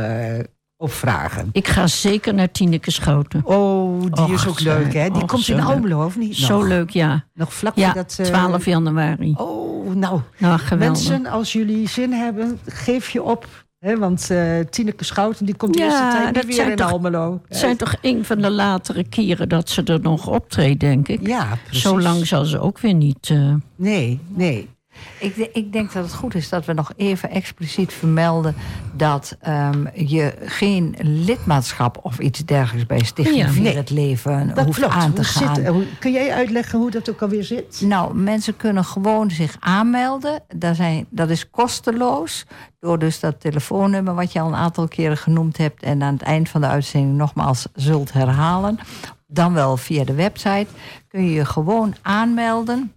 opvragen. 0.84 1.50
Ik 1.52 1.68
ga 1.68 1.88
zeker 1.88 2.34
naar 2.34 2.52
Tineke 2.52 2.92
Schouten. 2.92 3.42
Oh, 3.46 4.02
die 4.26 4.34
is 4.34 4.48
ook 4.48 4.60
leuk, 4.60 4.94
hè? 4.94 5.10
Die 5.10 5.22
och, 5.22 5.28
komt 5.28 5.48
in. 5.48 5.60
Almelo, 5.62 6.06
of 6.06 6.18
niet? 6.18 6.36
Zo 6.36 6.64
leuk, 6.64 6.90
ja. 6.90 7.24
Nog 7.34 7.54
vlak 7.54 7.76
Ja, 7.76 7.86
voordat... 7.86 8.16
eh, 8.20 8.26
12 8.26 8.66
januari. 8.66 9.34
Oh, 9.38 9.96
nou, 9.96 10.20
Nou, 10.38 10.60
mensen, 10.78 11.26
als 11.26 11.54
jullie 11.54 11.90
zin 11.90 12.12
hebben, 12.12 12.60
geef 12.66 13.10
je 13.10 13.24
op. 13.24 13.48
Hè? 13.80 13.98
Want 13.98 14.30
eh 14.32 14.60
Tineke 14.70 15.04
Schouten, 15.04 15.46
die 15.46 15.56
komt 15.56 15.74
de 15.74 15.80
Ja, 15.80 15.86
eerste 15.86 16.18
tijd 16.22 16.36
dat 16.36 16.46
weer 16.46 16.54
zijn 16.54 16.70
in 16.70 16.76
toch- 16.76 16.92
Almelo. 16.92 17.42
Het 17.48 17.58
zijn 17.58 17.78
toch 17.78 17.96
een 18.02 18.26
van 18.26 18.42
de 18.42 18.50
latere 18.52 19.04
keren 19.04 19.50
dat 19.50 19.70
ze 19.70 19.84
er 19.84 20.00
nog 20.02 20.28
optreedt, 20.28 20.80
denk 20.80 21.08
ik. 21.08 21.28
Ja, 21.28 21.58
precies. 21.64 21.82
Zo 21.84 22.00
lang 22.02 22.28
zal 22.28 22.46
ze 22.46 22.60
ook 22.60 22.80
weer 22.80 22.94
niet. 22.94 23.30
eh, 23.32 23.54
Nee, 23.76 24.20
nee. 24.28 24.70
Ik, 25.20 25.36
ik 25.36 25.74
denk 25.74 25.92
dat 25.94 26.04
het 26.04 26.14
goed 26.14 26.36
is 26.36 26.50
dat 26.50 26.66
we 26.66 26.74
nog 26.74 26.92
even 26.96 27.30
expliciet 27.30 27.94
vermelden 27.94 28.56
dat 28.96 29.38
ehm, 29.40 29.86
je 29.94 30.34
geen 30.46 30.96
lidmaatschap 31.00 32.00
of 32.02 32.20
iets 32.20 32.46
dergelijks 32.46 32.88
bij 32.88 33.04
Stichting 33.04 33.38
Ja, 33.56 33.62
nee. 33.62 33.76
het 33.76 33.90
Leven 33.90 34.52
Dat 34.56 34.66
hoeft 34.66 34.80
klopt. 34.80 34.94
aan 34.94 35.10
te 35.14 35.22
Hoe 35.22 35.26
zit- 35.26 35.44
gaan. 35.48 35.66
hoe- 35.66 35.86
kun 36.00 36.12
jij 36.12 36.34
uitleggen 36.34 36.80
hoe 36.80 36.92
dat 36.92 37.10
ook 37.10 37.22
alweer 37.22 37.44
zit? 37.44 37.82
Nou, 37.86 38.16
mensen 38.16 38.58
kunnen 38.58 38.86
gewoon 38.86 39.32
zich 39.32 39.56
aanmelden. 39.60 40.44
Daar 40.56 40.76
zijn, 40.76 41.06
dat 41.10 41.30
is 41.30 41.50
kosteloos. 41.50 42.46
Door 42.80 43.00
dus 43.00 43.20
dat 43.20 43.40
telefoonnummer 43.40 44.14
wat 44.16 44.32
je 44.32 44.40
al 44.40 44.48
een 44.48 44.56
aantal 44.56 44.88
keren 44.88 45.18
genoemd 45.18 45.58
hebt... 45.58 45.84
en 45.84 46.04
aan 46.04 46.14
het 46.14 46.22
eind 46.22 46.50
van 46.50 46.62
de 46.62 46.68
uitzending 46.68 47.18
nogmaals 47.18 47.68
zult 47.74 48.14
herhalen. 48.14 48.80
Dan 49.28 49.54
wel 49.54 49.78
via 49.78 50.04
de 50.04 50.14
website. 50.14 50.68
Kun 51.08 51.24
je 51.26 51.32
je 51.34 51.46
gewoon 51.46 51.96
aanmelden. 52.02 52.92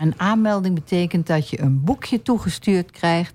Een 0.00 0.14
aanmelding 0.16 0.74
betekent 0.74 1.26
dat 1.26 1.48
je 1.48 1.60
een 1.60 1.84
boekje 1.84 2.22
toegestuurd 2.22 2.90
krijgt. 2.90 3.34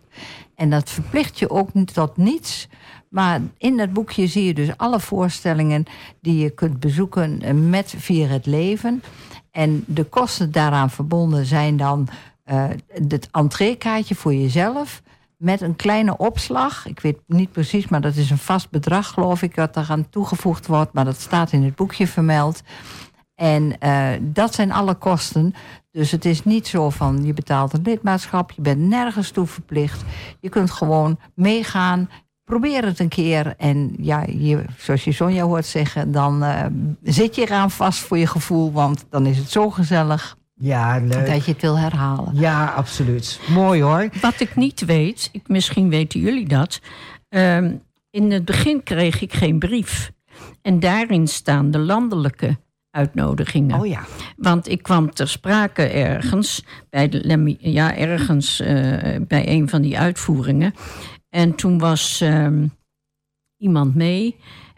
En 0.55 0.69
dat 0.69 0.89
verplicht 0.89 1.39
je 1.39 1.49
ook 1.49 1.69
tot 1.93 2.17
niets. 2.17 2.67
Maar 3.09 3.41
in 3.57 3.77
dat 3.77 3.93
boekje 3.93 4.27
zie 4.27 4.45
je 4.45 4.53
dus 4.53 4.77
alle 4.77 4.99
voorstellingen 4.99 5.85
die 6.21 6.37
je 6.37 6.49
kunt 6.49 6.79
bezoeken 6.79 7.41
eh, 7.41 7.53
met 7.53 7.93
Vier 7.97 8.29
het 8.29 8.45
Leven. 8.45 9.03
En 9.51 9.83
de 9.87 10.03
kosten 10.03 10.51
daaraan 10.51 10.89
verbonden 10.89 11.45
zijn 11.45 11.77
dan 11.77 12.07
eh, 12.43 12.65
het 12.87 13.29
entreekaartje 13.31 14.15
voor 14.15 14.33
jezelf. 14.33 15.01
Met 15.37 15.61
een 15.61 15.75
kleine 15.75 16.17
opslag. 16.17 16.87
Ik 16.87 16.99
weet 16.99 17.19
niet 17.27 17.51
precies, 17.51 17.87
maar 17.87 18.01
dat 18.01 18.15
is 18.15 18.29
een 18.29 18.37
vast 18.37 18.69
bedrag, 18.69 19.07
geloof 19.07 19.41
ik, 19.41 19.55
dat 19.55 19.77
eraan 19.77 20.09
toegevoegd 20.09 20.67
wordt. 20.67 20.93
Maar 20.93 21.05
dat 21.05 21.19
staat 21.19 21.51
in 21.51 21.63
het 21.63 21.75
boekje 21.75 22.07
vermeld. 22.07 22.61
En 23.35 23.79
eh, 23.79 24.07
dat 24.21 24.53
zijn 24.55 24.71
alle 24.71 24.93
kosten. 24.95 25.53
Dus 25.91 26.11
het 26.11 26.25
is 26.25 26.43
niet 26.43 26.67
zo 26.67 26.89
van 26.89 27.23
je 27.25 27.33
betaalt 27.33 27.73
een 27.73 27.81
lidmaatschap, 27.83 28.51
je 28.51 28.61
bent 28.61 28.79
nergens 28.79 29.29
toe 29.31 29.45
verplicht. 29.47 30.03
Je 30.39 30.49
kunt 30.49 30.71
gewoon 30.71 31.19
meegaan. 31.35 32.09
Probeer 32.43 32.85
het 32.85 32.99
een 32.99 33.07
keer. 33.09 33.53
En 33.57 33.95
ja, 33.99 34.23
je, 34.27 34.65
zoals 34.77 35.03
je 35.03 35.11
Sonja 35.11 35.43
hoort 35.43 35.65
zeggen, 35.65 36.11
dan 36.11 36.43
eh, 36.43 36.65
zit 37.03 37.35
je 37.35 37.41
eraan 37.41 37.71
vast 37.71 37.99
voor 37.99 38.17
je 38.17 38.27
gevoel. 38.27 38.71
Want 38.71 39.05
dan 39.09 39.25
is 39.25 39.37
het 39.37 39.49
zo 39.51 39.69
gezellig 39.69 40.37
Ja, 40.53 40.97
leuk. 40.99 41.27
dat 41.27 41.45
je 41.45 41.51
het 41.51 41.61
wil 41.61 41.77
herhalen. 41.79 42.35
Ja, 42.35 42.65
absoluut. 42.65 43.39
Mooi 43.49 43.81
hoor. 43.81 44.09
Wat 44.21 44.39
ik 44.39 44.55
niet 44.55 44.85
weet, 44.85 45.29
ik, 45.31 45.47
misschien 45.47 45.89
weten 45.89 46.19
jullie 46.19 46.47
dat. 46.47 46.79
ehm, 47.29 47.73
in 48.09 48.31
het 48.31 48.45
begin 48.45 48.83
kreeg 48.83 49.21
ik 49.21 49.33
geen 49.33 49.59
brief. 49.59 50.11
En 50.61 50.79
daarin 50.79 51.27
staan 51.27 51.71
de 51.71 51.79
landelijke 51.79 52.57
uitnodigingen. 52.95 53.79
Oh 53.79 53.87
ja. 53.87 54.03
Want 54.37 54.69
ik 54.69 54.83
kwam 54.83 55.13
ter 55.13 55.27
sprake 55.27 55.83
ergens, 55.83 56.65
bij, 56.89 57.09
de, 57.09 57.55
ja, 57.59 57.95
ergens 57.95 58.59
eh, 58.59 59.15
bij 59.27 59.47
een 59.47 59.69
van 59.69 59.81
die 59.81 59.99
uitvoeringen. 59.99 60.73
En 61.29 61.55
toen 61.55 61.79
was 61.79 62.21
ehm, 62.21 62.67
iemand 63.57 63.95
mee. 63.95 64.35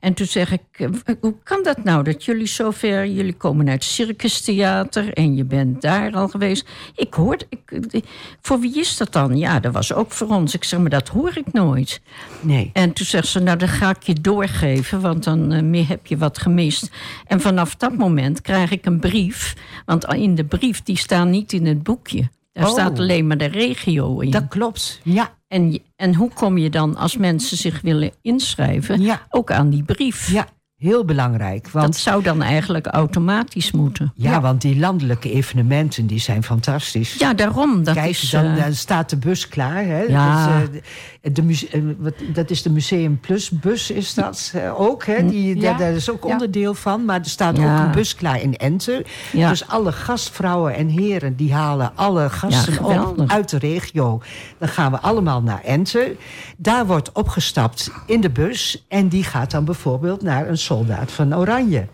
En 0.07 0.13
toen 0.13 0.27
zeg 0.27 0.51
ik, 0.51 0.61
eh, 0.71 0.87
hoe 1.21 1.35
kan 1.43 1.63
dat 1.63 1.83
nou 1.83 2.03
dat 2.03 2.25
jullie 2.25 2.47
zover... 2.47 3.07
Jullie 3.07 3.33
komen 3.33 3.69
uit 3.69 3.83
Circus 3.83 4.41
Theater 4.41 5.13
en 5.13 5.35
je 5.35 5.45
bent 5.45 5.81
daar 5.81 6.13
al 6.13 6.27
geweest. 6.27 6.69
Ik 6.95 7.13
hoorde, 7.13 7.45
ik, 7.49 8.03
voor 8.41 8.59
wie 8.59 8.79
is 8.79 8.97
dat 8.97 9.13
dan? 9.13 9.37
Ja, 9.37 9.59
dat 9.59 9.73
was 9.73 9.93
ook 9.93 10.11
voor 10.11 10.27
ons. 10.27 10.53
Ik 10.53 10.63
zeg, 10.63 10.79
maar 10.79 10.89
dat 10.89 11.07
hoor 11.07 11.37
ik 11.37 11.53
nooit. 11.53 12.01
Nee. 12.41 12.69
En 12.73 12.93
toen 12.93 13.05
zegt 13.05 13.27
ze, 13.27 13.39
nou 13.39 13.57
dan 13.57 13.67
ga 13.67 13.89
ik 13.89 14.03
je 14.03 14.13
doorgeven, 14.13 15.01
want 15.01 15.23
dan 15.23 15.69
meer 15.69 15.87
heb 15.87 16.07
je 16.07 16.17
wat 16.17 16.37
gemist. 16.37 16.91
En 17.25 17.41
vanaf 17.41 17.75
dat 17.75 17.97
moment 17.97 18.41
krijg 18.41 18.71
ik 18.71 18.85
een 18.85 18.99
brief, 18.99 19.55
want 19.85 20.05
in 20.13 20.35
de 20.35 20.45
brief 20.45 20.83
die 20.83 20.97
staan 20.97 21.29
niet 21.29 21.53
in 21.53 21.65
het 21.65 21.83
boekje. 21.83 22.29
Daar 22.57 22.65
Oh. 22.65 22.71
staat 22.71 22.99
alleen 22.99 23.27
maar 23.27 23.37
de 23.37 23.45
regio 23.45 24.19
in. 24.19 24.31
Dat 24.31 24.47
klopt. 24.47 24.99
Ja. 25.03 25.35
En, 25.47 25.79
en 25.95 26.15
hoe 26.15 26.31
kom 26.33 26.57
je 26.57 26.69
dan, 26.69 26.95
als 26.95 27.17
mensen 27.17 27.57
zich 27.57 27.81
willen 27.81 28.11
inschrijven, 28.21 29.01
Ja. 29.01 29.21
ook 29.29 29.51
aan 29.51 29.69
die 29.69 29.83
brief? 29.83 30.31
Ja, 30.31 30.47
heel 30.78 31.05
belangrijk. 31.05 31.69
Want 31.69 31.86
Dat 31.86 31.97
zou 31.97 32.23
dan 32.23 32.41
eigenlijk 32.41 32.88
automatisch 32.88 33.71
moeten. 33.71 34.11
Ja, 34.15 34.41
want 34.41 34.61
die 34.61 34.80
landelijke 34.80 35.32
evenementen 35.32 36.07
die 36.07 36.19
zijn 36.19 36.43
fantastisch. 36.43 37.13
Ja, 37.13 37.34
daarom. 37.34 37.84
Dat 37.84 37.95
Kijk, 37.95 38.09
is, 38.09 38.30
dan 38.30 38.45
eh, 38.45 38.67
eh, 38.67 38.73
staat 38.73 39.09
de 39.09 39.17
bus 39.17 39.47
klaar. 39.47 39.86
Hè? 39.86 40.01
Ja. 40.01 40.59
Dus, 40.59 40.82
eh, 41.21 41.34
de, 41.34 41.67
eh, 41.71 41.82
wat, 41.97 42.13
dat 42.34 42.49
is 42.49 42.61
de 42.61 42.69
Museum 42.69 43.19
Plus 43.19 43.49
bus, 43.49 43.91
is 43.91 44.13
dat 44.13 44.53
ook. 44.78 45.05
Hè? 45.05 45.28
Die, 45.28 45.59
Ja. 45.59 45.78
daar, 45.78 45.91
is 45.91 46.11
ook 46.11 46.25
onderdeel 46.25 46.73
van. 46.73 47.05
Maar 47.05 47.19
er 47.19 47.25
staat 47.25 47.59
ook 47.59 47.65
een 47.65 47.91
bus 47.91 48.15
klaar 48.15 48.41
in 48.41 48.55
Ente. 48.55 49.05
Ja. 49.32 49.49
Dus 49.49 49.67
alle 49.67 49.91
gastvrouwen 49.91 50.75
en 50.75 50.88
heren... 50.88 51.36
die 51.36 51.53
halen 51.53 51.91
alle 51.95 52.30
gasten 52.30 52.84
op 52.84 53.23
uit 53.28 53.49
de 53.49 53.57
regio. 53.57 54.21
Dan 54.57 54.69
gaan 54.69 54.91
we 54.91 54.99
allemaal 54.99 55.41
naar 55.41 55.61
Ente. 55.63 56.15
Daar 56.57 56.86
wordt 56.86 57.11
opgestapt 57.11 57.91
in 58.05 58.21
de 58.21 58.30
bus. 58.30 58.86
En 58.88 59.07
die 59.07 59.23
gaat 59.23 59.51
dan 59.51 59.65
bijvoorbeeld 59.65 60.21
naar 60.21 60.47
een 60.49 60.57
soldaat 60.68 61.11
van 61.11 61.36
Oranje. 61.36 61.88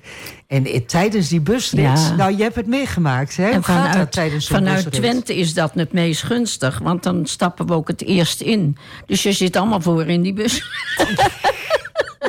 En 0.48 0.86
tijdens 0.86 1.28
die 1.28 1.42
busrit... 1.42 1.82
Ja. 1.82 2.16
Nou, 2.16 2.38
je 2.38 2.44
hebt 2.44 2.56
het 2.56 2.68
meegemaakt, 2.68 3.38
hè? 3.38 3.46
En 3.46 3.54
dat 3.54 3.66
vanuit, 3.66 4.12
tijdens 4.12 4.48
vanuit 4.48 4.76
busrit? 4.84 4.94
Twente 4.94 5.36
is 5.36 5.54
dat 5.54 5.72
het 5.74 5.94
meest 5.94 6.24
gunstig, 6.24 6.80
want 6.80 7.04
dan 7.04 7.26
stappen 7.26 7.68
we 7.68 7.74
ook 7.74 7.88
het 7.88 8.04
eerst 8.04 8.42
in. 8.42 8.78
Dus 9.06 9.24
je 9.24 9.32
zit 9.32 9.56
allemaal 9.56 9.82
voor 9.82 10.06
in 10.06 10.22
die 10.22 10.34
bus. 10.34 10.62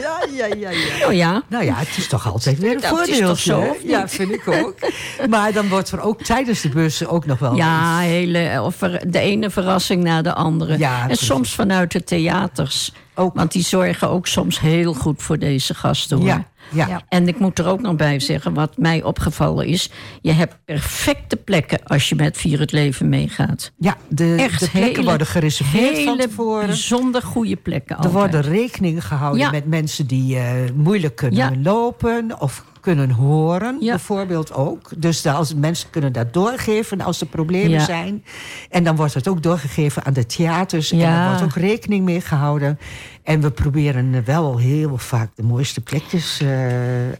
Ja, 0.00 0.24
ja, 0.36 0.46
ja, 0.46 0.70
ja. 0.70 1.06
Oh 1.06 1.12
ja. 1.12 1.42
Nou 1.48 1.64
ja, 1.64 1.74
het 1.74 1.96
is 1.96 2.06
toch 2.08 2.32
altijd 2.32 2.58
weer 2.58 2.74
een 2.74 2.80
Dat 2.80 2.90
is 2.92 2.98
voordeel. 2.98 3.28
toch 3.28 3.38
zo, 3.38 3.76
Ja, 3.84 4.08
vind 4.08 4.30
ik 4.30 4.48
ook. 4.48 4.74
Maar 5.30 5.52
dan 5.52 5.68
wordt 5.68 5.90
er 5.90 6.00
ook 6.00 6.22
tijdens 6.22 6.60
de 6.60 6.68
bus 6.68 7.06
ook 7.06 7.26
nog 7.26 7.38
wel... 7.38 7.54
Ja, 7.56 7.98
hele, 7.98 8.62
of 8.62 8.76
de 9.06 9.18
ene 9.18 9.50
verrassing 9.50 10.02
na 10.02 10.22
de 10.22 10.34
andere. 10.34 10.78
Ja, 10.78 11.00
en 11.00 11.06
precies. 11.06 11.26
soms 11.26 11.54
vanuit 11.54 11.92
de 11.92 12.04
theaters. 12.04 12.92
Ook. 13.14 13.34
Want 13.34 13.52
die 13.52 13.62
zorgen 13.62 14.08
ook 14.08 14.26
soms 14.26 14.60
heel 14.60 14.94
goed 14.94 15.22
voor 15.22 15.38
deze 15.38 15.74
gasten. 15.74 16.16
Hoor. 16.16 16.26
Ja, 16.26 16.44
Ja. 16.72 16.86
Ja. 16.86 17.02
En 17.08 17.28
ik 17.28 17.38
moet 17.38 17.58
er 17.58 17.66
ook 17.66 17.80
nog 17.80 17.96
bij 17.96 18.20
zeggen, 18.20 18.54
wat 18.54 18.76
mij 18.76 19.02
opgevallen 19.02 19.66
is... 19.66 19.90
je 20.22 20.32
hebt 20.32 20.56
perfecte 20.64 21.36
plekken 21.36 21.82
als 21.84 22.08
je 22.08 22.14
met 22.14 22.36
Vier 22.36 22.58
het 22.60 22.72
Leven 22.72 23.08
meegaat. 23.08 23.72
Ja, 23.78 23.96
de, 24.08 24.34
Echt 24.38 24.60
de 24.60 24.70
plekken 24.70 24.94
hele- 24.94 25.04
worden 25.08 25.26
gereserveerd 25.26 25.88
van 25.94 25.96
Hele 25.96 26.16
tevoren. 26.28 26.66
bijzonder 26.66 27.22
goede 27.22 27.56
plekken 27.56 27.96
Er 27.96 28.02
altijd. 28.04 28.14
worden 28.14 28.40
rekening 28.52 29.06
gehouden 29.06 29.40
Ja. 29.40 29.50
met 29.50 29.66
mensen 29.66 30.06
die 30.06 30.36
eh, 30.38 30.52
moeilijk 30.74 31.16
kunnen 31.16 31.38
Ja. 31.38 31.52
lopen 31.62 32.40
of 32.40 32.64
kunnen 32.84 33.10
horen, 33.10 33.76
Ja. 33.80 33.90
bijvoorbeeld 33.90 34.52
ook. 34.52 34.90
Dus 34.96 35.22
de- 35.22 35.30
als 35.30 35.54
mensen 35.54 35.90
kunnen 35.90 36.12
dat 36.12 36.32
doorgeven 36.32 37.00
als 37.00 37.20
er 37.20 37.26
problemen 37.26 37.70
Ja. 37.70 37.84
zijn. 37.84 38.24
En 38.70 38.84
dan 38.84 38.96
wordt 38.96 39.14
het 39.14 39.28
ook 39.28 39.42
doorgegeven 39.42 40.04
aan 40.04 40.12
de 40.12 40.26
theaters. 40.26 40.90
En 40.92 40.98
daar 40.98 41.28
wordt 41.28 41.42
ook 41.42 41.62
rekening 41.62 42.04
mee 42.04 42.20
gehouden. 42.20 42.78
En 43.22 43.40
we 43.40 43.50
proberen 43.50 44.22
wel 44.24 44.58
heel 44.58 44.98
vaak 44.98 45.30
de 45.34 45.42
mooiste 45.42 45.80
plekjes 45.80 46.40
eh, 46.40 46.48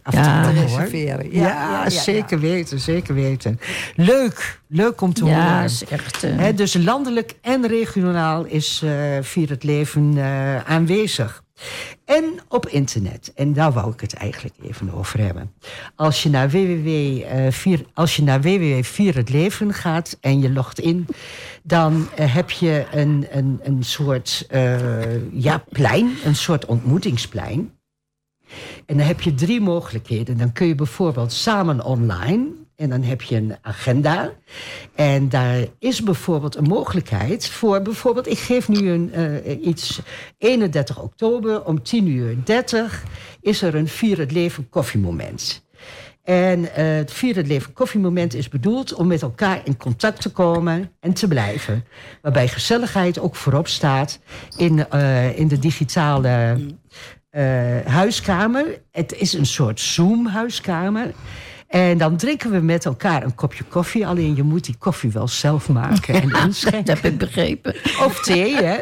af 0.03 0.13
te 0.13 0.51
reserveren. 0.61 1.31
Ja, 1.31 1.89
zeker 1.89 2.39
weten, 2.39 2.79
zeker 2.79 3.13
weten. 3.13 3.59
Leuk, 3.95 4.59
leuk 4.67 5.01
om 5.01 5.13
te 5.13 5.25
Ja, 5.25 5.49
horen. 5.51 5.63
is 5.63 5.85
echt... 5.85 6.23
eh, 6.23 6.45
dus 6.55 6.73
landelijk 6.73 7.33
en 7.41 7.67
regionaal 7.67 8.43
is 8.45 8.81
eh 8.83 8.91
Vier 9.21 9.49
het 9.49 9.63
Leven 9.63 10.17
aanwezig. 10.65 11.43
En 12.05 12.39
op 12.47 12.67
internet. 12.67 13.33
En 13.35 13.53
daar 13.53 13.71
wou 13.71 13.91
ik 13.91 14.01
het 14.01 14.13
eigenlijk 14.13 14.55
even 14.61 14.93
over 14.93 15.19
hebben. 15.19 15.53
Als 15.95 16.23
je 16.23 16.29
naar 16.29 16.49
www, 16.49 16.87
eh, 16.87 17.51
vier, 17.51 17.85
als 17.93 18.15
je 18.15 18.23
naar 18.23 18.41
www 18.41 18.83
Vier 18.83 19.15
het 19.15 19.29
Leven 19.29 19.73
gaat 19.73 20.17
en 20.21 20.39
je 20.41 20.51
logt 20.51 20.79
in... 20.79 21.07
dan 21.63 22.07
eh, 22.15 22.33
heb 22.33 22.49
je 22.49 22.85
een, 22.91 23.27
een, 23.31 23.59
een 23.63 23.83
soort 23.83 24.45
eh, 24.49 25.33
ja, 25.33 25.63
plein, 25.69 26.15
een 26.23 26.35
soort 26.35 26.65
ontmoetingsplein. 26.65 27.73
En 28.85 28.97
dan 28.97 29.07
heb 29.07 29.21
je 29.21 29.33
drie 29.33 29.61
mogelijkheden. 29.61 30.37
Dan 30.37 30.51
kun 30.51 30.67
je 30.67 30.75
bijvoorbeeld 30.75 31.31
samen 31.31 31.85
online. 31.85 32.64
En 32.75 32.89
dan 32.89 33.03
heb 33.03 33.21
je 33.21 33.35
een 33.35 33.55
agenda. 33.61 34.31
En 34.95 35.29
daar 35.29 35.65
is 35.79 36.03
bijvoorbeeld 36.03 36.55
een 36.55 36.67
mogelijkheid 36.67 37.47
voor 37.49 37.81
bijvoorbeeld... 37.81 38.27
ik 38.27 38.37
geef 38.37 38.67
nu 38.67 38.89
een, 38.89 39.13
eh, 39.13 39.65
iets... 39.65 40.01
31 40.37 41.01
oktober 41.01 41.65
om 41.65 41.83
10 41.83 42.07
uur 42.07 42.35
30 42.43 43.03
is 43.41 43.61
er 43.61 43.75
een 43.75 43.87
Vier 43.87 44.17
het 44.17 44.31
Leven 44.31 44.69
koffiemoment. 44.69 45.63
En 46.23 46.73
eh, 46.73 46.85
het 46.85 47.11
Vier 47.11 47.35
het 47.35 47.47
Leven 47.47 47.73
koffiemoment 47.73 48.33
is 48.33 48.49
bedoeld 48.49 48.93
om 48.93 49.07
met 49.07 49.21
elkaar 49.21 49.61
in 49.63 49.77
contact 49.77 50.21
te 50.21 50.31
komen 50.31 50.91
en 50.99 51.13
te 51.13 51.27
blijven. 51.27 51.85
Waarbij 52.21 52.47
gezelligheid 52.47 53.19
ook 53.19 53.35
voorop 53.35 53.67
staat 53.67 54.19
in, 54.57 54.89
eh, 54.89 55.39
in 55.39 55.47
de 55.47 55.59
digitale 55.59 56.57
huiskamer. 57.85 58.81
Het 58.91 59.13
is 59.13 59.33
een 59.33 59.45
soort 59.45 59.79
Zoom-huiskamer. 59.79 61.13
En 61.75 61.97
dan 61.97 62.17
drinken 62.17 62.51
we 62.51 62.59
met 62.59 62.85
elkaar 62.85 63.23
een 63.23 63.35
kopje 63.35 63.63
koffie. 63.63 64.07
Alleen 64.07 64.35
je 64.35 64.43
moet 64.43 64.65
die 64.65 64.75
koffie 64.79 65.11
wel 65.11 65.27
zelf 65.27 65.69
maken 65.69 66.13
en 66.21 66.31
inschenken. 66.45 66.85
dat 66.85 67.01
heb 67.01 67.11
ik 67.11 67.17
begrepen. 67.17 67.75
Of 68.05 68.19
thee, 68.21 68.55
hè? 68.55 68.77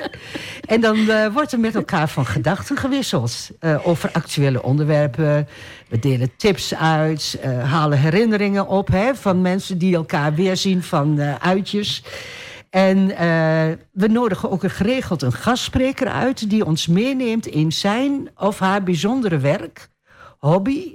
En 0.65 0.81
dan 0.81 1.09
eh, 1.09 1.33
wordt 1.33 1.51
er 1.51 1.59
met 1.59 1.75
elkaar 1.75 2.09
van 2.09 2.25
gedachten 2.25 2.77
gewisseld. 2.77 3.49
eh, 3.59 3.87
over 3.87 4.09
actuele 4.11 4.63
onderwerpen. 4.63 5.47
We 5.89 5.99
delen 5.99 6.29
tips 6.37 6.75
uit. 6.75 7.39
eh, 7.41 7.71
halen 7.71 7.99
herinneringen 7.99 8.67
op 8.67 8.87
hè, 8.87 9.15
van 9.15 9.41
mensen 9.41 9.77
die 9.77 9.95
elkaar 9.95 10.33
weerzien 10.35 10.83
van 10.83 11.19
eh, 11.19 11.35
uitjes. 11.35 12.03
En 12.69 13.07
we 13.91 14.07
nodigen 14.07 14.51
ook 14.51 14.71
geregeld 14.71 15.21
een 15.21 15.33
gastspreker 15.33 16.07
uit... 16.07 16.49
die 16.49 16.65
ons 16.65 16.87
meeneemt 16.87 17.45
in 17.45 17.71
zijn 17.71 18.29
of 18.35 18.59
haar 18.59 18.83
bijzondere 18.83 19.37
werk, 19.37 19.89
hobby 20.39 20.93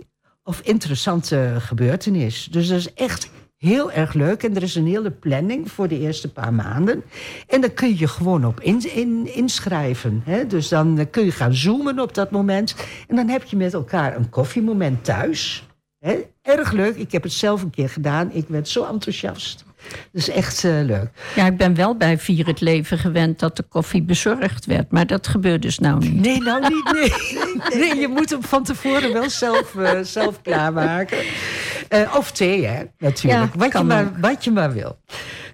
of 0.48 0.60
interessante 0.60 1.54
gebeurtenis. 1.58 2.48
Dus 2.50 2.68
dat 2.68 2.78
is 2.78 2.94
echt 2.94 3.30
heel 3.56 3.92
erg 3.92 4.12
leuk. 4.12 4.42
En 4.42 4.56
er 4.56 4.62
is 4.62 4.74
een 4.74 4.86
hele 4.86 5.10
planning 5.10 5.70
voor 5.70 5.88
de 5.88 5.98
eerste 5.98 6.32
paar 6.32 6.54
maanden. 6.54 7.02
En 7.46 7.60
dan 7.60 7.74
kun 7.74 7.98
je 7.98 8.08
gewoon 8.08 8.44
op 8.46 8.60
in, 8.60 8.94
in- 8.94 9.34
inschrijven. 9.34 10.22
Hè? 10.24 10.46
Dus 10.46 10.68
dan 10.68 11.06
kun 11.10 11.24
je 11.24 11.30
gaan 11.30 11.54
zoomen 11.54 11.98
op 12.00 12.14
dat 12.14 12.30
moment. 12.30 12.74
En 13.08 13.16
dan 13.16 13.28
heb 13.28 13.44
je 13.44 13.56
met 13.56 13.74
elkaar 13.74 14.16
een 14.16 14.28
koffiemoment 14.30 15.04
thuis. 15.04 15.66
Hè? 15.98 16.18
Erg 16.42 16.72
leuk. 16.72 16.96
Ik 16.96 17.12
heb 17.12 17.22
het 17.22 17.32
zelf 17.32 17.62
een 17.62 17.70
keer 17.70 17.88
gedaan. 17.88 18.32
Ik 18.32 18.48
werd 18.48 18.68
zo 18.68 18.84
enthousiast. 18.84 19.64
Dat 19.90 20.22
is 20.22 20.28
echt 20.28 20.64
eh, 20.64 20.72
leuk. 20.82 21.10
Ja, 21.34 21.46
ik 21.46 21.56
ben 21.56 21.74
wel 21.74 21.96
bij 21.96 22.18
Vier 22.18 22.46
het 22.46 22.60
Leven 22.60 22.98
gewend 22.98 23.38
dat 23.38 23.56
de 23.56 23.62
koffie 23.62 24.02
bezorgd 24.02 24.66
werd. 24.66 24.90
Maar 24.90 25.06
dat 25.06 25.26
gebeurt 25.26 25.62
dus 25.62 25.78
nou 25.78 25.98
niet. 25.98 26.20
Nee, 26.20 26.40
nou 26.40 26.60
niet. 26.60 26.92
Nee, 26.92 27.12
nee 27.80 28.00
je 28.00 28.08
moet 28.08 28.30
hem 28.30 28.42
van 28.42 28.64
tevoren 28.64 29.12
wel 29.12 29.30
zelf, 29.30 29.76
eh, 29.76 29.98
zelf 30.02 30.42
klaarmaken. 30.42 31.18
Eh, 31.88 32.14
of 32.16 32.32
thee, 32.32 32.66
hè, 32.66 32.84
natuurlijk. 32.98 33.54
Ja, 33.54 33.58
wat, 33.58 33.72
je 33.72 33.82
maar, 33.82 34.20
wat 34.20 34.44
je 34.44 34.50
maar 34.50 34.72
wil. 34.72 34.98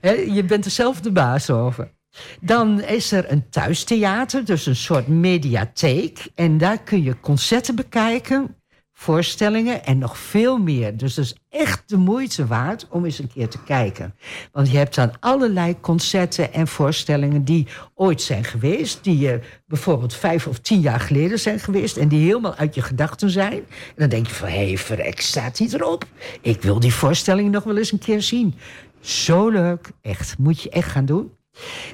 Hè, 0.01 0.11
je 0.11 0.45
bent 0.45 0.64
er 0.64 0.70
zelf 0.70 1.01
de 1.01 1.12
baas 1.12 1.51
over. 1.51 1.93
Dan 2.41 2.82
is 2.82 3.12
er 3.12 3.32
een 3.32 3.49
thuistheater, 3.51 4.45
dus 4.45 4.66
een 4.66 4.76
soort 4.76 5.09
mediatheek. 5.09 6.26
En 6.35 6.59
daar 6.59 6.78
kun 6.82 7.03
je 7.03 7.20
concerten 7.20 7.74
bekijken, 7.74 8.57
voorstellingen 8.97 9.85
en 9.85 9.99
nog 9.99 10.19
veel 10.19 10.59
meer. 10.59 10.97
Dus 10.97 11.15
dat 11.15 11.25
is 11.25 11.37
echt 11.49 11.83
de 11.87 11.97
moeite 11.97 12.47
waard 12.47 12.87
om 12.91 13.05
eens 13.05 13.19
een 13.19 13.33
keer 13.33 13.49
te 13.49 13.63
kijken. 13.63 14.15
Want 14.53 14.71
je 14.71 14.77
hebt 14.77 14.95
dan 14.95 15.13
allerlei 15.21 15.81
concerten 15.81 16.53
en 16.53 16.69
voorstellingen 16.69 17.45
die 17.45 17.67
ooit 17.95 18.23
zijn 18.23 18.45
geweest. 18.45 19.05
Die 19.05 19.33
eh, 19.33 19.41
bijvoorbeeld 19.67 20.15
vijf 20.15 20.47
of 20.47 20.59
tien 20.59 20.81
jaar 20.81 21.01
geleden 21.01 21.39
zijn 21.39 21.61
geweest. 21.61 21.97
En 21.97 22.09
die 22.09 22.25
helemaal 22.25 22.55
uit 22.55 22.75
je 22.75 22.83
gedachten 22.83 23.31
zijn. 23.31 23.53
En 23.53 23.95
dan 23.97 24.09
denk 24.09 24.27
je 24.27 24.35
van, 24.35 24.49
hé, 24.49 24.67
hey, 24.67 24.79
verrek, 24.79 25.21
staat 25.21 25.57
die 25.57 25.75
erop? 25.75 26.05
Ik 26.41 26.63
wil 26.63 26.81
die 26.81 26.95
voorstelling 26.95 27.51
nog 27.51 27.65
wel 27.65 27.77
eens 27.77 27.93
een 27.93 27.99
keer 27.99 28.23
zien. 28.23 28.55
Zo 29.01 29.49
leuk, 29.49 29.91
echt. 30.01 30.39
Moet 30.39 30.63
je 30.63 30.71
echt 30.71 30.91
gaan 30.91 31.05
doen. 31.05 31.33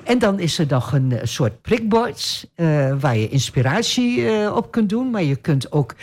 En 0.04 0.18
dan 0.18 0.38
is 0.38 0.58
er 0.58 0.66
nog 0.68 0.92
een 0.92 1.12
eh, 1.12 1.26
soort 1.26 1.62
prikbord 1.62 2.50
eh, 2.54 2.94
waar 3.00 3.16
je 3.16 3.28
inspiratie 3.28 4.28
eh, 4.28 4.56
op 4.56 4.70
kunt 4.70 4.88
doen. 4.88 5.10
Maar 5.10 5.22
je 5.22 5.36
kunt 5.36 5.72
ook 5.72 5.94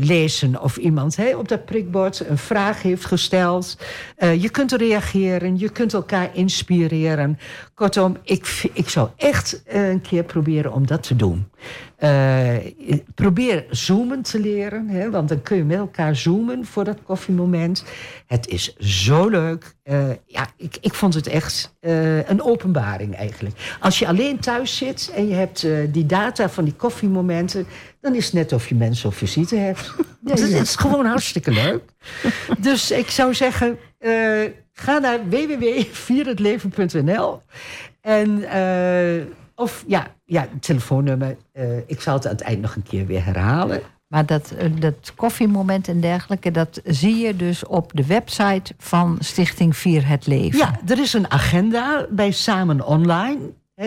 lezen 0.00 0.62
of 0.62 0.76
iemand 0.76 1.16
hè, 1.16 1.36
op 1.36 1.48
dat 1.48 1.64
prikbord 1.64 2.28
een 2.28 2.38
vraag 2.38 2.82
heeft 2.82 3.04
gesteld. 3.04 3.78
Je 4.18 4.48
kunt 4.50 4.72
reageren, 4.72 5.58
je 5.58 5.68
kunt 5.68 5.94
elkaar 5.94 6.30
inspireren. 6.32 7.38
Kortom, 7.74 8.16
ik, 8.22 8.70
ik 8.72 8.88
zou 8.88 9.08
echt 9.16 9.62
een 9.66 10.00
keer 10.00 10.24
proberen 10.24 10.72
om 10.72 10.86
dat 10.86 11.02
te 11.02 11.16
doen. 11.16 11.48
Eh, 11.96 12.56
probeer 13.14 13.64
zoomen 13.70 14.22
te 14.22 14.40
leren, 14.40 14.88
hè, 14.88 15.10
want 15.10 15.28
dan 15.28 15.42
kun 15.42 15.56
je 15.56 15.64
met 15.64 15.78
elkaar 15.78 16.16
zoomen 16.16 16.64
voor 16.64 16.84
dat 16.84 16.98
koffiemoment. 17.02 17.84
Het 18.26 18.46
is 18.48 18.76
zo 18.76 19.28
leuk. 19.28 19.74
Eh, 19.82 20.08
ja, 20.26 20.46
ik, 20.56 20.76
ik 20.80 20.94
vond 20.94 21.14
het 21.14 21.26
echt 21.26 21.74
eh, 21.80 22.28
een 22.28 22.42
openbaring 22.42 23.16
eigenlijk. 23.16 23.76
Als 23.80 23.98
je 23.98 24.06
alleen 24.06 24.38
thuis 24.38 24.76
zit 24.76 25.12
en 25.14 25.28
je 25.28 25.34
hebt 25.34 25.66
die 25.92 26.06
data 26.06 26.48
van 26.48 26.64
die 26.64 26.74
koffiemomenten, 26.74 27.66
dan 28.00 28.14
is 28.14 28.24
het 28.24 28.34
net 28.34 28.52
of 28.52 28.68
je 28.68 28.74
mensen 28.74 29.08
op 29.08 29.14
visite 29.14 29.56
hebt. 29.56 29.94
Het 30.24 30.38
is- 30.40 30.52
het 30.52 30.62
is 30.62 30.76
gewoon 30.76 31.06
hartstikke 31.06 31.50
leuk. 31.50 31.82
Dus 32.58 32.90
ik 32.90 33.10
zou 33.10 33.34
zeggen, 33.34 33.78
ga 34.72 34.98
naar 34.98 35.28
www.vierhetleven.nl 35.28 37.42
en 38.00 38.44
of 39.54 39.84
ja, 39.86 40.13
ja, 40.24 40.48
telefoonnummer. 40.60 41.36
eh, 41.52 41.76
ik 41.86 42.00
zal 42.00 42.14
het 42.14 42.24
aan 42.26 42.32
het 42.32 42.40
eind 42.40 42.60
nog 42.60 42.76
een 42.76 42.82
keer 42.82 43.06
weer 43.06 43.24
herhalen. 43.24 43.80
Maar 44.08 44.26
dat, 44.26 44.50
eh, 44.50 44.70
dat 44.78 45.12
koffiemoment 45.14 45.88
en 45.88 46.00
dergelijke, 46.00 46.50
dat 46.50 46.80
zie 46.84 47.16
je 47.16 47.36
dus 47.36 47.66
op 47.66 47.90
de 47.94 48.06
website 48.06 48.74
van 48.78 49.16
Stichting 49.20 49.76
Vier 49.76 50.08
het 50.08 50.26
Leven. 50.26 50.58
Ja, 50.58 50.80
er 50.86 50.98
is 50.98 51.12
een 51.12 51.30
agenda 51.30 52.06
bij 52.10 52.30
Samen 52.30 52.86
Online. 52.86 53.38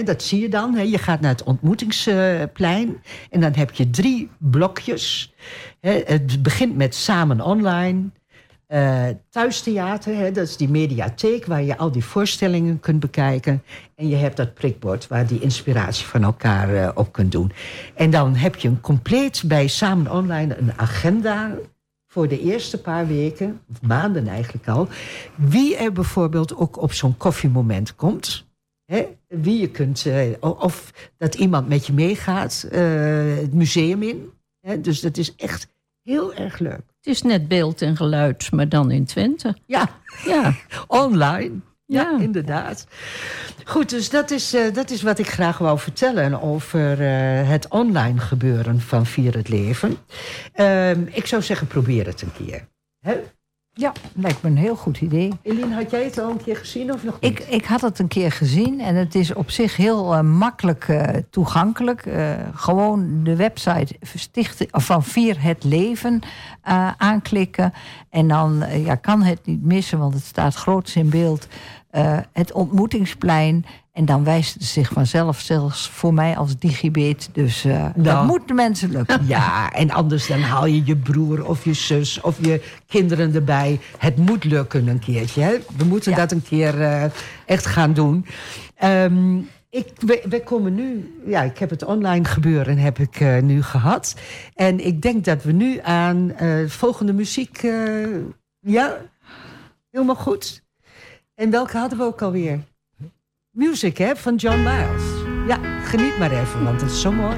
Dat 0.04 0.24
zie 0.24 0.42
je 0.42 0.50
dan. 0.50 0.90
Je 0.90 0.98
gaat 0.98 1.22
naar 1.22 1.32
het 1.32 1.44
ontmoetingsplein. 1.44 3.02
En 3.30 3.42
dan 3.42 3.54
heb 3.56 3.72
je 3.72 3.90
drie 3.90 4.30
blokjes. 4.38 5.34
Het 5.80 6.44
begint 6.44 6.76
met 6.76 6.96
Samen 6.96 7.42
Online. 7.42 8.10
Eh, 8.68 9.08
thuistheater, 9.30 10.16
hè, 10.16 10.32
dat 10.32 10.48
is 10.48 10.58
die 10.58 10.70
mediatheek 10.70 11.46
waar 11.46 11.64
je 11.64 11.78
al 11.78 11.92
die 11.92 12.04
voorstellingen 12.04 12.80
kunt 12.80 13.00
bekijken. 13.00 13.64
En 13.96 14.08
je 14.08 14.16
hebt 14.16 14.38
dat 14.38 14.54
prikbord 14.54 15.08
waar 15.08 15.28
die 15.28 15.40
inspiratie 15.40 16.06
van 16.06 16.24
elkaar 16.24 16.76
eh, 16.76 16.92
op 16.94 17.12
kunt 17.12 17.32
doen. 17.32 17.52
En 17.94 18.10
dan 18.10 18.36
heb 18.36 18.56
je 18.56 18.68
een 18.68 18.82
compleet 18.82 19.44
bij 19.46 19.68
Samen 19.68 20.12
Online 20.12 20.58
een 20.58 20.74
agenda 20.74 21.56
voor 22.08 22.28
de 22.28 22.42
eerste 22.42 22.82
paar 22.82 23.08
weken, 23.08 23.62
of 23.70 23.82
maanden 23.82 24.28
eigenlijk 24.28 24.68
al, 24.68 24.88
wie 25.36 25.76
er 25.76 25.92
bijvoorbeeld 25.92 26.56
ook 26.56 26.82
op 26.82 26.94
zo'n 26.94 27.18
koffiemoment 27.18 27.96
komt. 27.96 28.46
Wie 29.28 29.60
je 29.60 29.70
kunt, 29.70 30.06
eh, 30.06 30.28
of 30.40 30.94
dat 31.18 31.36
iemand 31.36 31.68
met 31.68 31.86
je 31.86 31.94
meegaat, 31.94 32.68
het 32.72 33.54
museum 33.54 34.04
in. 34.04 34.32
Dus 34.82 35.02
dat 35.02 35.18
is 35.18 35.36
echt 35.36 35.68
heel 36.02 36.34
erg 36.34 36.60
leuk. 36.60 36.96
Het 37.08 37.16
is 37.16 37.22
net 37.22 37.48
beeld 37.48 37.82
en 37.82 37.96
geluid, 37.96 38.52
maar 38.52 38.70
dan 38.70 38.92
in 38.92 39.06
Twente. 39.06 39.56
Ja, 39.66 39.90
Ja, 40.26 40.54
online. 40.88 41.52
Ja, 41.86 42.02
Ja. 42.02 42.20
inderdaad. 42.20 42.88
Goed, 43.66 43.90
dus 43.90 44.10
dat 44.10 44.32
is, 44.32 44.54
eh, 44.54 44.74
dat 44.74 44.90
is 44.90 45.02
wat 45.02 45.20
ik 45.20 45.28
graag 45.30 45.58
wou 45.58 45.80
vertellen 45.80 46.42
over 46.42 46.92
eh, 47.02 47.50
het 47.50 47.68
online 47.70 48.20
gebeuren 48.20 48.82
van 48.82 49.06
Vier 49.06 49.36
het 49.36 49.50
Leven. 49.50 49.98
Ehm, 50.54 51.02
ik 51.12 51.26
zou 51.26 51.42
zeggen, 51.42 51.68
probeer 51.68 52.06
het 52.06 52.22
een 52.22 52.34
keer. 52.46 52.68
Hè? 53.00 53.16
Ja, 53.78 53.92
lijkt 54.14 54.42
me 54.42 54.50
een 54.50 54.58
heel 54.58 54.76
goed 54.76 55.02
idee. 55.02 55.32
Eline, 55.42 55.76
had 55.76 55.92
jij 55.92 56.04
het 56.04 56.20
al 56.20 56.30
een 56.30 56.44
keer 56.44 56.56
gezien 56.56 56.94
of 56.94 57.04
nog 57.04 57.20
niet? 57.20 57.32
Ik, 57.32 57.48
ik 57.48 57.66
had 57.66 57.82
het 57.82 58.00
een 58.00 58.08
keer 58.08 58.32
gezien 58.32 58.80
en 58.80 58.96
het 58.96 59.16
is 59.16 59.34
op 59.34 59.52
zich 59.52 59.76
heel 59.76 60.14
eh, 60.14 60.22
makkelijk 60.22 60.88
eh, 60.88 61.04
toegankelijk. 61.30 62.06
Eh, 62.06 62.34
gewoon 62.54 63.24
de 63.24 63.36
website 63.36 63.96
van 64.72 65.04
Vier 65.04 65.42
het 65.42 65.64
Leven 65.64 66.22
aanklikken. 66.98 67.74
En 68.10 68.28
dan 68.28 68.64
ja, 68.84 68.96
kan 68.96 69.22
het 69.22 69.46
niet 69.46 69.64
missen, 69.64 70.00
want 70.00 70.14
het 70.14 70.24
staat 70.24 70.56
groots 70.56 70.96
in 70.96 71.10
beeld. 71.10 71.48
het 72.34 72.52
ontmoetingsplein. 72.52 73.66
En 73.98 74.06
dan 74.06 74.24
wijst 74.24 74.54
het 74.54 74.64
zich 74.64 74.90
vanzelf, 74.90 75.40
zelfs 75.40 75.90
voor 75.90 76.14
mij 76.14 76.38
als 76.38 76.58
digibet. 76.58 77.30
Dus 77.34 77.66
eh, 77.66 77.84
dat 77.96 78.06
Nou. 78.06 78.26
moet 78.26 78.48
de 78.48 78.54
mensen 78.54 78.92
lukken. 78.92 79.26
Ja, 79.28 79.72
en 79.72 79.92
anders 79.92 80.28
dan 80.28 80.40
haal 80.42 80.66
je 80.66 80.82
je 80.86 80.96
broer 80.96 81.46
of 81.48 81.64
je 81.64 81.74
zus 81.74 82.22
of 82.22 82.38
je 82.46 82.62
kinderen 82.88 83.36
erbij. 83.36 83.80
Het 83.98 84.18
moet 84.18 84.44
lukken 84.44 84.88
een 84.88 85.00
keertje. 85.00 85.42
Hè? 85.42 85.58
We 85.78 85.84
moeten 85.84 86.12
Ja. 86.12 86.18
dat 86.18 86.32
een 86.32 86.44
keer 86.44 86.82
eh, 86.82 87.04
echt 87.46 87.66
gaan 87.66 87.94
doen. 87.94 88.26
Ehm, 88.76 89.38
ik, 89.70 89.88
we, 89.98 90.24
we 90.30 90.44
komen 90.44 90.76
nu, 90.76 91.14
ja, 91.26 91.42
ik 91.42 91.58
heb 91.58 91.70
het 91.70 91.84
online 91.84 92.26
gebeuren 92.26 92.78
heb 92.78 93.00
ik 93.00 93.20
eh, 93.20 93.42
nu 93.42 93.62
gehad. 93.64 94.16
En 94.54 94.86
ik 94.86 95.02
denk 95.02 95.26
dat 95.26 95.44
we 95.44 95.52
nu 95.52 95.80
aan 95.84 96.32
volgende 96.68 97.14
muziek, 97.14 97.62
ja, 98.60 98.98
helemaal 99.92 100.16
goed. 100.16 100.64
En 101.36 101.50
welke 101.50 101.78
hadden 101.78 101.98
we 101.98 102.04
ook 102.04 102.22
alweer? 102.22 102.60
Music, 103.58 103.98
hè, 103.98 104.16
van 104.16 104.36
John 104.36 104.58
Miles. 104.58 105.04
Ja, 105.48 105.58
geniet 105.84 106.18
maar 106.18 106.32
even, 106.32 106.64
want 106.64 106.82
het 106.82 106.92
is 106.92 107.02
zo 107.02 107.12
mooi. 107.12 107.38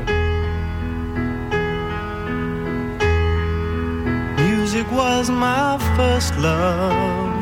Music 4.36 4.86
was 4.90 5.30
my 5.30 5.78
first 5.96 6.38
love, 6.38 7.34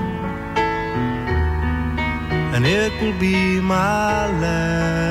and 2.54 2.66
it 2.66 2.92
will 3.00 3.18
be 3.20 3.60
my 3.62 4.40
last. 4.42 5.02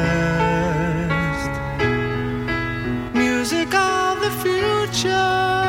Music 3.13 3.75
of 3.75 4.19
the 4.21 4.31
future, 4.39 5.66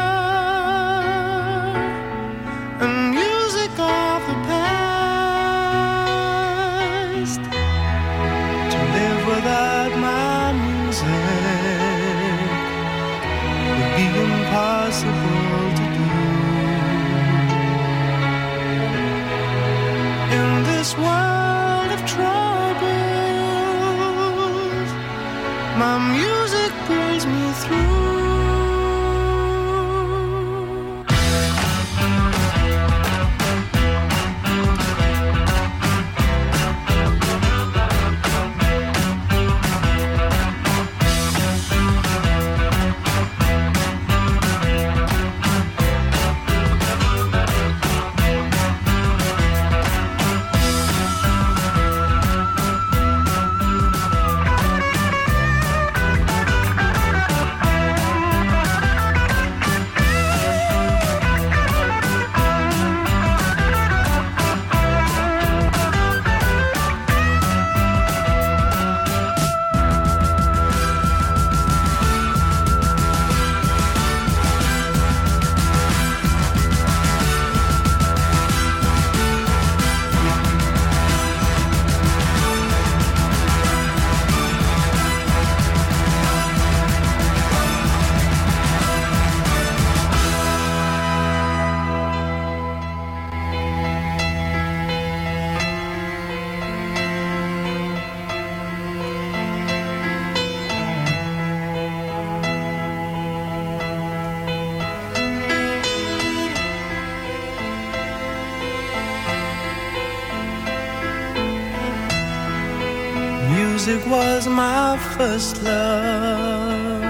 Music 113.88 114.06
was 114.12 114.44
my 114.50 114.98
first 115.16 115.64
love, 115.64 117.02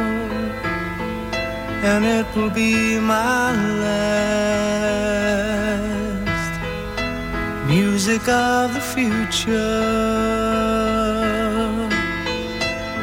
and 1.84 2.06
it 2.06 2.28
will 2.36 2.52
be 2.52 3.00
my 3.00 3.52
last. 3.82 4.68
Music 7.66 8.28
of 8.30 8.76
the 8.76 8.80
future, 8.80 9.50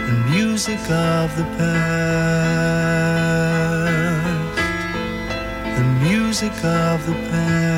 and 0.07 0.19
music 0.31 0.89
of 0.89 1.37
the 1.37 1.45
past, 1.59 1.75
and 5.77 6.01
music 6.01 6.57
of 6.63 7.05
the 7.09 7.15
past. 7.29 7.74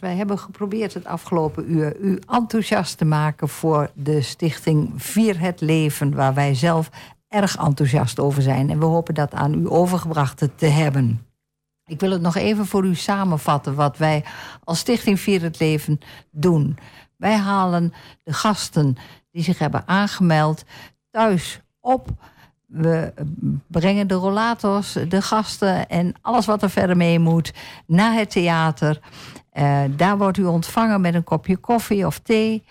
Wij 0.00 0.16
hebben 0.16 0.38
geprobeerd 0.38 0.94
het 0.94 1.04
afgelopen 1.04 1.72
uur 1.72 1.96
u 1.96 2.18
enthousiast 2.28 2.98
te 2.98 3.04
maken 3.04 3.48
voor 3.48 3.90
de 3.94 4.22
stichting 4.22 4.92
Vier 4.96 5.40
het 5.40 5.60
Leven, 5.60 6.14
waar 6.14 6.34
wij 6.34 6.54
zelf 6.54 6.90
erg 7.28 7.56
enthousiast 7.56 8.20
over 8.20 8.42
zijn. 8.42 8.70
En 8.70 8.78
we 8.78 8.84
hopen 8.84 9.14
dat 9.14 9.34
aan 9.34 9.54
u 9.54 9.70
overgebracht 9.70 10.48
te 10.56 10.66
hebben. 10.66 11.26
Ik 11.86 12.00
wil 12.00 12.10
het 12.10 12.20
nog 12.20 12.36
even 12.36 12.66
voor 12.66 12.84
u 12.84 12.94
samenvatten 12.94 13.74
wat 13.74 13.96
wij 13.96 14.24
als 14.64 14.78
Stichting 14.78 15.20
Vier 15.20 15.42
het 15.42 15.58
Leven 15.58 15.98
doen. 16.30 16.78
Wij 17.16 17.36
halen 17.36 17.92
de 18.22 18.32
gasten 18.32 18.96
die 19.30 19.42
zich 19.42 19.58
hebben 19.58 19.82
aangemeld 19.86 20.64
thuis 21.10 21.60
op. 21.80 22.08
We 22.66 23.12
brengen 23.66 24.06
de 24.06 24.14
rollators, 24.14 24.92
de 25.08 25.22
gasten 25.22 25.88
en 25.88 26.14
alles 26.20 26.46
wat 26.46 26.62
er 26.62 26.70
verder 26.70 26.96
mee 26.96 27.18
moet 27.18 27.52
naar 27.86 28.14
het 28.14 28.30
theater. 28.30 29.00
Eh, 29.52 29.82
daar 29.96 30.18
wordt 30.18 30.38
u 30.38 30.44
ontvangen 30.44 31.00
met 31.00 31.14
een 31.14 31.24
kopje 31.24 31.56
koffie 31.56 32.06
of 32.06 32.18
thee. 32.18 32.64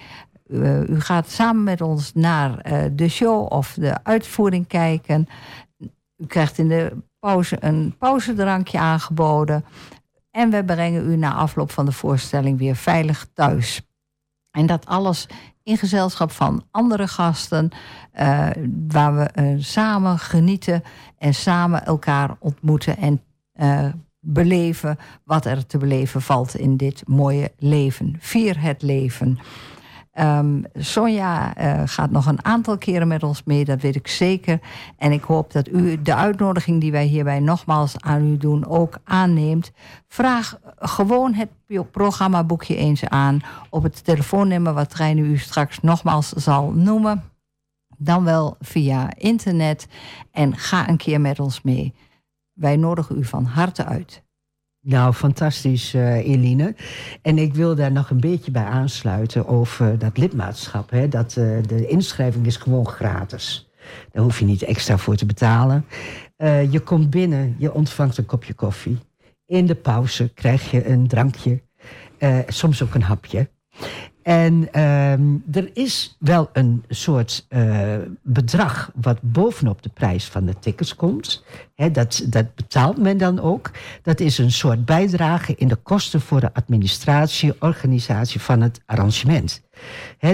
Uh, 0.48 0.90
u 0.90 1.00
gaat 1.00 1.30
samen 1.30 1.64
met 1.64 1.82
ons 1.82 2.14
naar 2.14 2.72
uh, 2.72 2.84
de 2.92 3.10
show 3.10 3.52
of 3.52 3.74
de 3.74 4.04
uitvoering 4.04 4.68
kijken. 4.68 5.28
U 6.18 6.26
krijgt 6.28 6.58
in 6.58 6.68
de 6.68 6.98
pauze 7.20 7.58
een 7.60 7.96
pauzedrankje 7.98 8.80
aangeboden. 8.80 9.66
En 10.32 10.50
we 10.50 10.66
brengen 10.66 11.12
u 11.12 11.16
na 11.16 11.34
afloop 11.34 11.72
van 11.72 11.86
de 11.86 11.92
voorstelling 11.92 12.58
weer 12.58 12.76
veilig 12.76 13.28
thuis. 13.34 13.82
En 14.52 14.66
dat 14.66 14.86
alles 14.86 15.28
in 15.64 15.78
gezelschap 15.78 16.32
van 16.32 16.64
andere 16.72 17.08
gasten, 17.08 17.70
waar 18.88 19.16
we 19.16 19.56
samen 19.60 20.20
genieten 20.20 20.84
en 21.18 21.34
samen 21.34 21.86
elkaar 21.86 22.36
ontmoeten 22.40 22.98
en 22.98 23.22
beleven 24.22 24.98
wat 25.24 25.46
er 25.46 25.66
te 25.66 25.78
beleven 25.78 26.22
valt 26.22 26.56
in 26.56 26.78
dit 26.78 27.04
mooie 27.08 27.52
leven. 27.58 28.16
Vier 28.20 28.62
het 28.62 28.82
leven. 28.82 29.40
Um, 30.20 30.64
Sonja 30.74 31.58
uh, 31.58 31.82
gaat 31.86 32.12
nog 32.12 32.26
een 32.26 32.46
aantal 32.46 32.78
keren 32.78 33.08
met 33.08 33.24
ons 33.24 33.44
mee, 33.44 33.66
dat 33.66 33.82
weet 33.82 33.96
ik 33.96 34.08
zeker. 34.08 34.60
En 34.98 35.12
ik 35.12 35.24
hoop 35.24 35.52
dat 35.52 35.68
u 35.68 36.02
de 36.02 36.16
uitnodiging 36.16 36.82
die 36.82 36.92
wij 36.92 37.06
hierbij 37.06 37.40
nogmaals 37.40 38.00
aan 38.00 38.26
u 38.32 38.38
doen 38.38 38.68
ook 38.68 38.98
aanneemt. 39.04 39.72
Vraag 40.08 40.60
gewoon 40.76 41.34
het 41.34 41.50
programmaboekje 41.92 42.76
eens 42.76 43.06
aan 43.06 43.40
op 43.70 43.84
het 43.84 44.04
telefoonnummer 44.04 44.74
wat 44.74 44.94
Reine 44.94 45.22
u 45.22 45.38
straks 45.38 45.82
nogmaals 45.82 46.30
zal 46.30 46.72
noemen. 46.72 47.24
Dan 47.98 48.24
wel 48.24 48.56
via 48.60 49.10
internet. 49.18 49.88
En 50.32 50.58
ga 50.58 50.90
een 50.90 50.98
keer 50.98 51.22
met 51.22 51.40
ons 51.40 51.62
mee. 51.62 51.94
Wij 52.54 52.76
nodigen 52.76 53.18
u 53.18 53.24
van 53.24 53.46
harte 53.46 53.86
uit. 53.86 54.24
Nou, 54.84 55.14
fantastisch, 55.14 55.94
uh, 55.94 56.28
Eline. 56.28 56.76
En 57.22 57.38
ik 57.38 57.54
wil 57.54 57.76
daar 57.76 57.92
nog 57.92 58.10
een 58.10 58.20
beetje 58.20 58.52
bij 58.52 58.64
aansluiten 58.64 59.48
over 59.48 60.00
dat 60.00 60.18
lidmaatschap. 60.18 60.90
Hè? 60.90 61.08
Dat, 61.08 61.36
uh, 61.36 61.64
de 61.68 61.88
inschrijving 61.88 62.46
is 62.46 62.58
gewoon 62.58 62.88
gratis. 62.88 63.70
Daar 64.12 64.24
hoef 64.24 64.40
je 64.40 64.46
niet 64.46 64.64
extra 64.64 64.98
voor 64.98 65.16
te 65.16 65.26
betalen. 65.26 65.86
Uh, 66.38 66.72
je 66.72 66.80
komt 66.80 67.10
binnen, 67.10 67.56
je 67.58 67.74
ontvangt 67.74 68.18
een 68.18 68.26
kopje 68.26 68.54
koffie. 68.54 69.00
In 69.46 69.66
de 69.66 69.76
pauze 69.76 70.34
krijg 70.34 70.72
je 70.72 70.88
een 70.88 71.08
drankje, 71.08 71.62
soms 72.48 72.84
ook 72.84 72.94
een 72.94 73.02
hapje. 73.02 73.50
En 74.24 74.82
um, 74.82 75.44
er 75.52 75.70
is 75.74 76.16
wel 76.20 76.50
een 76.54 76.84
soort 76.88 77.46
uh, 77.50 77.96
bedrag 78.22 78.92
wat 78.96 79.22
bovenop 79.22 79.82
de 79.82 79.90
prijs 79.90 80.26
van 80.26 80.46
de 80.46 80.60
tickets 80.60 80.96
komt. 80.96 81.44
Dat, 81.92 82.24
dat 82.26 82.56
betaalt 82.56 82.98
men 82.98 83.18
dan 83.18 83.40
ook. 83.40 83.72
Dat 84.02 84.20
is 84.20 84.38
een 84.38 84.52
soort 84.52 84.86
bijdrage 84.86 85.56
in 85.56 85.68
de 85.68 85.76
kosten 85.76 86.22
voor 86.22 86.40
de 86.40 86.54
administratie, 86.54 87.54
organisatie 87.60 88.42
van 88.42 88.62
het 88.62 88.82
arrangement. 88.86 89.62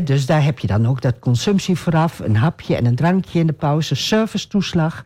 Dus 0.03 0.25
daar 0.25 0.43
heb 0.43 0.59
je 0.59 0.67
dan 0.67 0.88
ook 0.88 1.01
dat 1.01 1.19
consumptie 1.19 1.75
vooraf, 1.75 2.19
een 2.19 2.35
hapje 2.35 2.75
en 2.75 2.85
een 2.85 2.95
drankje 2.95 3.39
in 3.39 3.47
de 3.47 3.53
pauze, 3.53 3.95
servicetoeslag. 3.95 5.05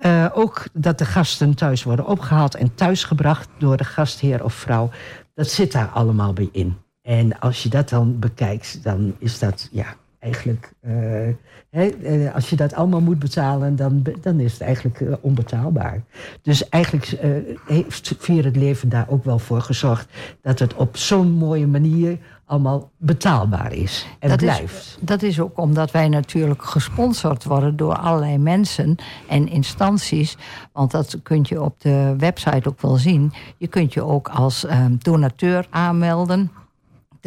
Uh, 0.00 0.26
ook 0.32 0.66
dat 0.72 0.98
de 0.98 1.04
gasten 1.04 1.54
thuis 1.54 1.82
worden 1.82 2.06
opgehaald 2.06 2.54
en 2.54 2.74
thuisgebracht 2.74 3.48
door 3.58 3.76
de 3.76 3.84
gastheer 3.84 4.44
of 4.44 4.54
vrouw. 4.54 4.90
Dat 5.34 5.48
zit 5.48 5.72
daar 5.72 5.88
allemaal 5.88 6.32
bij 6.32 6.48
in. 6.52 6.76
En 7.08 7.40
als 7.40 7.62
je 7.62 7.68
dat 7.68 7.88
dan 7.88 8.18
bekijkt, 8.18 8.82
dan 8.82 9.14
is 9.18 9.38
dat 9.38 9.68
ja, 9.72 9.86
eigenlijk. 10.18 10.72
Uh, 10.82 10.92
hè, 11.70 11.90
uh, 12.02 12.34
als 12.34 12.50
je 12.50 12.56
dat 12.56 12.74
allemaal 12.74 13.00
moet 13.00 13.18
betalen, 13.18 13.76
dan, 13.76 14.02
dan 14.20 14.40
is 14.40 14.52
het 14.52 14.60
eigenlijk 14.60 15.00
uh, 15.00 15.14
onbetaalbaar. 15.20 16.02
Dus 16.42 16.68
eigenlijk 16.68 17.18
heeft 17.66 18.14
Vier 18.18 18.44
het 18.44 18.56
Leven 18.56 18.88
daar 18.88 19.06
ook 19.08 19.24
wel 19.24 19.38
voor 19.38 19.60
gezorgd 19.60 20.08
dat 20.42 20.58
het 20.58 20.74
op 20.74 20.96
zo'n 20.96 21.30
mooie 21.30 21.66
manier 21.66 22.18
allemaal 22.44 22.90
betaalbaar 22.96 23.72
is 23.72 24.06
en 24.18 24.28
dat 24.28 24.38
blijft. 24.38 24.74
Is, 24.74 24.96
dat 25.00 25.22
is 25.22 25.40
ook 25.40 25.58
omdat 25.58 25.90
wij 25.90 26.08
natuurlijk 26.08 26.62
gesponsord 26.62 27.44
worden 27.44 27.76
door 27.76 27.96
allerlei 27.96 28.38
mensen 28.38 28.96
en 29.28 29.48
instanties. 29.48 30.36
Want 30.72 30.90
dat 30.90 31.18
kun 31.22 31.44
je 31.48 31.62
op 31.62 31.80
de 31.80 32.14
website 32.18 32.68
ook 32.68 32.80
wel 32.80 32.96
zien. 32.96 33.32
Je 33.56 33.66
kunt 33.66 33.94
je 33.94 34.02
ook 34.02 34.28
als 34.28 34.66
donateur 34.98 35.66
aanmelden 35.70 36.50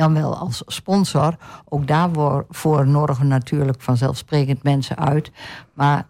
dan 0.02 0.14
wel 0.14 0.36
als 0.36 0.64
sponsor. 0.66 1.36
Ook 1.70 1.88
daarvoor 1.88 2.88
nodigen 2.88 3.28
natuurlijk 3.28 3.82
vanzelfsprekend 3.82 4.64
mensen 4.64 4.98
uit. 4.98 5.32
Maar 5.74 6.08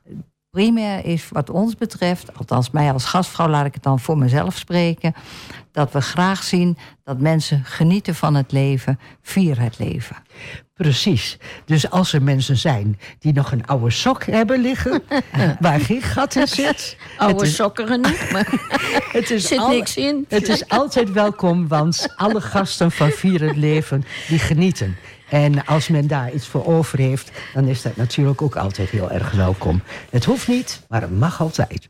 primair 0.50 1.06
is 1.06 1.30
wat 1.30 1.50
ons 1.50 1.76
betreft, 1.76 2.38
althans 2.38 2.72
mij 2.72 2.92
als 2.92 3.06
gastvrouw 3.06 3.48
laat 3.48 3.66
ik 3.66 3.74
het 3.74 3.84
dan 3.84 4.00
voor 4.00 4.18
mezelf 4.18 4.58
spreken, 4.58 5.14
dat 5.72 5.92
we 5.92 6.02
graag 6.02 6.44
zien 6.44 6.78
dat 7.04 7.20
mensen 7.20 7.64
genieten 7.66 8.16
van 8.16 8.36
het 8.36 8.52
leven, 8.52 9.00
vier 9.22 9.62
het 9.62 9.80
leven. 9.80 10.16
Precies. 10.74 11.38
Dus 11.66 11.90
als 11.90 12.14
er 12.14 12.22
mensen 12.22 12.58
zijn 12.58 13.00
die 13.20 13.34
nog 13.34 13.52
een 13.52 13.66
oude 13.66 13.90
sok 13.90 14.24
hebben 14.24 14.62
liggen, 14.62 15.04
waar 15.60 15.80
geen 15.80 16.02
gat 16.02 16.36
in 16.36 16.48
zit. 16.48 16.98
Oude 17.18 17.46
is, 17.46 17.56
sokkeren 17.56 18.02
niet, 18.02 18.32
maar 18.32 18.48
het 19.18 19.30
is 19.30 19.48
zit 19.48 19.58
al, 19.58 19.70
niks 19.70 19.98
in. 19.98 20.26
Het 20.28 20.50
is 20.50 20.70
altijd 20.70 21.12
welkom, 21.12 21.68
want 21.68 22.08
alle 22.16 22.42
gasten 22.42 22.92
van 22.92 23.12
Vier 23.12 23.42
het 23.42 23.56
Leven, 23.56 24.04
die 24.28 24.40
genieten. 24.40 24.96
En 25.30 25.66
als 25.66 25.88
men 25.88 26.08
daar 26.08 26.34
iets 26.34 26.48
voor 26.48 26.66
over 26.66 27.00
heeft, 27.00 27.32
dan 27.54 27.68
is 27.68 27.82
dat 27.82 27.96
natuurlijk 27.96 28.42
ook 28.42 28.56
altijd 28.56 28.90
heel 28.90 29.12
erg 29.12 29.32
welkom. 29.32 29.82
Het 30.10 30.26
hoeft 30.26 30.48
niet, 30.48 30.82
maar 30.88 31.02
het 31.02 31.20
mag 31.20 31.42
altijd. 31.42 31.88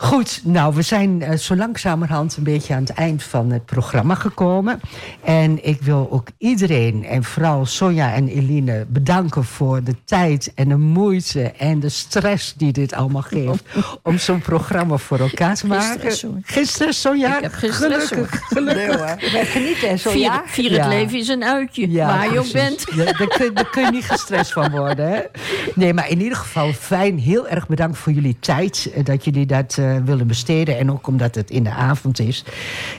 Goed, 0.00 0.40
nou, 0.44 0.74
we 0.74 0.82
zijn 0.82 1.20
uh, 1.22 1.32
zo 1.32 1.56
langzamerhand 1.56 2.36
een 2.36 2.42
beetje 2.42 2.74
aan 2.74 2.80
het 2.80 2.90
eind 2.92 3.22
van 3.22 3.50
het 3.50 3.64
programma 3.64 4.14
gekomen. 4.14 4.80
En 5.24 5.64
ik 5.66 5.82
wil 5.82 6.08
ook 6.10 6.28
iedereen, 6.38 7.04
en 7.04 7.24
vooral 7.24 7.66
Sonja 7.66 8.12
en 8.14 8.28
Eline, 8.28 8.86
bedanken 8.88 9.44
voor 9.44 9.82
de 9.82 9.94
tijd 10.04 10.52
en 10.54 10.68
de 10.68 10.76
moeite 10.76 11.42
en 11.42 11.80
de 11.80 11.88
stress 11.88 12.54
die 12.56 12.72
dit 12.72 12.92
allemaal 12.92 13.22
geeft. 13.22 13.62
om 14.02 14.18
zo'n 14.18 14.40
programma 14.40 14.96
voor 14.96 15.18
elkaar 15.18 15.54
te 15.54 15.66
maken. 15.66 16.00
Gisteren, 16.00 16.42
gisteren 16.44 16.94
Sonja? 16.94 17.36
Ik 17.36 17.42
heb 17.42 17.52
gisteren 17.52 18.00
gelukkig, 18.00 18.40
gelukkig. 18.48 18.86
Nee. 19.18 19.30
Wij 19.32 19.46
genieten, 19.46 19.98
Sonja. 19.98 20.42
Vier, 20.46 20.64
vier 20.64 20.70
het 20.80 20.80
Ja. 20.84 20.88
leven 20.98 21.18
is 21.18 21.28
een 21.28 21.44
uitje, 21.44 21.90
Ja, 21.90 22.06
waar 22.06 22.32
je 22.32 22.38
ook 22.38 22.52
bent. 22.52 22.84
Ja, 22.94 23.04
daar, 23.04 23.28
kun, 23.38 23.54
daar 23.54 23.70
kun 23.70 23.84
je 23.84 23.90
niet 23.90 24.04
gestrest 24.04 24.52
van 24.52 24.70
worden. 24.70 25.08
Hè? 25.12 25.20
Nee, 25.74 25.94
maar 25.94 26.08
in 26.10 26.20
ieder 26.20 26.38
geval 26.38 26.72
fijn. 26.72 27.18
Heel 27.18 27.48
erg 27.48 27.66
bedankt 27.68 27.98
voor 27.98 28.12
jullie 28.12 28.36
tijd. 28.40 28.90
eh, 28.94 29.04
Dat 29.04 29.24
jullie 29.24 29.46
dat 29.46 29.76
eh, 29.78 29.87
willen 30.04 30.26
besteden. 30.26 30.78
En 30.78 30.92
ook 30.92 31.06
omdat 31.06 31.34
het 31.34 31.50
in 31.50 31.64
de 31.64 31.70
avond 31.70 32.18
is. 32.18 32.44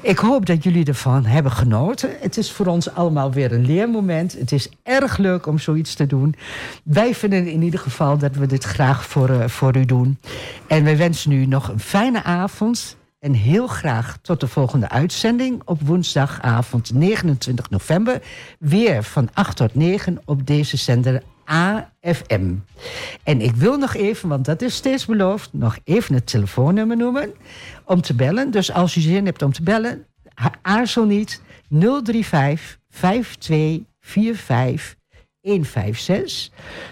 Ik 0.02 0.18
hoop 0.18 0.46
dat 0.46 0.64
jullie 0.64 0.86
ervan 0.86 1.26
hebben 1.26 1.52
genoten. 1.52 2.10
Het 2.20 2.38
is 2.38 2.52
voor 2.52 2.66
ons 2.66 2.94
allemaal 2.94 3.32
weer 3.32 3.52
een 3.52 3.66
leermoment. 3.66 4.34
Het 4.40 4.52
is 4.52 4.70
erg 4.84 5.18
leuk 5.18 5.46
om 5.48 5.60
zoiets 5.60 5.94
te 5.94 6.08
doen. 6.08 6.36
Wij 6.84 7.16
vinden 7.16 7.48
in 7.48 7.62
ieder 7.62 7.80
geval 7.80 8.18
dat 8.18 8.36
we 8.36 8.46
dit 8.46 8.64
graag 8.64 9.06
voor, 9.06 9.30
eh, 9.30 9.48
voor 9.48 9.78
u 9.78 9.86
doen. 9.86 10.18
En 10.68 10.84
wij 10.84 10.98
wensen 10.98 11.32
u 11.32 11.46
nog 11.46 11.68
een 11.68 11.80
fijne 11.80 12.24
avond. 12.24 12.98
En 13.20 13.34
heel 13.34 13.68
graag 13.68 14.18
tot 14.22 14.40
de 14.40 14.48
volgende 14.48 14.90
uitzending 14.90 15.62
op 15.66 15.82
woensdagavond 15.82 16.94
29 16.94 17.70
november. 17.70 18.22
Weer 18.60 19.04
van 19.04 19.30
8 19.34 19.58
tot 19.58 19.76
9 19.76 20.22
op 20.26 20.48
deze 20.48 20.78
zender 20.78 21.22
AFM. 21.50 22.56
En 23.24 23.42
ik 23.42 23.56
wil 23.56 23.78
nog 23.78 23.96
even, 23.96 24.30
want 24.30 24.46
dat 24.46 24.62
is 24.62 24.76
steeds 24.76 25.06
beloofd, 25.06 25.54
nog 25.54 25.78
even 25.84 26.16
het 26.16 26.28
telefoonnummer 26.28 26.98
noemen 26.98 27.34
om 27.86 28.02
te 28.02 28.14
bellen. 28.14 28.52
Dus 28.52 28.72
als 28.72 28.96
u 28.96 29.02
zin 29.02 29.26
hebt 29.26 29.42
om 29.42 29.52
te 29.52 29.64
bellen, 29.64 30.06
aarzel 30.62 31.06
niet 31.06 31.42
035 31.70 32.80
5245 32.90 34.98
156. 35.42 36.50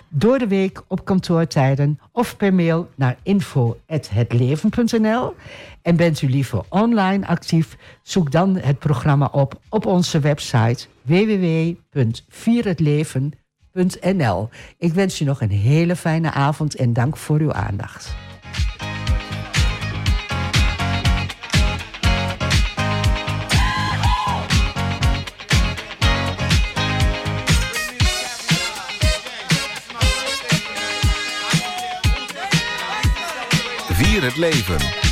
Door 0.10 0.40
de 0.40 0.48
week 0.48 0.84
op 0.88 1.06
kantoortijden 1.06 2.00
of 2.12 2.38
per 2.38 2.54
mail 2.54 2.90
naar 2.96 3.18
info.hetleven.nl. 3.24 5.36
En 5.82 5.96
bent 5.96 6.22
u 6.22 6.30
liever 6.30 6.64
online 6.70 7.28
actief, 7.28 7.78
zoek 8.02 8.32
dan 8.32 8.56
het 8.56 8.80
programma 8.80 9.30
op 9.32 9.60
op 9.70 9.86
onze 9.86 10.20
website 10.20 10.88
www.vierhetleven.nl 11.02 13.46
www.zfmzandvoort.nl. 13.78 14.50
Ik 14.78 14.94
wens 14.94 15.18
je 15.18 15.26
nog 15.26 15.42
een 15.42 15.52
hele 15.52 15.96
fijne 15.96 16.32
avond 16.32 16.76
en 16.76 16.94
dank 16.94 17.18
voor 17.18 17.40
uw 17.40 17.54
aandacht. 17.54 18.16
Vier 33.94 34.24
het 34.24 34.38
leven. 34.38 35.07